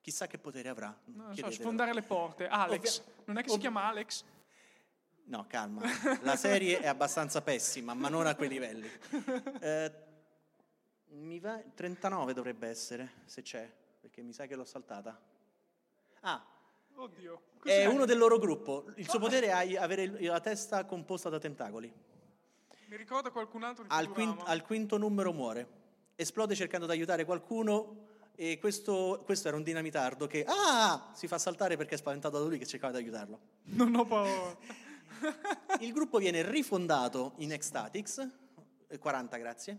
Chissà 0.00 0.26
che 0.26 0.38
potere 0.38 0.68
avrà. 0.68 0.96
Non 1.04 1.34
so, 1.34 1.50
sfondare 1.50 1.92
le 1.92 2.02
porte. 2.02 2.46
Alex. 2.46 2.98
Ovvia- 3.00 3.12
non 3.24 3.38
è 3.38 3.42
che 3.42 3.50
si 3.50 3.58
chiama 3.58 3.84
Alex? 3.84 4.24
No, 5.24 5.46
calma. 5.48 5.82
La 6.22 6.36
serie 6.36 6.78
è 6.78 6.86
abbastanza 6.86 7.42
pessima, 7.42 7.94
ma 7.94 8.08
non 8.08 8.26
a 8.26 8.36
quei 8.36 8.48
livelli. 8.48 8.88
Eh, 9.60 9.92
mi 11.08 11.40
va... 11.40 11.60
39 11.74 12.32
dovrebbe 12.32 12.68
essere, 12.68 13.14
se 13.24 13.42
c'è 13.42 13.68
perché 14.06 14.22
mi 14.22 14.32
sa 14.32 14.46
che 14.46 14.54
l'ho 14.54 14.64
saltata. 14.64 15.20
Ah, 16.20 16.42
Oddio, 16.96 17.42
è 17.62 17.86
uno 17.86 18.04
del 18.04 18.18
loro 18.18 18.38
gruppo. 18.38 18.86
Il 18.96 19.08
suo 19.08 19.18
potere 19.18 19.48
è 19.48 19.76
avere 19.76 20.20
la 20.22 20.40
testa 20.40 20.84
composta 20.84 21.28
da 21.28 21.38
tentacoli. 21.38 21.92
Mi 22.86 22.96
ricorda 22.96 23.30
qualcun 23.30 23.64
altro 23.64 23.84
di 23.84 23.90
al, 23.90 24.08
quint, 24.08 24.42
al 24.44 24.62
quinto 24.62 24.96
numero 24.96 25.32
muore. 25.32 25.68
Esplode 26.14 26.54
cercando 26.54 26.86
di 26.86 26.92
aiutare 26.92 27.24
qualcuno 27.24 28.04
e 28.34 28.58
questo, 28.58 29.22
questo, 29.24 29.48
era 29.48 29.56
un 29.56 29.62
dinamitardo 29.62 30.26
che 30.26 30.44
ah, 30.46 31.10
si 31.12 31.26
fa 31.26 31.38
saltare 31.38 31.76
perché 31.76 31.94
è 31.94 31.98
spaventato 31.98 32.38
da 32.38 32.44
lui 32.46 32.58
che 32.58 32.66
cercava 32.66 32.92
di 32.92 33.02
aiutarlo. 33.02 33.38
Non 33.64 33.94
ho 33.94 34.04
paura. 34.04 34.56
Il 35.80 35.92
gruppo 35.92 36.18
viene 36.18 36.48
rifondato 36.48 37.32
in 37.36 37.52
Ecstatics, 37.52 38.26
40 38.98 39.36
grazie, 39.36 39.78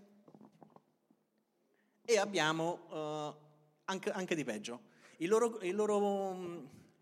e 2.05 2.17
abbiamo... 2.17 2.79
Uh, 2.89 3.45
anche, 3.89 4.11
anche 4.11 4.35
di 4.35 4.43
peggio. 4.43 4.81
Il 5.17 5.29
loro, 5.29 5.59
il, 5.61 5.75
loro, 5.75 6.45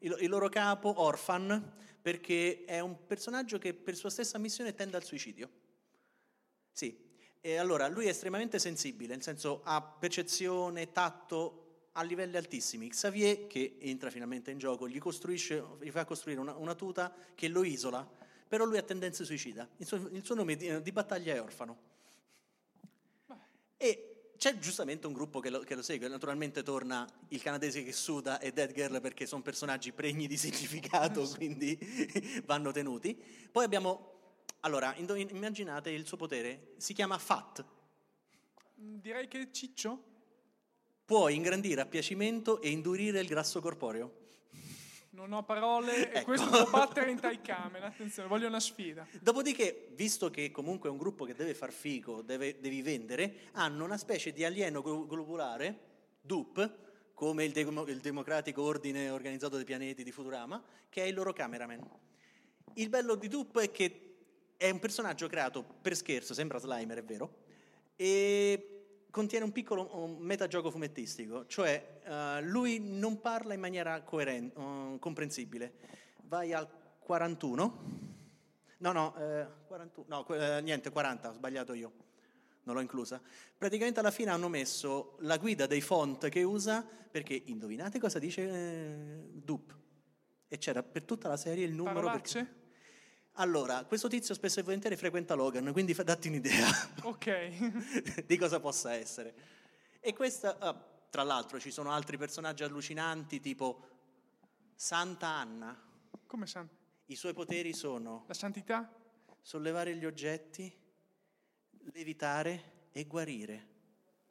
il, 0.06 0.16
il 0.22 0.30
loro, 0.30 0.49
capo, 0.49 1.01
Orphan, 1.01 1.74
perché 2.01 2.64
è 2.66 2.80
un 2.80 3.06
personaggio 3.06 3.58
che 3.58 3.74
per 3.74 3.95
sua 3.95 4.10
stessa 4.10 4.38
missione 4.38 4.76
tende 4.76 4.97
al 4.97 5.03
suicidio. 5.03 5.49
Sì, 6.72 6.97
e 7.41 7.58
allora 7.58 7.88
lui 7.88 8.06
è 8.06 8.10
estremamente 8.10 8.60
sensibile, 8.60 9.14
nel 9.14 9.24
senso 9.24 9.62
ha 9.64 9.82
percezione, 9.82 10.91
tatto 10.91 11.89
a 11.93 12.03
livelli 12.03 12.38
altissimi. 12.38 12.89
Xavier, 12.89 13.47
che 13.47 13.78
entra 13.80 14.10
finalmente 14.10 14.51
in 14.51 14.58
gioco, 14.58 14.88
gli, 14.88 14.99
gli 14.99 15.91
fa 15.91 16.06
costruire 16.06 16.39
una, 16.39 16.56
una, 16.56 16.76
tuta 16.76 17.14
che 17.34 17.47
lo 17.47 17.64
isola, 17.64 18.08
però 18.47 18.66
lui 18.66 18.78
ha 18.78 18.84
tendenze 18.84 19.24
suicida. 19.24 19.68
Il 19.78 19.86
suo, 19.86 19.97
il 20.12 20.24
suo 20.24 20.36
nome 20.36 20.56
di, 20.56 20.82
di 20.82 20.91
battaglia 20.91 21.34
è 21.34 21.41
Orfano. 21.41 21.93
E 23.78 24.14
c'è 24.46 24.60
giustamente 24.60 25.08
un 25.08 25.14
gruppo 25.14 25.39
che 25.39 25.50
lo, 25.50 25.62
che 25.62 25.74
lo, 25.74 25.82
segue, 25.82 26.08
naturalmente 26.08 26.62
torna 26.62 27.04
il 27.30 27.41
canadese 27.41 27.84
che 27.84 27.91
suda 27.91 28.38
e 28.38 28.52
Dead 28.52 28.72
Girl 28.74 29.02
perché 29.02 29.26
sono 29.26 29.41
personaggi 29.41 29.91
pregni 29.91 30.28
di 30.28 30.38
significato, 30.38 31.28
quindi 31.30 31.76
vanno 32.46 32.72
tenuti. 32.72 33.20
Poi 33.52 33.64
abbiamo, 33.64 34.43
allora, 34.60 34.96
immaginate 34.98 35.89
il 35.89 36.06
suo 36.06 36.18
potere, 36.18 36.74
si 36.78 36.93
chiama 36.93 37.18
Fat. 37.18 37.66
Direi 38.76 39.28
che 39.28 39.52
ciccio. 39.52 40.04
Può 41.06 41.28
ingrandire 41.30 41.82
a 41.82 41.88
piacimento 41.88 42.62
e 42.62 42.70
indurire 42.70 43.20
il 43.22 43.28
grasso 43.28 43.60
corporeo. 43.62 44.24
Non 45.16 45.32
ho 45.32 45.43
parole 45.43 46.09
ecco. 46.09 46.18
e 46.18 46.24
questo 46.24 46.49
può 46.49 46.70
battere 46.70 47.09
in 47.09 47.18
Taikamen, 47.18 47.82
attenzione, 47.82 48.28
voglio 48.28 48.47
una 48.47 48.59
sfida. 48.59 49.07
Dopodiché, 49.22 49.88
visto 49.93 50.30
che 50.30 50.51
comunque 50.51 50.89
è 50.89 50.91
un 50.91 50.97
gruppo 50.97 51.24
che 51.24 51.34
deve 51.34 51.53
far 51.53 51.72
figo, 51.72 52.22
deve, 52.22 52.59
devi 52.59 52.82
vendere, 52.82 53.34
hanno 53.53 53.86
una 53.86 53.95
specie 53.95 54.34
di 54.34 54.43
alieno 54.43 54.82
globulare, 54.82 55.80
DUP, 56.20 57.13
come 57.13 57.45
il, 57.45 57.53
de- 57.53 57.61
il 57.61 57.99
democratico 58.01 58.61
ordine 58.63 59.09
organizzato 59.09 59.55
dei 59.55 59.63
pianeti 59.63 60.03
di 60.03 60.11
Futurama, 60.11 60.61
che 60.89 61.03
è 61.03 61.05
il 61.05 61.13
loro 61.13 61.32
cameraman. 61.32 61.80
Il 62.74 62.89
bello 62.89 63.16
di 63.16 63.30
DUP 63.30 63.59
è 63.59 63.72
che 63.72 64.16
è 64.57 64.70
un 64.70 64.80
personaggio 64.80 65.30
creato 65.30 65.63
per 65.63 65.95
scherzo, 65.95 66.34
sembra 66.34 66.59
Slimer, 66.59 66.97
è 66.97 67.03
vero, 67.03 67.38
e 67.95 68.74
contiene 69.16 69.45
un 69.45 69.53
piccolo 69.53 69.89
un 69.93 70.18
metagioco 70.18 70.70
fumettistico, 70.70 71.45
cioè 71.47 72.01
uh, 72.05 72.45
lui 72.45 72.80
non 72.82 73.22
parla 73.22 73.53
in 73.53 73.61
maniera 73.61 74.01
coerente, 74.01 74.59
uh, 74.59 74.99
comprensibile. 74.99 75.72
Vai 76.24 76.51
al 76.51 76.68
41, 76.99 77.80
no, 78.80 78.91
no, 78.91 79.16
eh, 79.16 79.47
41, 79.68 80.05
no 80.09 80.36
eh, 80.36 80.59
niente, 80.59 80.89
40, 80.89 81.30
ho 81.30 81.34
sbagliato 81.34 81.72
io, 81.72 81.93
non 82.63 82.76
l'ho 82.76 82.82
inclusa. 82.82 83.22
Praticamente 83.57 84.01
alla 84.01 84.11
fine 84.11 84.32
hanno 84.32 84.49
messo 84.49 85.16
la 85.20 85.38
guida 85.38 85.66
dei 85.66 85.80
font 85.80 86.28
che 86.28 86.43
usa, 86.43 86.86
perché 87.09 87.41
indovinate 87.45 87.99
cosa 88.01 88.20
dice 88.20 88.41
eh, 88.41 89.30
Dup? 89.32 89.74
E 90.49 90.57
c'era 90.57 90.84
per 90.84 91.05
tutta 91.05 91.30
la 91.30 91.38
serie 91.38 91.63
il 91.63 91.74
numero... 91.74 92.01
Parolacce? 92.01 92.39
Perché... 92.39 92.64
Allora, 93.38 93.84
questo 93.84 94.08
tizio 94.08 94.34
spesso 94.34 94.60
e 94.62 94.64
volentieri 94.64 94.96
frequenta 94.96 95.34
Logan, 95.34 95.72
quindi 95.74 95.94
datti 95.94 96.30
un'idea 96.30 96.68
Ok. 97.04 98.24
di 98.26 98.38
cosa 98.38 98.60
possa 98.62 98.94
essere. 98.94 99.34
E 100.00 100.14
questa, 100.14 100.56
uh, 100.62 101.10
tra 101.10 101.24
l'altro 101.24 101.60
ci 101.60 101.70
sono 101.70 101.92
altri 101.92 102.18
personaggi 102.18 102.64
allucinanti 102.64 103.42
tipo 103.42 103.88
Santa 104.76 105.28
Anna. 105.28 105.78
Come 106.26 106.48
san- 106.48 106.70
I 107.08 107.16
suoi 107.16 107.34
poteri 107.34 107.74
sono 107.74 108.24
la 108.28 108.34
santità? 108.34 108.90
sollevare 109.42 109.96
gli 109.96 110.06
oggetti, 110.06 110.74
levitare 111.94 112.88
e 112.94 113.04
guarire. 113.06 113.68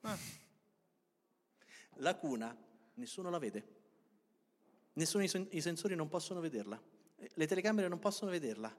Ah, 0.00 0.16
La 1.98 2.14
cuna, 2.16 2.56
nessuno 2.94 3.28
la 3.30 3.38
vede. 3.38 3.72
Nessuno 4.94 5.22
i, 5.22 5.28
sen- 5.28 5.46
i 5.50 5.60
sensori 5.60 5.94
non 5.94 6.08
possono 6.08 6.40
vederla. 6.40 6.80
Le 7.16 7.46
telecamere 7.46 7.86
non 7.88 7.98
possono 7.98 8.30
vederla. 8.30 8.74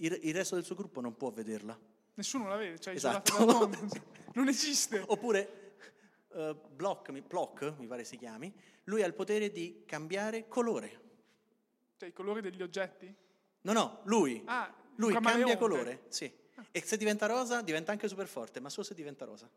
Il, 0.00 0.18
il 0.22 0.34
resto 0.34 0.54
del 0.54 0.64
suo 0.64 0.74
gruppo 0.74 1.00
non 1.00 1.16
può 1.16 1.30
vederla. 1.30 1.78
nessuno 2.14 2.48
la 2.48 2.56
vede, 2.56 2.78
cioè 2.78 2.94
Esatto. 2.94 3.70
Non 4.32 4.46
esiste. 4.48 5.02
Oppure 5.06 5.72
eh, 6.32 6.56
Block, 6.70 7.10
mi, 7.10 7.20
Plock, 7.20 7.74
mi 7.78 7.86
pare 7.86 8.04
si 8.04 8.16
chiami, 8.16 8.52
lui 8.84 9.02
ha 9.02 9.06
il 9.06 9.14
potere 9.14 9.50
di 9.50 9.82
cambiare 9.86 10.46
colore. 10.46 11.08
Cioè 11.96 12.08
i 12.08 12.12
colori 12.12 12.40
degli 12.40 12.62
oggetti? 12.62 13.12
No, 13.62 13.72
no, 13.72 14.00
lui. 14.04 14.42
Ah, 14.46 14.72
lui 14.96 15.12
cambia 15.14 15.56
colore, 15.56 16.04
sì. 16.08 16.32
E 16.70 16.80
se 16.82 16.96
diventa 16.96 17.26
rosa 17.26 17.62
diventa 17.62 17.90
anche 17.90 18.06
super 18.06 18.26
forte, 18.28 18.60
ma 18.60 18.68
solo 18.68 18.86
se 18.86 18.94
diventa 18.94 19.24
rosa. 19.24 19.50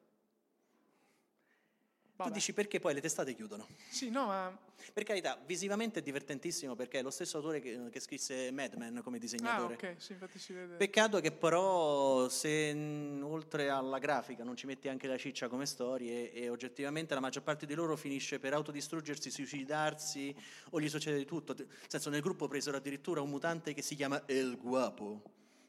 Vabbè. 2.24 2.30
Tu 2.30 2.34
dici 2.36 2.54
perché 2.54 2.80
poi 2.80 2.94
le 2.94 3.02
testate 3.02 3.34
chiudono. 3.36 3.68
Sì, 3.90 4.10
no, 4.10 4.26
ma... 4.28 4.58
Per 4.92 5.04
carità, 5.04 5.40
visivamente 5.46 6.00
è 6.00 6.02
divertentissimo 6.04 6.76
perché 6.76 7.00
è 7.00 7.02
lo 7.02 7.10
stesso 7.10 7.38
autore 7.38 7.62
che, 7.62 7.88
che 7.90 8.00
scrisse 8.02 8.52
Mad 8.52 8.74
Men 8.74 9.00
come 9.02 9.16
Ah, 9.18 9.20
disegnatore. 9.20 9.74
ok, 9.76 9.96
sì, 9.98 10.12
infatti 10.12 10.38
si 10.38 10.52
vede. 10.54 10.76
Peccato 10.76 11.20
che 11.22 11.32
però 11.32 12.28
se 12.28 12.74
mh, 12.74 13.24
oltre 13.24 13.70
alla 13.70 13.98
grafica 13.98 14.44
non 14.44 14.58
ci 14.58 14.66
metti 14.66 14.90
anche 14.90 15.08
la 15.08 15.18
ciccia 15.18 15.48
come 15.48 15.66
storie 15.66 16.34
e 16.34 16.50
oggettivamente 16.50 17.14
la 17.14 17.22
maggior 17.22 17.44
parte 17.44 17.66
di 17.66 17.74
loro 17.76 17.96
finisce 17.96 18.40
per 18.40 18.54
autodistruggersi, 18.54 19.32
suicidarsi 19.32 20.36
o 20.72 20.82
gli 20.82 20.90
succede 20.90 21.18
di 21.18 21.26
tutto. 21.26 21.54
Nel 21.56 21.68
senso 21.88 22.10
nel 22.10 22.22
gruppo 22.22 22.48
presero 22.50 22.76
addirittura 22.78 23.22
un 23.22 23.30
mutante 23.30 23.74
che 23.74 23.82
si 23.82 23.96
chiama 23.96 24.24
El 24.28 24.58
Guapo. 24.58 25.22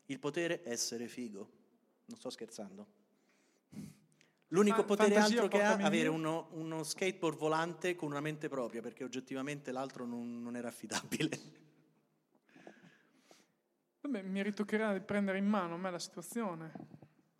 Il 0.07 0.19
potere 0.19 0.61
essere 0.65 1.07
figo. 1.07 1.49
Non 2.07 2.19
sto 2.19 2.31
scherzando. 2.31 2.87
L'unico 4.55 4.77
Fan- 4.77 4.87
potere 4.87 5.17
altro 5.17 5.49
che 5.49 5.61
ha 5.61 5.77
è 5.77 5.83
avere 5.83 6.07
uno, 6.07 6.47
uno 6.53 6.85
skateboard 6.85 7.37
volante 7.37 7.97
con 7.97 8.13
una 8.13 8.21
mente 8.21 8.49
propria, 8.49 8.81
perché 8.81 9.03
oggettivamente 9.03 9.73
l'altro 9.73 10.07
non, 10.07 10.41
non 10.41 10.55
era 10.55 10.69
affidabile. 10.69 11.63
Vabbè, 14.03 14.23
mi 14.23 14.43
ritoccherà 14.45 14.93
di 14.93 15.01
prendere 15.01 15.39
in 15.39 15.47
mano 15.47 15.75
a 15.75 15.77
me 15.77 15.91
la 15.91 15.99
situazione. 15.99 16.73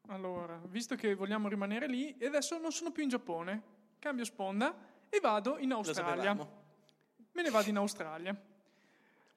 Allora, 0.09 0.61
visto 0.67 0.97
che 0.97 1.15
vogliamo 1.15 1.49
rimanere 1.49 1.87
lì, 1.87 2.17
e 2.19 2.27
adesso 2.27 2.59
non 2.59 2.73
sono 2.73 2.91
più 2.91 3.05
in 3.05 3.11
Giappone, 3.11 3.63
cambio 4.01 4.25
sponda 4.25 4.75
e 5.09 5.21
vado 5.21 5.59
in 5.59 5.71
Australia. 5.71 6.35
Me 6.35 7.43
ne 7.43 7.51
vado 7.51 7.69
in 7.69 7.77
Australia. 7.77 8.37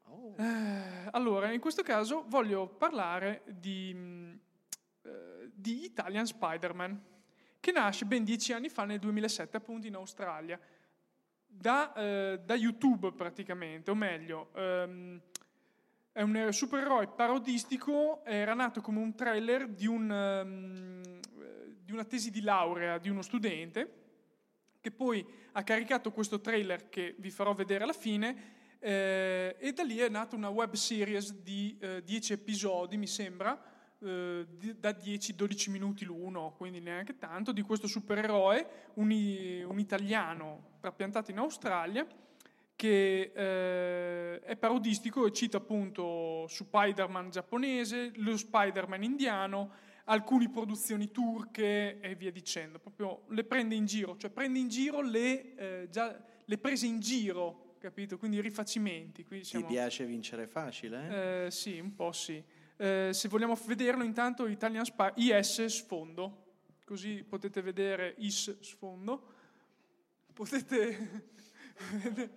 Oh. 0.06 0.34
Eh, 0.36 1.10
allora, 1.12 1.52
in 1.52 1.60
questo 1.60 1.84
caso 1.84 2.24
voglio 2.28 2.68
parlare 2.68 3.44
di, 3.46 3.94
mh, 3.94 4.40
eh, 5.04 5.52
di 5.54 5.84
Italian 5.84 6.26
Spider-Man, 6.26 7.16
che 7.60 7.72
nasce 7.72 8.06
ben 8.06 8.24
dieci 8.24 8.54
anni 8.54 8.70
fa, 8.70 8.86
nel 8.86 9.00
2007, 9.00 9.58
appunto 9.58 9.88
in 9.88 9.96
Australia, 9.96 10.60
da, 11.46 11.94
eh, 11.94 12.40
da 12.44 12.56
YouTube 12.56 13.12
praticamente, 13.14 13.92
o 13.92 13.96
meglio, 13.96 14.50
ehm, 14.54 15.22
è 16.12 16.22
un 16.22 16.52
supereroe 16.52 17.08
parodistico, 17.08 18.24
era 18.26 18.54
nato 18.54 18.82
come 18.82 19.00
un 19.00 19.16
trailer 19.16 19.68
di, 19.68 19.88
un, 19.88 20.12
eh, 20.12 21.20
di 21.84 21.92
una 21.92 22.06
tesi 22.06 22.32
di 22.32 22.42
laurea 22.42 22.98
di 22.98 23.10
uno 23.10 23.22
studente, 23.22 24.06
che 24.82 24.92
poi 24.92 25.26
ha 25.54 25.64
caricato 25.64 26.12
questo 26.12 26.40
trailer 26.40 26.90
che 26.90 27.16
vi 27.20 27.30
farò 27.30 27.54
vedere 27.54 27.84
alla 27.84 27.94
fine, 27.94 28.56
eh, 28.80 29.56
e 29.60 29.74
da 29.74 29.84
lì 29.84 29.98
è 29.98 30.10
nata 30.10 30.36
una 30.36 30.50
web 30.50 30.74
series 30.74 31.34
di 31.34 31.78
10 32.04 32.34
episodi, 32.34 32.98
mi 32.98 33.08
sembra, 33.08 33.60
eh, 34.00 34.46
da 34.80 34.92
10-12 34.92 35.70
minuti 35.72 36.06
l'uno, 36.06 36.54
quindi 36.58 36.80
neanche 36.80 37.18
tanto, 37.18 37.52
di 37.52 37.62
questo 37.62 37.88
supereroe, 37.88 38.92
un, 38.96 39.10
un 39.12 39.80
italiano 39.80 40.76
trapiantato 40.80 41.32
in 41.32 41.38
Australia, 41.40 42.06
che 42.76 43.32
eh, 43.34 44.40
è 44.42 44.56
parodistico 44.56 45.26
e 45.26 45.32
cita 45.34 45.58
appunto 45.58 46.46
Spider-Man 46.48 47.32
giapponese, 47.32 48.12
lo 48.18 48.38
Spider-Man 48.38 49.02
indiano, 49.04 49.72
alcune 50.06 50.50
produzioni 50.50 51.10
turche 51.12 52.00
e 52.00 52.16
via 52.16 52.32
dicendo. 52.32 52.78
Proprio 52.80 53.24
le 53.30 53.44
prende 53.44 53.74
in 53.74 53.86
giro, 53.86 54.16
cioè 54.18 54.30
prende 54.30 54.60
in 54.60 54.68
giro 54.68 55.02
le, 55.02 55.56
eh, 55.56 55.88
già, 55.90 56.24
le 56.46 56.58
prese 56.60 56.86
in 56.86 57.00
giro, 57.00 57.76
capito? 57.80 58.18
Quindi 58.20 58.38
i 58.38 58.42
rifacimenti. 58.42 59.26
Qui 59.26 59.40
Ti 59.40 59.46
siamo- 59.46 59.66
piace 59.66 60.06
vincere 60.06 60.46
facile? 60.46 61.08
eh? 61.10 61.46
eh, 61.48 61.52
sì, 61.52 61.80
un 61.80 61.96
po' 61.96 62.12
sì. 62.12 62.42
Eh, 62.80 63.10
se 63.12 63.28
vogliamo 63.28 63.58
vederlo 63.66 64.04
intanto 64.04 64.46
Italian 64.46 64.86
Spy, 64.86 65.12
IS 65.16 65.66
sfondo, 65.66 66.46
così 66.86 67.24
potete 67.24 67.62
vedere 67.62 68.14
IS 68.18 68.60
sfondo. 68.60 69.34
Potete... 70.32 71.32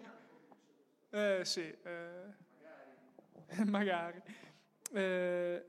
eh, 1.10 1.40
sì, 1.44 1.60
eh, 1.60 2.24
magari. 3.66 4.22
Eh, 4.92 5.64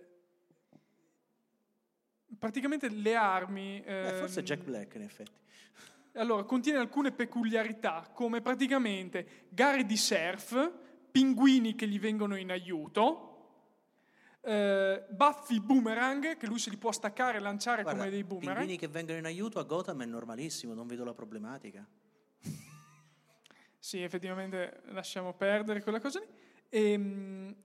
praticamente 2.40 2.88
le 2.88 3.16
armi... 3.16 3.84
Eh, 3.84 4.14
forse 4.20 4.40
ehm, 4.40 4.46
Jack 4.46 4.64
Black 4.64 4.96
in 4.96 5.02
effetti. 5.02 5.40
allora, 6.14 6.44
contiene 6.44 6.80
alcune 6.80 7.12
peculiarità, 7.12 8.10
come 8.14 8.40
praticamente 8.40 9.48
gare 9.50 9.86
di 9.86 9.98
surf, 9.98 10.72
pinguini 11.12 11.76
che 11.76 11.90
gli 11.90 12.00
vengono 12.00 12.38
in 12.38 12.52
aiuto, 12.52 13.31
eh, 14.42 15.06
baffi 15.10 15.60
boomerang, 15.60 16.38
che 16.38 16.48
lui 16.48 16.60
se 16.60 16.70
li 16.70 16.78
può 16.78 16.92
staccare 16.92 17.38
e 17.38 17.42
lanciare 17.42 17.84
Guarda, 17.84 18.00
come 18.00 18.12
dei 18.12 18.24
boomerang. 18.24 18.58
pinguini 18.58 18.78
che 18.80 18.88
vengono 18.88 19.18
in 19.18 19.26
aiuto 19.26 19.60
a 19.60 19.64
Gotham 19.64 20.02
è 20.02 20.06
normalissimo, 20.06 20.74
non 20.74 20.88
vedo 20.88 21.04
la 21.04 21.14
problematica. 21.14 21.86
Sì, 23.78 24.02
effettivamente 24.04 24.82
lasciamo 24.90 25.34
perdere 25.34 25.82
quella 25.82 26.00
cosa 26.00 26.20
lì. 26.20 26.28
E, 26.70 26.98
mh, 26.98 27.56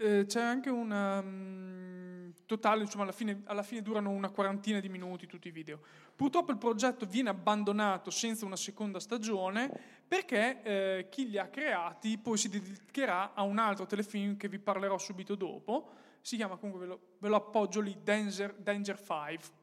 eh, 0.00 0.24
c'è 0.24 0.40
anche 0.40 0.70
una 0.70 1.20
mh, 1.20 2.32
totale, 2.46 2.82
insomma, 2.82 3.02
alla 3.02 3.12
fine, 3.12 3.42
alla 3.44 3.62
fine 3.62 3.82
durano 3.82 4.08
una 4.08 4.30
quarantina 4.30 4.80
di 4.80 4.88
minuti 4.88 5.26
tutti 5.26 5.48
i 5.48 5.50
video. 5.50 5.80
Purtroppo 6.16 6.52
il 6.52 6.58
progetto 6.58 7.04
viene 7.04 7.28
abbandonato 7.28 8.10
senza 8.10 8.46
una 8.46 8.56
seconda 8.56 8.98
stagione 8.98 9.70
perché 10.08 10.62
eh, 10.62 11.08
chi 11.10 11.28
li 11.28 11.36
ha 11.36 11.48
creati 11.48 12.16
poi 12.16 12.38
si 12.38 12.48
dedicherà 12.48 13.34
a 13.34 13.42
un 13.42 13.58
altro 13.58 13.84
telefilm 13.84 14.38
che 14.38 14.48
vi 14.48 14.58
parlerò 14.58 14.96
subito 14.96 15.34
dopo. 15.34 15.90
Si 16.22 16.36
chiama 16.36 16.56
comunque, 16.56 16.86
ve 16.86 16.92
lo, 16.92 17.00
ve 17.18 17.28
lo 17.28 17.36
appoggio 17.36 17.80
lì, 17.80 17.98
Danger, 18.02 18.54
Danger 18.54 18.96
5. 18.98 19.58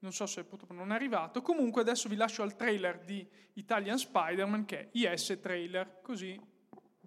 Non 0.00 0.12
so 0.12 0.26
se 0.26 0.44
purtroppo 0.44 0.74
non 0.74 0.92
è 0.92 0.94
arrivato. 0.94 1.40
Comunque 1.40 1.80
adesso 1.80 2.08
vi 2.08 2.16
lascio 2.16 2.42
al 2.42 2.54
trailer 2.54 3.00
di 3.00 3.26
Italian 3.54 3.98
Spider-Man 3.98 4.66
che 4.66 4.78
è 4.78 4.88
IS 4.92 5.38
Trailer, 5.40 6.00
così 6.02 6.38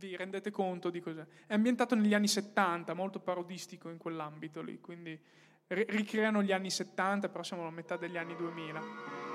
vi 0.08 0.16
rendete 0.16 0.52
conto 0.52 0.90
di 0.90 1.00
cos'è. 1.00 1.26
È 1.46 1.54
ambientato 1.54 1.96
negli 1.96 2.14
anni 2.14 2.28
70, 2.28 2.94
molto 2.94 3.20
parodistico 3.20 3.90
in 3.90 3.98
quell'ambito 3.98 4.62
lì, 4.62 4.80
quindi 4.80 5.18
ri- 5.68 5.86
ricreano 5.90 6.44
gli 6.44 6.52
anni 6.52 6.70
70, 6.70 7.30
però 7.30 7.44
siamo 7.44 7.64
alla 7.64 7.72
metà 7.72 7.96
degli 7.96 8.18
anni 8.18 8.36
2000. 8.36 9.33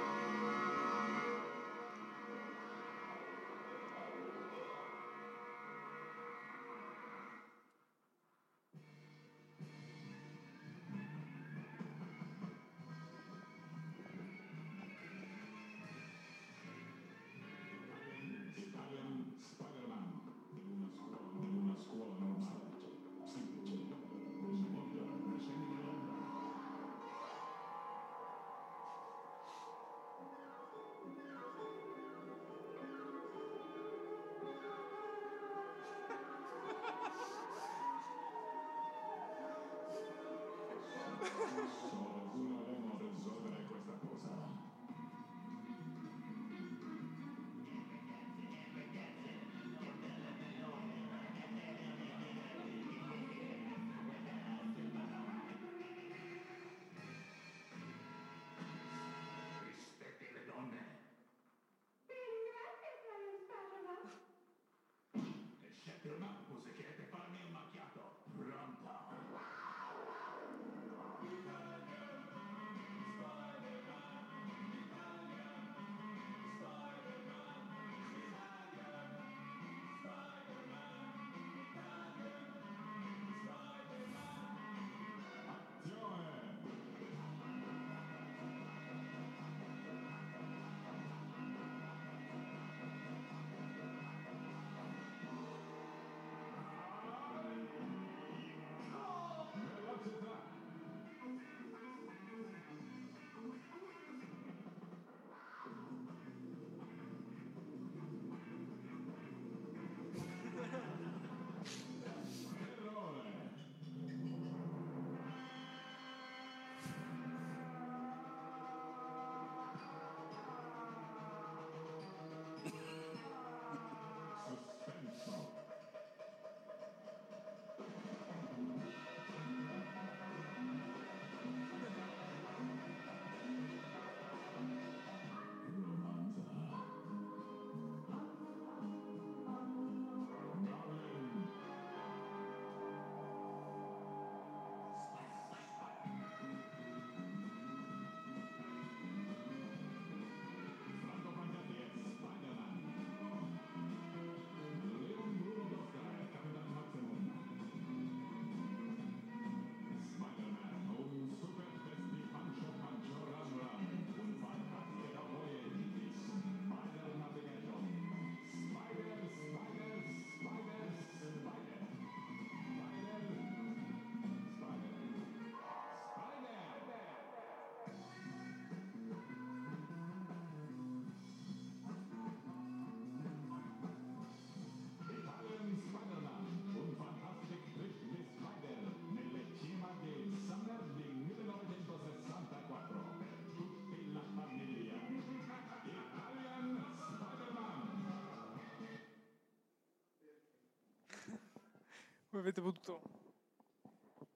Voi 202.38 202.46
avete 202.46 202.60
potuto... 202.60 203.02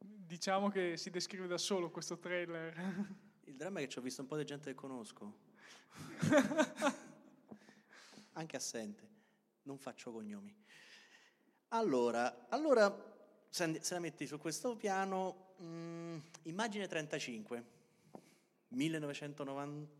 Diciamo 0.01 0.71
che 0.71 0.97
si 0.97 1.11
descrive 1.11 1.47
da 1.47 1.57
solo 1.57 1.89
questo 1.89 2.19
trailer. 2.19 2.75
Il 3.47 3.55
dramma 3.55 3.79
è 3.79 3.85
che 3.85 3.91
ci 3.91 3.99
ho 3.99 4.03
visto 4.03 4.23
un 4.23 4.27
po' 4.27 4.37
di 4.37 4.45
gente 4.45 4.71
che 4.71 4.75
conosco. 4.75 5.39
Anche 8.33 8.57
assente. 8.57 9.09
Non 9.63 9.79
faccio 9.79 10.11
cognomi. 10.11 10.53
Allora, 11.69 12.49
allora 12.49 12.93
se, 13.49 13.81
la 13.91 14.01
metti 14.01 14.27
su 14.27 14.37
questo 14.39 14.75
piano, 14.75 15.55
mm, 15.63 16.19
immagine 16.43 16.89
35. 16.89 17.65
1990... 18.67 19.93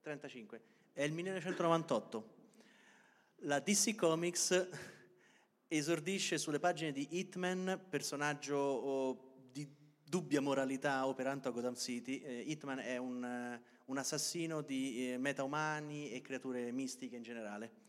35. 0.00 0.62
È 0.92 1.04
il 1.04 1.12
1998. 1.12 2.34
La 3.42 3.60
DC 3.60 3.94
Comics 3.94 5.00
esordisce 5.76 6.36
sulle 6.36 6.58
pagine 6.58 6.92
di 6.92 7.06
Hitman, 7.18 7.86
personaggio 7.88 8.56
oh, 8.56 9.32
di 9.50 9.66
dubbia 10.04 10.42
moralità 10.42 11.06
operante 11.06 11.48
a 11.48 11.50
Gotham 11.50 11.74
City. 11.74 12.18
Eh, 12.18 12.40
Hitman 12.40 12.78
è 12.78 12.98
un, 12.98 13.24
eh, 13.24 13.62
un 13.86 13.96
assassino 13.96 14.60
di 14.60 15.12
eh, 15.12 15.18
metaumani 15.18 16.10
e 16.10 16.20
creature 16.20 16.70
mistiche 16.72 17.16
in 17.16 17.22
generale. 17.22 17.80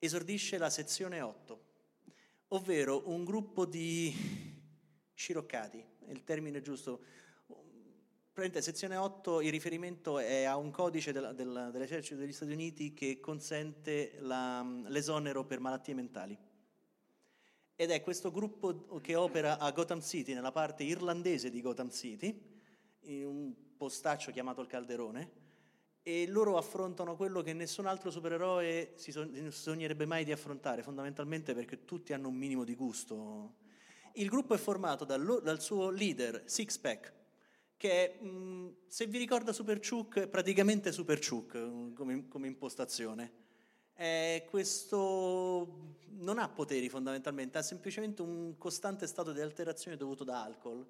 Esordisce 0.00 0.58
la 0.58 0.68
sezione 0.68 1.20
8, 1.20 1.64
ovvero 2.48 3.08
un 3.08 3.24
gruppo 3.24 3.66
di 3.66 4.12
sciroccati, 5.14 5.84
è 6.06 6.10
il 6.10 6.24
termine 6.24 6.60
giusto. 6.60 7.04
Praticamente 8.32 8.62
sezione 8.62 8.96
8, 8.96 9.42
il 9.42 9.50
riferimento 9.50 10.18
è 10.18 10.44
a 10.44 10.56
un 10.56 10.70
codice 10.70 11.12
del- 11.12 11.34
del- 11.36 11.68
dell'esercito 11.70 12.18
degli 12.18 12.32
Stati 12.32 12.52
Uniti 12.52 12.94
che 12.94 13.20
consente 13.20 14.16
la- 14.20 14.64
l'esonero 14.88 15.44
per 15.44 15.60
malattie 15.60 15.94
mentali. 15.94 16.36
Ed 17.80 17.90
è 17.90 18.02
questo 18.02 18.30
gruppo 18.30 19.00
che 19.00 19.14
opera 19.14 19.58
a 19.58 19.70
Gotham 19.70 20.02
City, 20.02 20.34
nella 20.34 20.52
parte 20.52 20.82
irlandese 20.82 21.48
di 21.48 21.62
Gotham 21.62 21.88
City, 21.88 22.38
in 23.04 23.24
un 23.24 23.54
postaccio 23.74 24.30
chiamato 24.32 24.60
il 24.60 24.66
Calderone, 24.66 25.30
e 26.02 26.26
loro 26.28 26.58
affrontano 26.58 27.16
quello 27.16 27.40
che 27.40 27.54
nessun 27.54 27.86
altro 27.86 28.10
supereroe 28.10 28.92
si 28.96 29.10
so- 29.12 29.26
sognerebbe 29.50 30.04
mai 30.04 30.24
di 30.24 30.30
affrontare, 30.30 30.82
fondamentalmente 30.82 31.54
perché 31.54 31.86
tutti 31.86 32.12
hanno 32.12 32.28
un 32.28 32.34
minimo 32.34 32.64
di 32.64 32.74
gusto. 32.74 33.54
Il 34.12 34.28
gruppo 34.28 34.52
è 34.52 34.58
formato 34.58 35.06
dal, 35.06 35.40
dal 35.42 35.62
suo 35.62 35.88
leader, 35.88 36.42
Sixpack, 36.44 37.14
che 37.78 38.18
è, 38.18 38.22
mh, 38.22 38.74
se 38.88 39.06
vi 39.06 39.16
ricorda 39.16 39.54
Super 39.54 39.80
Chuck, 39.80 40.18
è 40.18 40.28
praticamente 40.28 40.92
Super 40.92 41.18
Chuck 41.18 41.54
mh, 41.54 41.94
come, 41.94 42.28
come 42.28 42.46
impostazione. 42.46 43.48
È 44.00 44.46
questo 44.48 45.96
non 46.20 46.38
ha 46.38 46.48
poteri 46.48 46.88
fondamentalmente, 46.88 47.58
ha 47.58 47.62
semplicemente 47.62 48.22
un 48.22 48.56
costante 48.56 49.06
stato 49.06 49.30
di 49.30 49.42
alterazione 49.42 49.98
dovuto 49.98 50.24
da 50.24 50.42
alcol 50.42 50.86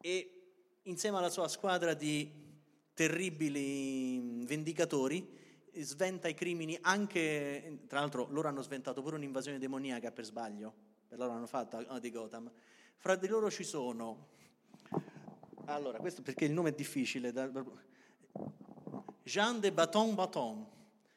e 0.00 0.44
insieme 0.84 1.18
alla 1.18 1.28
sua 1.28 1.46
squadra 1.48 1.92
di 1.92 2.32
terribili 2.94 4.46
vendicatori 4.46 5.28
sventa 5.74 6.26
i 6.28 6.32
crimini 6.32 6.78
anche, 6.80 7.80
tra 7.86 8.00
l'altro 8.00 8.28
loro 8.30 8.48
hanno 8.48 8.62
sventato 8.62 9.02
pure 9.02 9.16
un'invasione 9.16 9.58
demoniaca 9.58 10.10
per 10.10 10.24
sbaglio, 10.24 10.72
per 11.06 11.18
loro 11.18 11.32
hanno 11.32 11.46
fatto 11.46 11.84
a- 11.86 11.98
di 11.98 12.10
Gotham. 12.10 12.50
Fra 12.96 13.14
di 13.16 13.26
loro 13.26 13.50
ci 13.50 13.62
sono, 13.62 14.28
allora 15.66 15.98
questo 15.98 16.22
perché 16.22 16.46
il 16.46 16.52
nome 16.52 16.70
è 16.70 16.72
difficile, 16.72 17.30
Jean 19.22 19.60
de 19.60 19.70
Baton 19.70 20.14
Baton, 20.14 20.75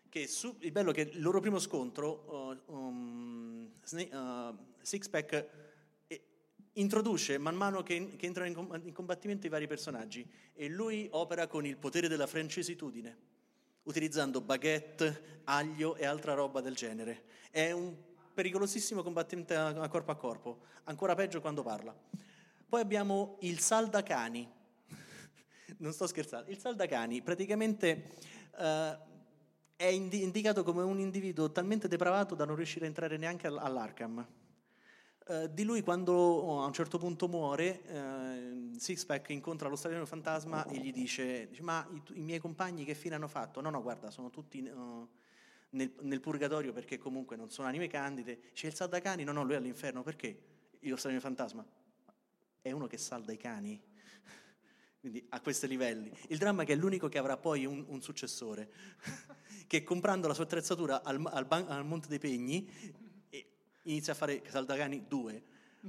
che 0.10 0.28
su- 0.28 0.58
il 0.60 0.72
bello 0.72 0.92
è 0.92 0.94
che 0.94 1.02
il 1.02 1.22
loro 1.22 1.40
primo 1.40 1.60
scontro, 1.60 2.58
uh, 2.68 2.74
um, 2.74 3.72
uh, 3.92 4.58
Sixpack 4.82 5.68
introduce 6.74 7.38
man 7.38 7.56
mano 7.56 7.84
che, 7.84 8.16
che 8.16 8.26
entrano 8.26 8.48
in, 8.48 8.54
com- 8.54 8.82
in 8.84 8.94
combattimento 8.94 9.46
i 9.46 9.50
vari 9.50 9.68
personaggi 9.68 10.28
e 10.54 10.68
lui 10.68 11.08
opera 11.12 11.48
con 11.48 11.66
il 11.66 11.78
potere 11.78 12.08
della 12.08 12.28
francesitudine, 12.28 13.18
utilizzando 13.84 14.42
baguette, 14.42 15.42
aglio 15.46 15.96
e 15.96 16.06
altra 16.06 16.34
roba 16.34 16.62
del 16.62 16.76
genere. 16.76 17.24
È 17.50 17.72
un 17.72 17.96
pericolosissimo 18.34 19.04
combattente 19.04 19.56
a, 19.56 19.68
a 19.68 19.88
corpo 19.88 20.12
a 20.12 20.16
corpo, 20.16 20.60
ancora 20.86 21.16
peggio 21.16 21.42
quando 21.42 21.64
parla. 21.64 21.96
Poi 22.68 22.82
abbiamo 22.82 23.38
il 23.42 23.60
Saldacani, 23.60 24.48
non 25.78 25.92
sto 25.92 26.08
scherzando, 26.08 26.50
il 26.52 26.60
Saldacani 26.60 27.22
praticamente 27.22 28.10
eh, 28.58 28.98
è 29.80 29.86
indi- 29.86 30.24
indicato 30.24 30.62
come 30.66 30.82
un 30.82 31.00
individuo 31.00 31.54
talmente 31.54 31.88
depravato 31.88 32.36
da 32.36 32.44
non 32.44 32.58
riuscire 32.58 32.84
a 32.84 32.90
entrare 32.90 33.16
neanche 33.16 33.48
all- 33.48 33.60
all'Arkham. 33.60 34.28
Eh, 35.26 35.54
di 35.54 35.64
lui 35.64 35.82
quando 35.84 36.12
oh, 36.12 36.62
a 36.62 36.66
un 36.66 36.74
certo 36.74 36.98
punto 36.98 37.30
muore, 37.30 37.82
eh, 37.86 38.78
Sixpack 38.78 39.30
incontra 39.30 39.70
lo 39.70 39.78
straniero 39.78 40.06
fantasma 40.06 40.66
e 40.66 40.80
gli 40.80 40.92
dice, 40.92 41.48
dice, 41.48 41.62
ma 41.62 41.88
i, 41.94 42.04
tu- 42.04 42.14
i 42.14 42.20
miei 42.20 42.40
compagni 42.40 42.84
che 42.84 42.94
fine 42.94 43.16
hanno 43.16 43.30
fatto? 43.30 43.62
No, 43.62 43.70
no, 43.70 43.82
guarda, 43.82 44.12
sono 44.12 44.30
tutti 44.30 44.62
eh, 44.62 44.74
nel, 45.70 45.94
nel 46.02 46.20
purgatorio 46.20 46.74
perché 46.74 46.98
comunque 46.98 47.38
non 47.38 47.50
sono 47.50 47.70
anime 47.70 47.88
candide. 47.88 48.52
C'è 48.52 48.68
il 48.68 48.76
Saldacani? 48.76 49.24
No, 49.24 49.32
no, 49.32 49.44
lui 49.44 49.54
è 49.54 49.58
all'inferno. 49.58 50.04
Perché? 50.04 50.42
Lo 50.82 50.98
straniero 50.98 51.26
fantasma? 51.26 51.66
È 52.62 52.70
uno 52.72 52.88
che 52.88 52.98
salda 52.98 53.32
i 53.32 53.38
cani. 53.38 53.82
Quindi 55.00 55.26
a 55.30 55.40
questi 55.40 55.68
livelli. 55.68 56.12
Il 56.28 56.38
dramma 56.38 56.64
è 56.64 56.66
che 56.66 56.74
è 56.74 56.76
l'unico 56.76 57.08
che 57.08 57.18
avrà 57.18 57.38
poi 57.38 57.66
un, 57.66 57.86
un 57.88 58.02
successore, 58.02 58.70
che 59.70 59.84
comprando 59.84 60.28
la 60.28 60.34
sua 60.34 60.46
attrezzatura 60.46 61.04
al, 61.04 61.24
al 61.32 61.46
ban- 61.46 61.70
al 61.70 61.86
Monte 61.86 62.08
dei 62.08 62.18
Pegni 62.18 62.68
inizia 63.84 64.14
a 64.14 64.16
fare 64.16 64.42
Saldagani 64.48 65.06
2. 65.08 65.44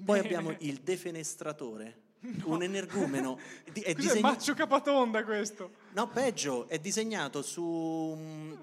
Poi 0.05 0.19
abbiamo 0.19 0.55
il 0.59 0.81
defenestratore, 0.81 2.03
un 2.45 2.63
energumeno. 2.63 3.39
Di- 3.73 3.81
è 3.81 3.95
Cos'è 3.95 4.07
disegna- 4.07 4.29
Maccio 4.29 4.53
Capatonda 4.53 5.25
questo? 5.25 5.71
No, 5.95 6.09
peggio, 6.09 6.69
è 6.69 6.79
disegnato 6.79 7.41
su, 7.41 8.55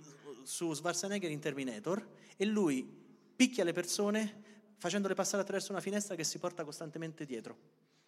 su 0.43 0.71
Schwarzenegger 0.73 1.31
in 1.31 1.39
Terminator 1.39 2.07
e 2.37 2.45
lui 2.45 2.87
picchia 3.35 3.63
le 3.63 3.73
persone 3.73 4.43
facendole 4.77 5.15
passare 5.15 5.41
attraverso 5.41 5.71
una 5.71 5.81
finestra 5.81 6.13
che 6.13 6.23
si 6.23 6.37
porta 6.37 6.63
costantemente 6.63 7.25
dietro. 7.25 7.57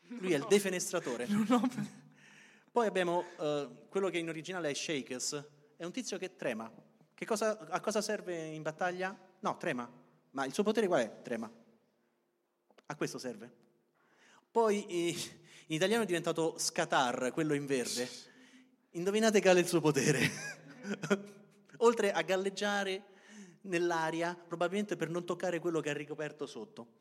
Lui 0.10 0.34
è 0.34 0.38
il 0.38 0.45
defenestratore. 0.47 1.28
Poi 2.72 2.86
abbiamo 2.86 3.26
eh, 3.39 3.68
quello 3.89 4.10
che 4.10 4.20
in 4.20 4.30
originale 4.30 4.70
è 4.70 4.74
Shakes, 4.76 5.43
è 5.76 5.84
un 5.84 5.91
tizio 5.91 6.20
che 6.20 6.36
trema. 6.36 6.72
Cosa- 7.26 7.57
a 7.70 7.80
cosa 7.80 8.01
serve 8.01 8.36
in 8.45 8.61
battaglia? 8.61 9.17
No, 9.39 9.57
trema. 9.57 9.89
Ma 10.32 10.45
il 10.45 10.53
suo 10.53 10.63
potere 10.63 10.88
qual 10.88 11.01
è? 11.01 11.22
Trema. 11.22 11.51
A 12.86 12.95
questo 12.95 13.17
serve. 13.17 13.51
Poi 14.51 14.86
eh, 14.88 15.09
in 15.67 15.76
italiano 15.76 16.03
è 16.03 16.05
diventato 16.05 16.57
Scatar, 16.57 17.32
quello 17.32 17.53
in 17.53 17.65
verde. 17.65 18.07
Indovinate 18.91 19.41
qual 19.41 19.57
è 19.57 19.59
il 19.59 19.67
suo 19.67 19.82
potere? 19.82 20.20
Oltre 21.78 22.11
a 22.11 22.22
galleggiare 22.22 23.03
nell'aria, 23.61 24.36
probabilmente 24.36 24.95
per 24.95 25.09
non 25.09 25.26
toccare 25.26 25.59
quello 25.59 25.80
che 25.80 25.89
ha 25.89 25.93
ricoperto 25.93 26.45
sotto. 26.45 26.97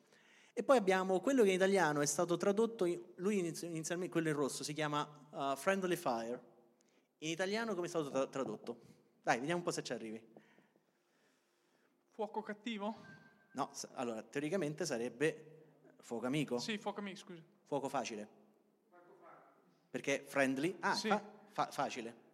E 0.52 0.62
poi 0.62 0.76
abbiamo 0.76 1.20
quello 1.20 1.42
che 1.42 1.50
in 1.50 1.54
italiano 1.54 2.00
è 2.00 2.06
stato 2.06 2.36
tradotto, 2.36 2.84
in- 2.84 3.00
lui 3.16 3.38
inizi- 3.38 3.66
inizialmente, 3.66 4.12
quello 4.12 4.28
in 4.28 4.34
rosso, 4.34 4.64
si 4.64 4.72
chiama 4.74 5.08
uh, 5.30 5.56
Friendly 5.56 5.96
Fire. 5.96 6.40
In 7.18 7.30
italiano 7.30 7.74
come 7.74 7.86
è 7.86 7.88
stato 7.88 8.10
tra- 8.10 8.26
tradotto? 8.26 8.80
Dai, 9.22 9.38
vediamo 9.38 9.58
un 9.58 9.64
po' 9.64 9.70
se 9.70 9.82
ci 9.82 9.92
arrivi. 9.92 10.20
Fuoco 12.14 12.42
cattivo? 12.42 13.04
No, 13.52 13.70
allora, 13.94 14.22
teoricamente 14.22 14.84
sarebbe 14.86 15.64
fuoco 16.00 16.26
amico, 16.26 16.58
Sì, 16.58 16.78
fuoco 16.78 17.00
amico, 17.00 17.18
scusa. 17.18 17.42
fuoco 17.66 17.88
facile. 17.88 18.28
Perché 19.90 20.24
friendly, 20.26 20.76
ah, 20.80 20.94
Sì. 20.94 21.08
fa- 21.08 21.22
fa- 21.52 21.70
facile. 21.70 22.26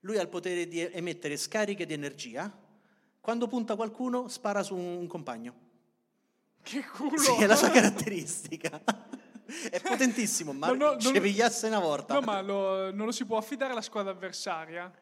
Lui 0.00 0.18
ha 0.18 0.22
il 0.22 0.28
potere 0.28 0.66
di 0.68 0.80
emettere 0.80 1.36
scariche 1.36 1.86
di 1.86 1.92
energia. 1.94 2.52
Quando 3.20 3.46
punta 3.46 3.74
qualcuno, 3.74 4.28
spara 4.28 4.62
su 4.62 4.76
un 4.76 5.06
compagno. 5.06 5.62
Che 6.62 6.84
culo! 6.84 7.16
Sì, 7.18 7.32
è 7.42 7.46
la 7.46 7.56
sua 7.56 7.70
caratteristica. 7.72 8.82
è 9.70 9.80
potentissimo, 9.80 10.52
ma 10.52 10.68
No, 10.68 10.92
no, 10.92 10.98
ci 10.98 11.18
pigliasse 11.20 11.66
una 11.68 11.78
volta. 11.80 12.14
No, 12.14 12.20
ma 12.20 12.40
lo- 12.42 12.92
non 12.92 13.06
lo 13.06 13.12
si 13.12 13.24
può 13.24 13.36
affidare 13.38 13.72
alla 13.72 13.80
squadra 13.82 14.12
avversaria? 14.12 14.92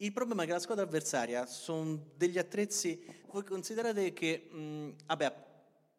Il 0.00 0.12
problema 0.12 0.44
è 0.44 0.46
che 0.46 0.52
la 0.52 0.60
squadra 0.60 0.84
avversaria 0.84 1.44
sono 1.46 2.10
degli 2.16 2.38
attrezzi. 2.38 3.02
Voi 3.32 3.42
considerate 3.44 4.12
che, 4.12 4.48
mh, 4.48 4.90
vabbè, 5.06 5.34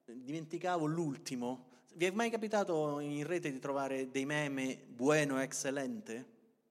dimenticavo 0.06 0.86
l'ultimo. 0.86 1.68
Vi 1.96 2.06
è 2.06 2.12
mai 2.12 2.30
capitato 2.30 3.00
in 3.02 3.26
rete 3.28 3.52
di 3.52 3.60
trovare 3.60 4.10
dei 4.10 4.26
meme 4.26 4.86
bueno 4.88 5.38
eccellente? 5.42 6.26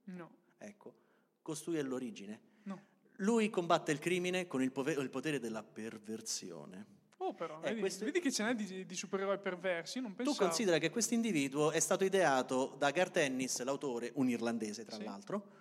No. 0.05 0.31
Ecco, 0.57 0.95
costui 1.43 1.77
è 1.77 1.83
l'origine. 1.83 2.41
No. 2.63 2.81
Lui 3.17 3.51
combatte 3.51 3.93
il 3.93 3.99
crimine 3.99 4.47
con 4.47 4.63
il, 4.63 4.73
pove- 4.73 4.93
il 4.95 5.11
potere 5.11 5.39
della 5.39 5.63
perversione. 5.63 6.97
Oh, 7.19 7.35
però, 7.35 7.59
Eh, 7.61 7.69
vedi, 7.69 7.81
questo- 7.81 8.05
vedi 8.07 8.21
che 8.21 8.33
ce 8.33 8.43
n'è 8.45 8.55
di, 8.55 8.87
di 8.87 8.95
supereroi 8.95 9.39
perversi? 9.39 10.01
Non 10.01 10.15
Tu 10.17 10.35
considera 10.35 10.79
che 10.79 10.89
questo 10.89 11.13
individuo 11.13 11.73
è 11.73 11.81
stato 11.81 12.05
ideato 12.05 12.75
da 12.79 12.91
Garth 12.91 13.19
Ennis, 13.19 13.61
l'autore, 13.65 14.13
un 14.15 14.31
irlandese 14.31 14.85
tra 14.87 14.97
Sì. 14.97 15.05
l'altro, 15.05 15.58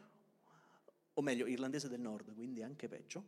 o 1.18 1.22
meglio, 1.24 1.48
irlandese 1.48 1.90
del 1.90 2.00
nord, 2.00 2.34
quindi 2.36 2.62
anche 2.62 2.88
peggio. 2.88 3.24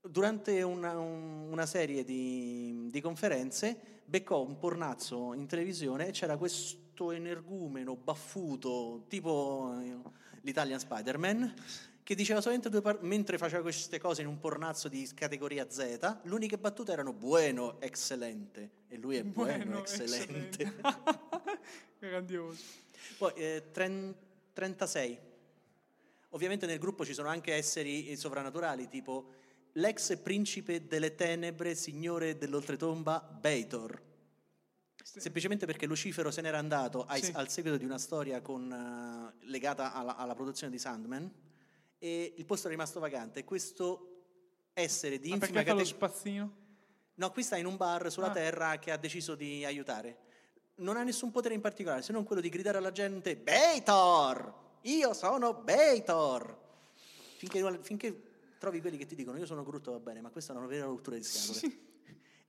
durante 0.00 0.60
una, 0.62 0.98
un- 0.98 1.48
una 1.50 1.64
serie 1.64 2.04
di, 2.04 2.88
di 2.90 3.00
conferenze 3.00 4.02
beccò 4.04 4.42
un 4.42 4.58
pornazzo 4.58 5.32
in 5.32 5.46
televisione 5.46 6.08
e 6.08 6.10
c'era 6.10 6.36
questo 6.36 7.10
energumeno 7.12 7.96
baffuto, 7.96 9.04
tipo 9.08 9.74
eh, 9.80 9.96
l'Italian 10.42 10.78
Spider-Man, 10.78 11.54
che 12.02 12.14
diceva 12.14 12.40
solamente 12.42 12.68
due 12.68 12.82
par- 12.82 13.00
mentre 13.02 13.38
faceva 13.38 13.62
queste 13.62 13.98
cose 13.98 14.20
in 14.20 14.26
un 14.26 14.38
pornazzo 14.40 14.88
di 14.88 15.08
categoria 15.14 15.70
Z, 15.70 16.18
l'unica 16.24 16.58
battuta 16.58 16.92
erano 16.92 17.12
buono, 17.14 17.80
excelente. 17.80 18.70
E 18.88 18.98
lui 18.98 19.16
è 19.16 19.22
buono, 19.24 19.52
Bueno, 19.56 19.78
excelente. 19.86 20.74
Grandioso. 21.98 22.60
Poi 23.16 23.32
eh, 23.36 23.62
tren- 23.72 24.14
36. 24.52 25.18
Ovviamente 26.34 26.66
nel 26.66 26.78
gruppo 26.78 27.04
ci 27.04 27.14
sono 27.14 27.28
anche 27.28 27.54
esseri 27.54 28.16
sovrannaturali, 28.16 28.88
tipo 28.88 29.30
l'ex 29.74 30.16
principe 30.18 30.86
delle 30.86 31.14
tenebre, 31.14 31.76
signore 31.76 32.36
dell'oltretomba, 32.36 33.20
Beitor. 33.40 34.02
Semplicemente 35.00 35.64
perché 35.64 35.86
Lucifero 35.86 36.32
se 36.32 36.40
n'era 36.40 36.58
andato 36.58 37.04
ai- 37.04 37.22
Sì. 37.22 37.30
al 37.34 37.48
seguito 37.48 37.76
di 37.76 37.84
una 37.84 37.98
storia 37.98 38.40
con, 38.40 38.70
eh, 39.40 39.46
legata 39.46 39.92
alla, 39.92 40.16
alla 40.16 40.34
produzione 40.34 40.72
di 40.72 40.78
Sandman 40.78 41.32
e 41.98 42.34
il 42.36 42.44
posto 42.46 42.66
è 42.66 42.70
rimasto 42.70 42.98
vacante. 42.98 43.44
Questo 43.44 44.10
essere 44.72 45.20
di 45.20 45.28
Ma 45.28 45.36
infima 45.36 45.62
perché 45.62 45.68
fa 45.70 45.76
lo 45.76 45.78
categoria... 45.84 46.08
spazzino? 46.08 46.56
No, 47.14 47.30
qui 47.30 47.42
sta 47.44 47.56
in 47.56 47.66
un 47.66 47.76
bar 47.76 48.10
sulla 48.10 48.30
Ah. 48.30 48.32
terra 48.32 48.78
che 48.80 48.90
ha 48.90 48.96
deciso 48.96 49.36
di 49.36 49.64
aiutare. 49.64 50.18
Non 50.76 50.96
ha 50.96 51.04
nessun 51.04 51.30
potere 51.30 51.54
in 51.54 51.60
particolare, 51.60 52.02
se 52.02 52.10
non 52.10 52.24
quello 52.24 52.42
di 52.42 52.48
gridare 52.48 52.78
alla 52.78 52.90
gente 52.90 53.36
Beitor! 53.36 54.62
Io 54.84 55.14
sono 55.14 55.54
Beitor! 55.54 56.62
Finché, 57.36 57.78
finché 57.82 58.22
trovi 58.58 58.80
quelli 58.80 58.96
che 58.96 59.06
ti 59.06 59.14
dicono 59.14 59.38
io 59.38 59.46
sono 59.46 59.64
Groot 59.64 59.90
va 59.90 59.98
bene, 59.98 60.20
ma 60.20 60.30
questa 60.30 60.52
è 60.52 60.56
una 60.56 60.66
vera 60.66 60.84
rottura 60.84 61.16
di 61.16 61.22
scatole. 61.22 61.82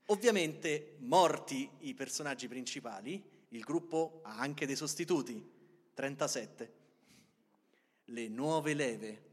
Ovviamente, 0.07 0.97
morti 0.99 1.69
i 1.79 1.93
personaggi 1.93 2.47
principali, 2.47 3.23
il 3.49 3.61
gruppo 3.61 4.19
ha 4.23 4.38
anche 4.38 4.65
dei 4.65 4.75
sostituti. 4.75 5.53
37. 5.93 6.73
Le 8.05 8.27
nuove 8.27 8.73
leve. 8.73 9.23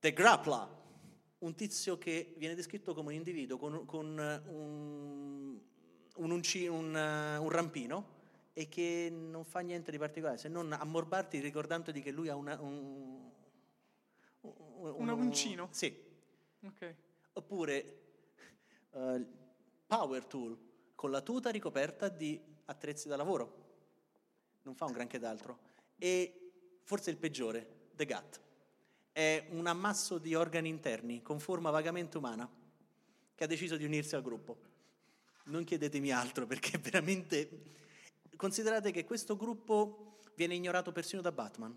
The 0.00 0.12
Grappler, 0.12 0.68
un 1.38 1.54
tizio 1.54 1.98
che 1.98 2.34
viene 2.36 2.56
descritto 2.56 2.94
come 2.94 3.10
un 3.10 3.14
individuo 3.14 3.56
con, 3.58 3.84
con, 3.86 4.06
un, 4.08 5.60
un, 6.16 6.30
un, 6.30 7.38
un 7.40 7.48
rampino 7.48 8.20
e 8.54 8.68
che 8.68 9.08
non 9.10 9.44
fa 9.44 9.60
niente 9.60 9.90
di 9.90 9.98
particolare 9.98 10.36
se 10.36 10.48
non 10.48 10.72
ammorbarti 10.72 11.40
ricordandoti 11.40 12.02
che 12.02 12.10
lui 12.10 12.28
ha 12.28 12.36
una, 12.36 12.60
un, 12.60 13.30
un, 14.40 14.94
Un 14.98 15.08
uncino? 15.08 15.68
Sì. 15.70 15.94
Ok. 16.64 16.94
Oppure 17.34 18.00
eh, 18.90 19.26
Power 19.86 20.24
Tool 20.26 20.58
con 20.94 21.10
la 21.10 21.22
tuta 21.22 21.50
ricoperta 21.50 22.08
di 22.08 22.40
attrezzi 22.66 23.08
da 23.08 23.16
lavoro. 23.16 23.60
Non 24.62 24.74
fa 24.74 24.84
un 24.84 24.92
granché 24.92 25.18
d'altro. 25.18 25.58
E 25.96 26.50
forse 26.82 27.10
il 27.10 27.16
peggiore, 27.16 27.88
The 27.96 28.06
Gut. 28.06 28.40
È 29.12 29.46
un 29.50 29.66
ammasso 29.66 30.18
di 30.18 30.34
organi 30.34 30.68
interni 30.68 31.22
con 31.22 31.38
forma 31.40 31.70
vagamente 31.70 32.18
umana 32.18 32.48
che 33.34 33.44
ha 33.44 33.46
deciso 33.46 33.76
di 33.76 33.84
unirsi 33.84 34.14
al 34.14 34.22
gruppo. 34.22 34.58
Non 35.44 35.64
chiedetemi 35.64 36.12
altro 36.12 36.46
perché 36.46 36.78
veramente... 36.78 37.80
Considerate 38.36 38.90
che 38.90 39.04
questo 39.04 39.36
gruppo 39.36 40.18
viene 40.34 40.54
ignorato 40.54 40.92
persino 40.92 41.20
da 41.22 41.32
Batman, 41.32 41.76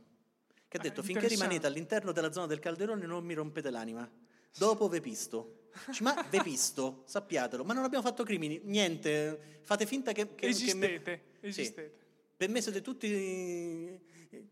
che 0.67 0.77
ha 0.77 0.79
Ah, 0.79 0.83
detto 0.83 1.03
finché 1.03 1.27
rimanete 1.27 1.67
all'interno 1.67 2.11
della 2.11 2.31
zona 2.31 2.47
del 2.47 2.59
calderone 2.59 3.05
non 3.05 3.23
mi 3.23 3.33
rompete 3.33 3.69
l'anima. 3.69 4.09
Dopo 4.57 4.87
vepisto. 4.87 5.63
Dici, 5.87 6.03
Ma 6.03 6.25
vepisto, 6.29 7.03
sappiatelo, 7.05 7.63
ma 7.65 7.73
non 7.73 7.83
abbiamo 7.83 8.03
fatto 8.05 8.23
crimini, 8.23 8.61
niente, 8.63 9.59
fate 9.63 9.85
finta 9.85 10.13
che... 10.13 10.33
che 10.33 10.35
che 10.35 10.45
me- 10.45 10.51
Esistete, 10.51 11.23
Sì. 11.41 11.47
esistete. 11.47 12.03
Per 12.37 12.49
me 12.49 12.61
siete 12.61 12.81
tutti 12.81 13.99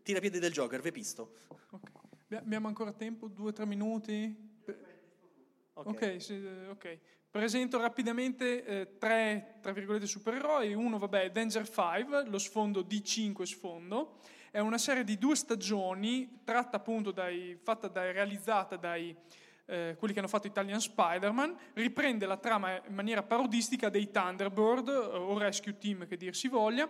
tirapiedi 0.02 0.38
del 0.38 0.52
Joker, 0.52 0.80
vepisto. 0.82 1.34
Ok. 1.70 1.90
Abbi- 2.24 2.36
Abbiamo 2.36 2.68
ancora 2.68 2.92
tempo? 2.92 3.28
Due 3.28 3.48
o 3.48 3.52
tre 3.52 3.64
minuti? 3.66 4.52
Ok. 5.72 5.86
Ok, 5.86 6.20
sì, 6.22 6.34
eh, 6.34 6.68
ok. 6.68 6.98
Presento 7.34 7.80
rapidamente 7.80 8.64
eh, 8.64 8.96
tre, 8.96 9.56
tra 9.60 9.72
virgolette, 9.72 10.06
supereroi. 10.06 10.72
Uno, 10.72 10.98
vabbè, 10.98 11.32
Danger 11.32 11.68
5, 11.68 12.26
lo 12.28 12.38
sfondo 12.38 12.82
D5 12.82 13.42
sfondo. 13.42 14.20
È 14.52 14.60
una 14.60 14.78
serie 14.78 15.02
di 15.02 15.18
due 15.18 15.34
stagioni, 15.34 16.42
tratta 16.44 16.76
appunto 16.76 17.10
dai, 17.10 17.58
fatta 17.60 17.88
dai, 17.88 18.12
realizzata 18.12 18.76
dai 18.76 19.12
eh, 19.66 19.96
quelli 19.98 20.12
che 20.14 20.20
hanno 20.20 20.28
fatto 20.28 20.46
Italian 20.46 20.80
Spider-Man, 20.80 21.56
riprende 21.72 22.24
la 22.24 22.36
trama 22.36 22.80
in 22.86 22.94
maniera 22.94 23.24
parodistica 23.24 23.88
dei 23.88 24.12
Thunderbird 24.12 24.88
eh, 24.88 24.92
o 24.92 25.36
Rescue 25.36 25.76
Team 25.76 26.06
che 26.06 26.16
dir 26.16 26.36
si 26.36 26.46
voglia, 26.46 26.88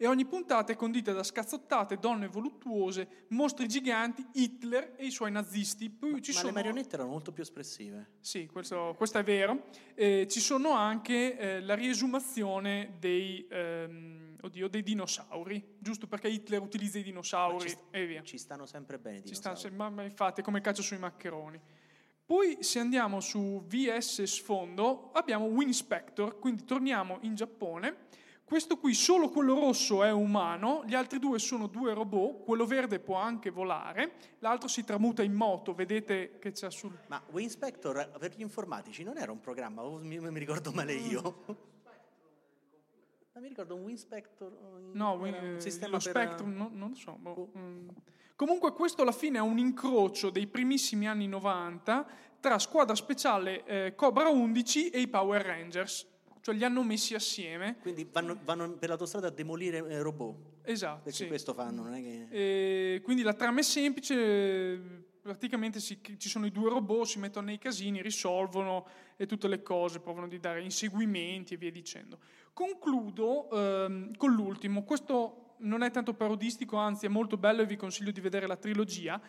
e 0.00 0.06
ogni 0.06 0.24
puntata 0.26 0.72
è 0.72 0.76
condita 0.76 1.12
da 1.12 1.24
scazzottate, 1.24 1.98
donne 1.98 2.28
voluttuose, 2.28 3.26
mostri 3.30 3.66
giganti, 3.66 4.24
Hitler 4.32 4.94
e 4.96 5.06
i 5.06 5.10
suoi 5.10 5.32
nazisti. 5.32 5.90
Poi 5.90 6.22
ci 6.22 6.30
Ma 6.30 6.38
sono... 6.38 6.48
le 6.50 6.54
marionette 6.54 6.94
erano 6.94 7.10
molto 7.10 7.32
più 7.32 7.42
espressive. 7.42 8.12
Sì, 8.20 8.46
questo, 8.46 8.94
questo 8.96 9.18
è 9.18 9.24
vero. 9.24 9.64
Eh, 9.94 10.28
ci 10.30 10.38
sono 10.38 10.70
anche 10.70 11.36
eh, 11.36 11.60
la 11.62 11.74
riesumazione 11.74 12.94
dei, 13.00 13.44
ehm, 13.50 14.36
oddio, 14.40 14.68
dei 14.68 14.84
dinosauri, 14.84 15.76
giusto 15.80 16.06
perché 16.06 16.28
Hitler 16.28 16.60
utilizza 16.62 16.98
i 16.98 17.00
Ma 17.00 17.06
dinosauri 17.08 17.60
ci, 17.60 17.68
st- 17.70 17.82
e 17.90 18.06
via. 18.06 18.22
ci 18.22 18.38
stanno 18.38 18.66
sempre 18.66 19.00
bene 19.00 19.18
i 19.18 19.24
Ci 19.26 19.34
stanno, 19.34 19.56
dinosauri. 19.56 19.76
ma, 19.76 19.90
ma 19.90 20.04
infatti 20.04 20.42
è 20.42 20.44
come 20.44 20.58
il 20.58 20.62
calcio 20.64 20.82
sui 20.82 20.98
maccheroni. 20.98 21.60
Poi 22.24 22.58
se 22.60 22.78
andiamo 22.78 23.18
su 23.18 23.64
VS 23.66 24.22
sfondo 24.22 25.10
abbiamo 25.12 25.46
Winspector, 25.46 26.38
quindi 26.38 26.64
torniamo 26.64 27.18
in 27.22 27.34
Giappone. 27.34 28.06
Questo 28.48 28.78
qui, 28.78 28.94
solo 28.94 29.28
quello 29.28 29.52
rosso 29.52 30.02
è 30.02 30.10
umano, 30.10 30.82
gli 30.86 30.94
altri 30.94 31.18
due 31.18 31.38
sono 31.38 31.66
due 31.66 31.92
robot, 31.92 32.44
quello 32.44 32.64
verde 32.64 32.98
può 32.98 33.16
anche 33.16 33.50
volare, 33.50 34.12
l'altro 34.38 34.68
si 34.68 34.84
tramuta 34.84 35.22
in 35.22 35.34
moto, 35.34 35.74
vedete 35.74 36.38
che 36.38 36.52
c'è 36.52 36.70
sul... 36.70 36.96
Ma 37.08 37.22
Winspector 37.30 38.10
per 38.18 38.32
gli 38.34 38.40
informatici 38.40 39.02
non 39.02 39.18
era 39.18 39.30
un 39.32 39.40
programma, 39.40 39.82
mi, 40.00 40.18
mi 40.18 40.38
ricordo 40.38 40.72
male 40.72 40.94
io. 40.94 41.44
Ma 43.34 43.40
mi 43.40 43.48
ricordo 43.48 43.74
un 43.74 43.82
Winspector. 43.82 44.50
un- 44.50 44.92
No, 44.94 45.12
un 45.12 45.56
sistema 45.58 45.98
lo 45.98 46.02
per- 46.02 46.10
Spectrum, 46.10 46.56
no- 46.56 46.70
non 46.72 46.88
lo 46.88 46.94
so. 46.94 47.18
boh, 47.20 47.50
mm. 47.54 47.88
Comunque 48.34 48.72
questo 48.72 49.02
alla 49.02 49.12
fine 49.12 49.36
è 49.36 49.42
un 49.42 49.58
incrocio 49.58 50.30
dei 50.30 50.46
primissimi 50.46 51.06
anni 51.06 51.28
90 51.28 52.06
tra 52.40 52.58
Squadra 52.58 52.94
Speciale 52.94 53.62
eh, 53.66 53.94
Cobra 53.94 54.30
11 54.30 54.88
e 54.88 55.00
i 55.00 55.06
Power 55.08 55.42
Rangers. 55.44 56.06
Cioè 56.48 56.56
li 56.56 56.64
hanno 56.64 56.82
messi 56.82 57.14
assieme. 57.14 57.76
Quindi 57.82 58.08
vanno, 58.10 58.38
vanno 58.42 58.70
per 58.72 58.88
l'autostrada 58.88 59.26
a 59.26 59.30
demolire 59.30 59.86
eh, 59.86 60.00
robot. 60.00 60.62
Esatto. 60.62 61.02
Perché 61.02 61.24
sì. 61.24 61.26
questo 61.26 61.52
fanno, 61.52 61.82
non 61.82 61.92
è 61.92 62.00
che... 62.00 62.26
E 62.30 63.00
quindi 63.02 63.22
la 63.22 63.34
trama 63.34 63.60
è 63.60 63.62
semplice, 63.62 64.14
eh, 64.14 64.80
praticamente 65.20 65.78
si- 65.78 66.00
ci 66.16 66.28
sono 66.30 66.46
i 66.46 66.50
due 66.50 66.70
robot, 66.70 67.04
si 67.04 67.18
mettono 67.18 67.48
nei 67.48 67.58
casini, 67.58 68.00
risolvono 68.00 68.86
e 69.18 69.26
tutte 69.26 69.46
le 69.46 69.60
cose, 69.60 70.00
provano 70.00 70.26
di 70.26 70.40
dare 70.40 70.62
inseguimenti 70.62 71.52
e 71.52 71.56
via 71.58 71.70
dicendo. 71.70 72.18
Concludo 72.54 73.50
ehm, 73.50 74.16
con 74.16 74.32
l'ultimo, 74.32 74.84
questo 74.84 75.56
non 75.58 75.82
è 75.82 75.90
tanto 75.90 76.14
parodistico, 76.14 76.78
anzi 76.78 77.04
è 77.04 77.10
molto 77.10 77.36
bello 77.36 77.60
e 77.60 77.66
vi 77.66 77.76
consiglio 77.76 78.10
di 78.10 78.22
vedere 78.22 78.46
la 78.46 78.56
trilogia, 78.56 79.20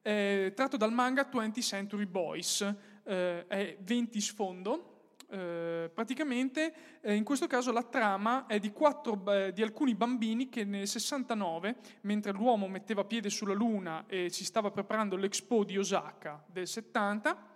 è 0.00 0.50
tratto 0.56 0.78
dal 0.78 0.90
manga 0.90 1.28
20th 1.30 1.60
Century 1.60 2.06
Boys, 2.06 2.62
eh, 3.04 3.46
è 3.46 3.76
20 3.78 4.20
sfondo, 4.22 4.91
eh, 5.32 5.90
praticamente 5.92 7.00
eh, 7.00 7.14
in 7.14 7.24
questo 7.24 7.46
caso 7.46 7.72
la 7.72 7.82
trama 7.82 8.44
è 8.44 8.58
di, 8.58 8.70
quattro, 8.70 9.24
eh, 9.32 9.50
di 9.54 9.62
alcuni 9.62 9.94
bambini 9.94 10.50
che 10.50 10.64
nel 10.64 10.86
69, 10.86 11.76
mentre 12.02 12.32
l'uomo 12.32 12.68
metteva 12.68 13.04
piede 13.04 13.30
sulla 13.30 13.54
Luna 13.54 14.04
e 14.06 14.28
si 14.28 14.44
stava 14.44 14.70
preparando 14.70 15.16
l'Expo 15.16 15.64
di 15.64 15.78
Osaka 15.78 16.44
del 16.46 16.66
70, 16.66 17.48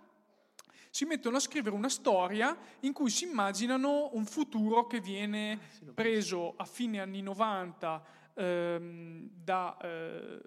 si 0.89 1.05
mettono 1.05 1.37
a 1.37 1.39
scrivere 1.39 1.75
una 1.75 1.89
storia 1.89 2.57
in 2.79 2.93
cui 2.93 3.11
si 3.11 3.25
immaginano 3.25 4.09
un 4.13 4.25
futuro 4.25 4.87
che 4.87 4.99
viene 4.99 5.59
preso 5.93 6.55
a 6.57 6.65
fine 6.65 6.99
anni 6.99 7.21
90 7.21 8.03
ehm, 8.37 9.29
da 9.43 9.77
eh, 9.81 10.39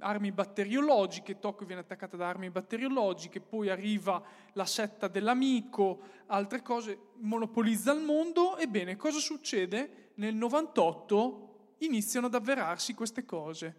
armi 0.00 0.32
batteriologiche, 0.32 1.38
Tokyo 1.38 1.66
viene 1.66 1.82
attaccata 1.82 2.16
da 2.16 2.28
armi 2.28 2.50
batteriologiche, 2.50 3.40
poi 3.40 3.70
arriva 3.70 4.22
la 4.54 4.66
setta 4.66 5.08
dell'amico, 5.08 6.00
altre 6.26 6.60
cose, 6.62 6.98
monopolizza 7.18 7.92
il 7.92 8.02
mondo, 8.02 8.56
ebbene 8.56 8.96
cosa 8.96 9.18
succede? 9.18 10.10
Nel 10.16 10.34
98 10.34 11.74
iniziano 11.78 12.26
ad 12.26 12.34
avverarsi 12.34 12.94
queste 12.94 13.24
cose. 13.24 13.76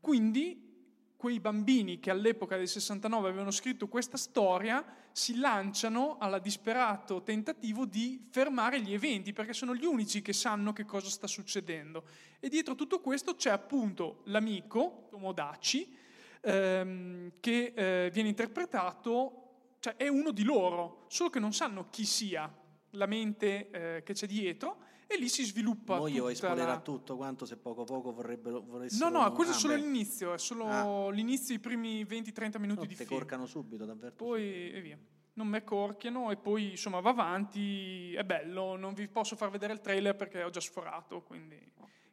Quindi 0.00 0.73
quei 1.24 1.40
bambini 1.40 2.00
che 2.00 2.10
all'epoca 2.10 2.58
del 2.58 2.68
69 2.68 3.28
avevano 3.28 3.50
scritto 3.50 3.88
questa 3.88 4.18
storia 4.18 4.84
si 5.10 5.38
lanciano 5.38 6.18
alla 6.18 6.38
disperato 6.38 7.22
tentativo 7.22 7.86
di 7.86 8.28
fermare 8.30 8.82
gli 8.82 8.92
eventi 8.92 9.32
perché 9.32 9.54
sono 9.54 9.74
gli 9.74 9.86
unici 9.86 10.20
che 10.20 10.34
sanno 10.34 10.74
che 10.74 10.84
cosa 10.84 11.08
sta 11.08 11.26
succedendo. 11.26 12.04
E 12.40 12.50
dietro 12.50 12.74
tutto 12.74 13.00
questo 13.00 13.36
c'è 13.36 13.48
appunto 13.48 14.20
l'amico 14.24 15.06
Tomodachi 15.08 15.96
ehm, 16.42 17.32
che 17.40 17.72
eh, 17.74 18.10
viene 18.12 18.28
interpretato 18.28 19.78
cioè 19.80 19.96
è 19.96 20.08
uno 20.08 20.30
di 20.30 20.42
loro, 20.42 21.06
solo 21.08 21.30
che 21.30 21.40
non 21.40 21.54
sanno 21.54 21.88
chi 21.88 22.04
sia 22.04 22.54
la 22.90 23.06
mente 23.06 23.70
eh, 23.70 24.02
che 24.02 24.12
c'è 24.12 24.26
dietro 24.26 24.76
e 25.14 25.18
lì 25.18 25.28
si 25.28 25.44
sviluppa 25.44 25.96
vuoi 25.96 26.12
tutta 26.12 26.34
spoilerare 26.34 26.70
la... 26.76 26.80
tutto 26.80 27.16
quanto 27.16 27.46
se 27.46 27.56
poco 27.56 27.84
poco 27.84 28.12
vorrebbero 28.12 28.64
No, 28.98 29.08
no, 29.08 29.32
questo 29.32 29.54
è 29.54 29.56
solo 29.58 29.74
beh, 29.74 29.80
l'inizio, 29.80 30.32
è 30.34 30.38
solo 30.38 30.66
Ah. 30.66 31.10
l'inizio, 31.10 31.54
i 31.54 31.58
primi 31.58 32.04
20-30 32.04 32.58
minuti 32.60 32.80
no, 32.80 32.86
di 32.86 32.94
film. 32.94 33.08
corcano 33.08 33.46
subito 33.46 33.84
davvero 33.84 34.14
Poi 34.14 34.70
e 34.72 34.80
via. 34.80 34.98
Non 35.36 35.48
me 35.48 35.64
corchiano 35.64 36.30
e 36.30 36.36
poi 36.36 36.70
insomma 36.70 37.00
va 37.00 37.10
avanti, 37.10 38.14
è 38.14 38.22
bello, 38.22 38.76
non 38.76 38.94
vi 38.94 39.08
posso 39.08 39.34
far 39.34 39.50
vedere 39.50 39.72
il 39.72 39.80
trailer 39.80 40.14
perché 40.14 40.42
ho 40.44 40.50
già 40.50 40.60
sforato, 40.60 41.22
quindi 41.22 41.58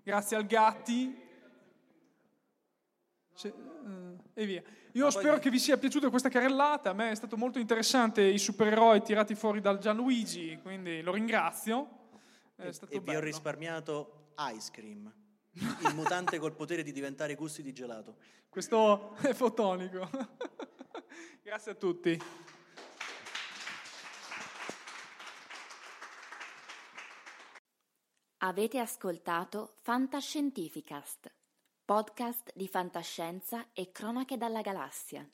grazie 0.04 0.38
al 0.38 0.46
Gatti. 0.48 1.30
Se- 3.34 3.48
eh, 3.48 4.42
e 4.42 4.46
via. 4.46 4.62
Io 4.94 5.06
Ma 5.06 5.12
poi- 5.12 5.22
spero 5.22 5.40
che 5.40 5.50
vi 5.50 5.60
sia 5.60 5.78
piaciuta 5.78 6.10
questa 6.10 6.30
carrellata, 6.30 6.90
a 6.90 6.94
me 6.94 7.12
è 7.12 7.16
stato 7.16 7.38
molto 7.38 7.60
interessante 7.60 8.22
i 8.24 8.38
supereroi 8.40 9.02
tirati 9.04 9.36
fuori 9.36 9.62
dal 9.62 9.78
Gianluigi, 9.78 10.60
quindi 10.62 11.02
lo 11.02 11.14
ringrazio. 11.14 12.00
È 12.62 12.68
e, 12.68 12.74
stato 12.74 12.94
e 12.94 13.00
vi 13.00 13.16
ho 13.16 13.20
risparmiato 13.20 14.34
ice 14.38 14.70
cream 14.72 15.12
il 15.54 15.96
mutante 15.96 16.38
col 16.38 16.54
potere 16.54 16.84
di 16.84 16.92
diventare 16.92 17.36
gusti 17.36 17.64
di 17.64 17.74
gelato 17.74 18.18
Questo 18.48 19.16
è 19.16 19.34
fotonico. 19.34 20.08
Grazie 21.44 21.72
a 21.72 21.76
tutti. 21.76 22.22
Avete 28.44 28.80
ascoltato 28.80 29.78
Fantascientificast, 29.82 31.32
podcast 31.86 32.52
di 32.56 32.68
fantascienza 32.68 33.68
e 33.74 33.92
cronache 33.92 34.38
dalla 34.38 34.62
galassia. 34.62 35.30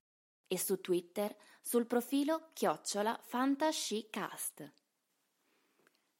e 0.48 0.58
su 0.58 0.80
Twitter 0.80 1.36
sul 1.62 1.86
profilo 1.86 2.50
chiocciola 2.52 3.16
fantascicast. 3.22 4.72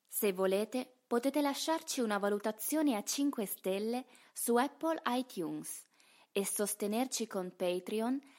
Se 0.07 0.33
volete, 0.33 1.01
potete 1.09 1.43
lasciarci 1.43 2.01
una 2.01 2.19
valutazione 2.19 2.95
a 2.95 3.03
5 3.03 3.47
stelle 3.47 4.07
su 4.33 4.55
Apple 4.55 5.03
iTunes 5.07 5.85
e 6.31 6.47
sostenerci 6.47 7.27
con 7.27 7.53
Patreon 7.57 8.39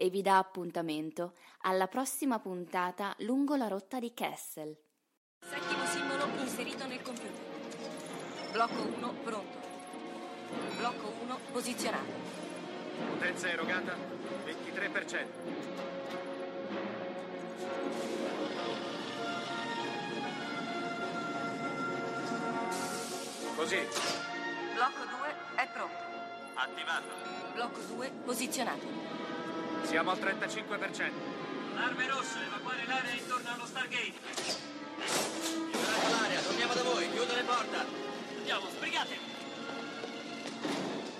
e 0.00 0.10
vi 0.10 0.22
dà 0.22 0.38
appuntamento 0.38 1.32
alla 1.62 1.88
prossima 1.88 2.38
puntata 2.38 3.16
lungo 3.18 3.56
la 3.56 3.66
rotta 3.66 3.98
di 3.98 4.14
Kessel. 4.14 4.78
Settimo 5.40 5.84
simbolo 5.86 6.24
inserito 6.38 6.86
nel 6.86 7.02
computer. 7.02 7.32
Blocco 8.52 8.80
1 8.80 9.12
pronto. 9.24 9.58
Blocco 10.76 11.12
1 11.22 11.38
posizionato. 11.50 12.12
Potenza 13.08 13.50
erogata 13.50 13.96
23%. 14.44 15.26
Così, 23.56 23.78
Blocco 24.74 25.04
2 25.04 25.34
è 25.56 25.68
pronto. 25.72 25.96
attivato. 26.54 27.06
Blocco 27.54 27.80
2 27.80 28.10
posizionato. 28.24 29.37
Siamo 29.84 30.10
al 30.10 30.18
35%. 30.18 31.10
Arme 31.76 32.08
rosse, 32.08 32.38
evacuare 32.44 32.84
l'area 32.86 33.12
intorno 33.12 33.52
allo 33.52 33.66
Stargate. 33.66 34.14
Liberate 35.66 36.10
l'area, 36.10 36.40
torniamo 36.40 36.74
da 36.74 36.82
voi, 36.82 37.10
chiudo 37.10 37.34
le 37.34 37.42
porte. 37.42 37.76
Andiamo, 38.36 38.68
sbrigatevi. 38.68 39.20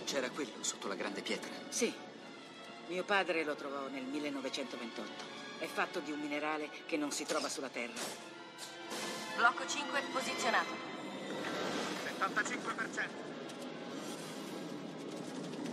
C'era 0.04 0.30
quello 0.30 0.62
sotto 0.62 0.88
la 0.88 0.94
grande 0.94 1.22
pietra. 1.22 1.50
Sì, 1.68 1.92
mio 2.88 3.04
padre 3.04 3.44
lo 3.44 3.54
trovò 3.54 3.88
nel 3.88 4.04
1928. 4.04 5.24
È 5.58 5.66
fatto 5.66 6.00
di 6.00 6.12
un 6.12 6.20
minerale 6.20 6.70
che 6.86 6.96
non 6.96 7.10
si 7.10 7.24
trova 7.24 7.48
sulla 7.48 7.68
Terra. 7.68 8.00
Blocco 9.36 9.66
5 9.66 10.02
posizionato. 10.12 10.72
75%. 12.18 13.08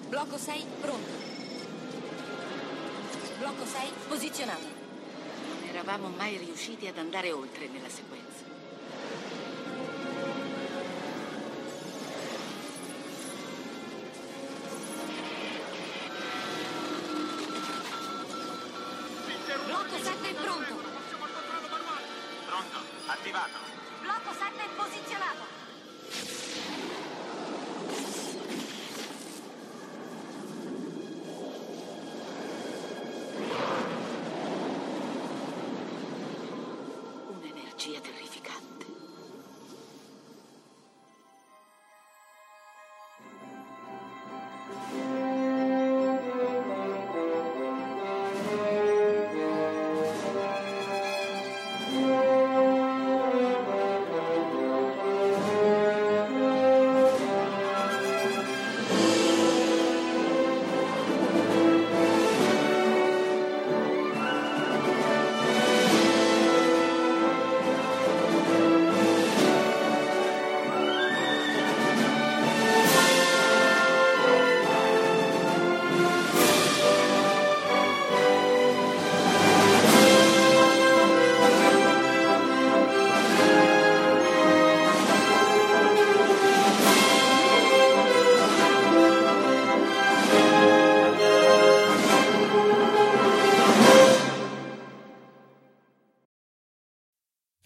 Blocco 0.07 0.37
6 0.37 0.65
pronto. 0.81 1.34
Blocco 3.45 3.63
6 3.63 3.91
posizionato. 4.07 4.63
Non 4.63 5.69
eravamo 5.69 6.07
mai 6.07 6.35
riusciti 6.35 6.87
ad 6.87 6.97
andare 6.97 7.31
oltre 7.31 7.67
nella 7.67 7.89
sequenza. 7.89 8.54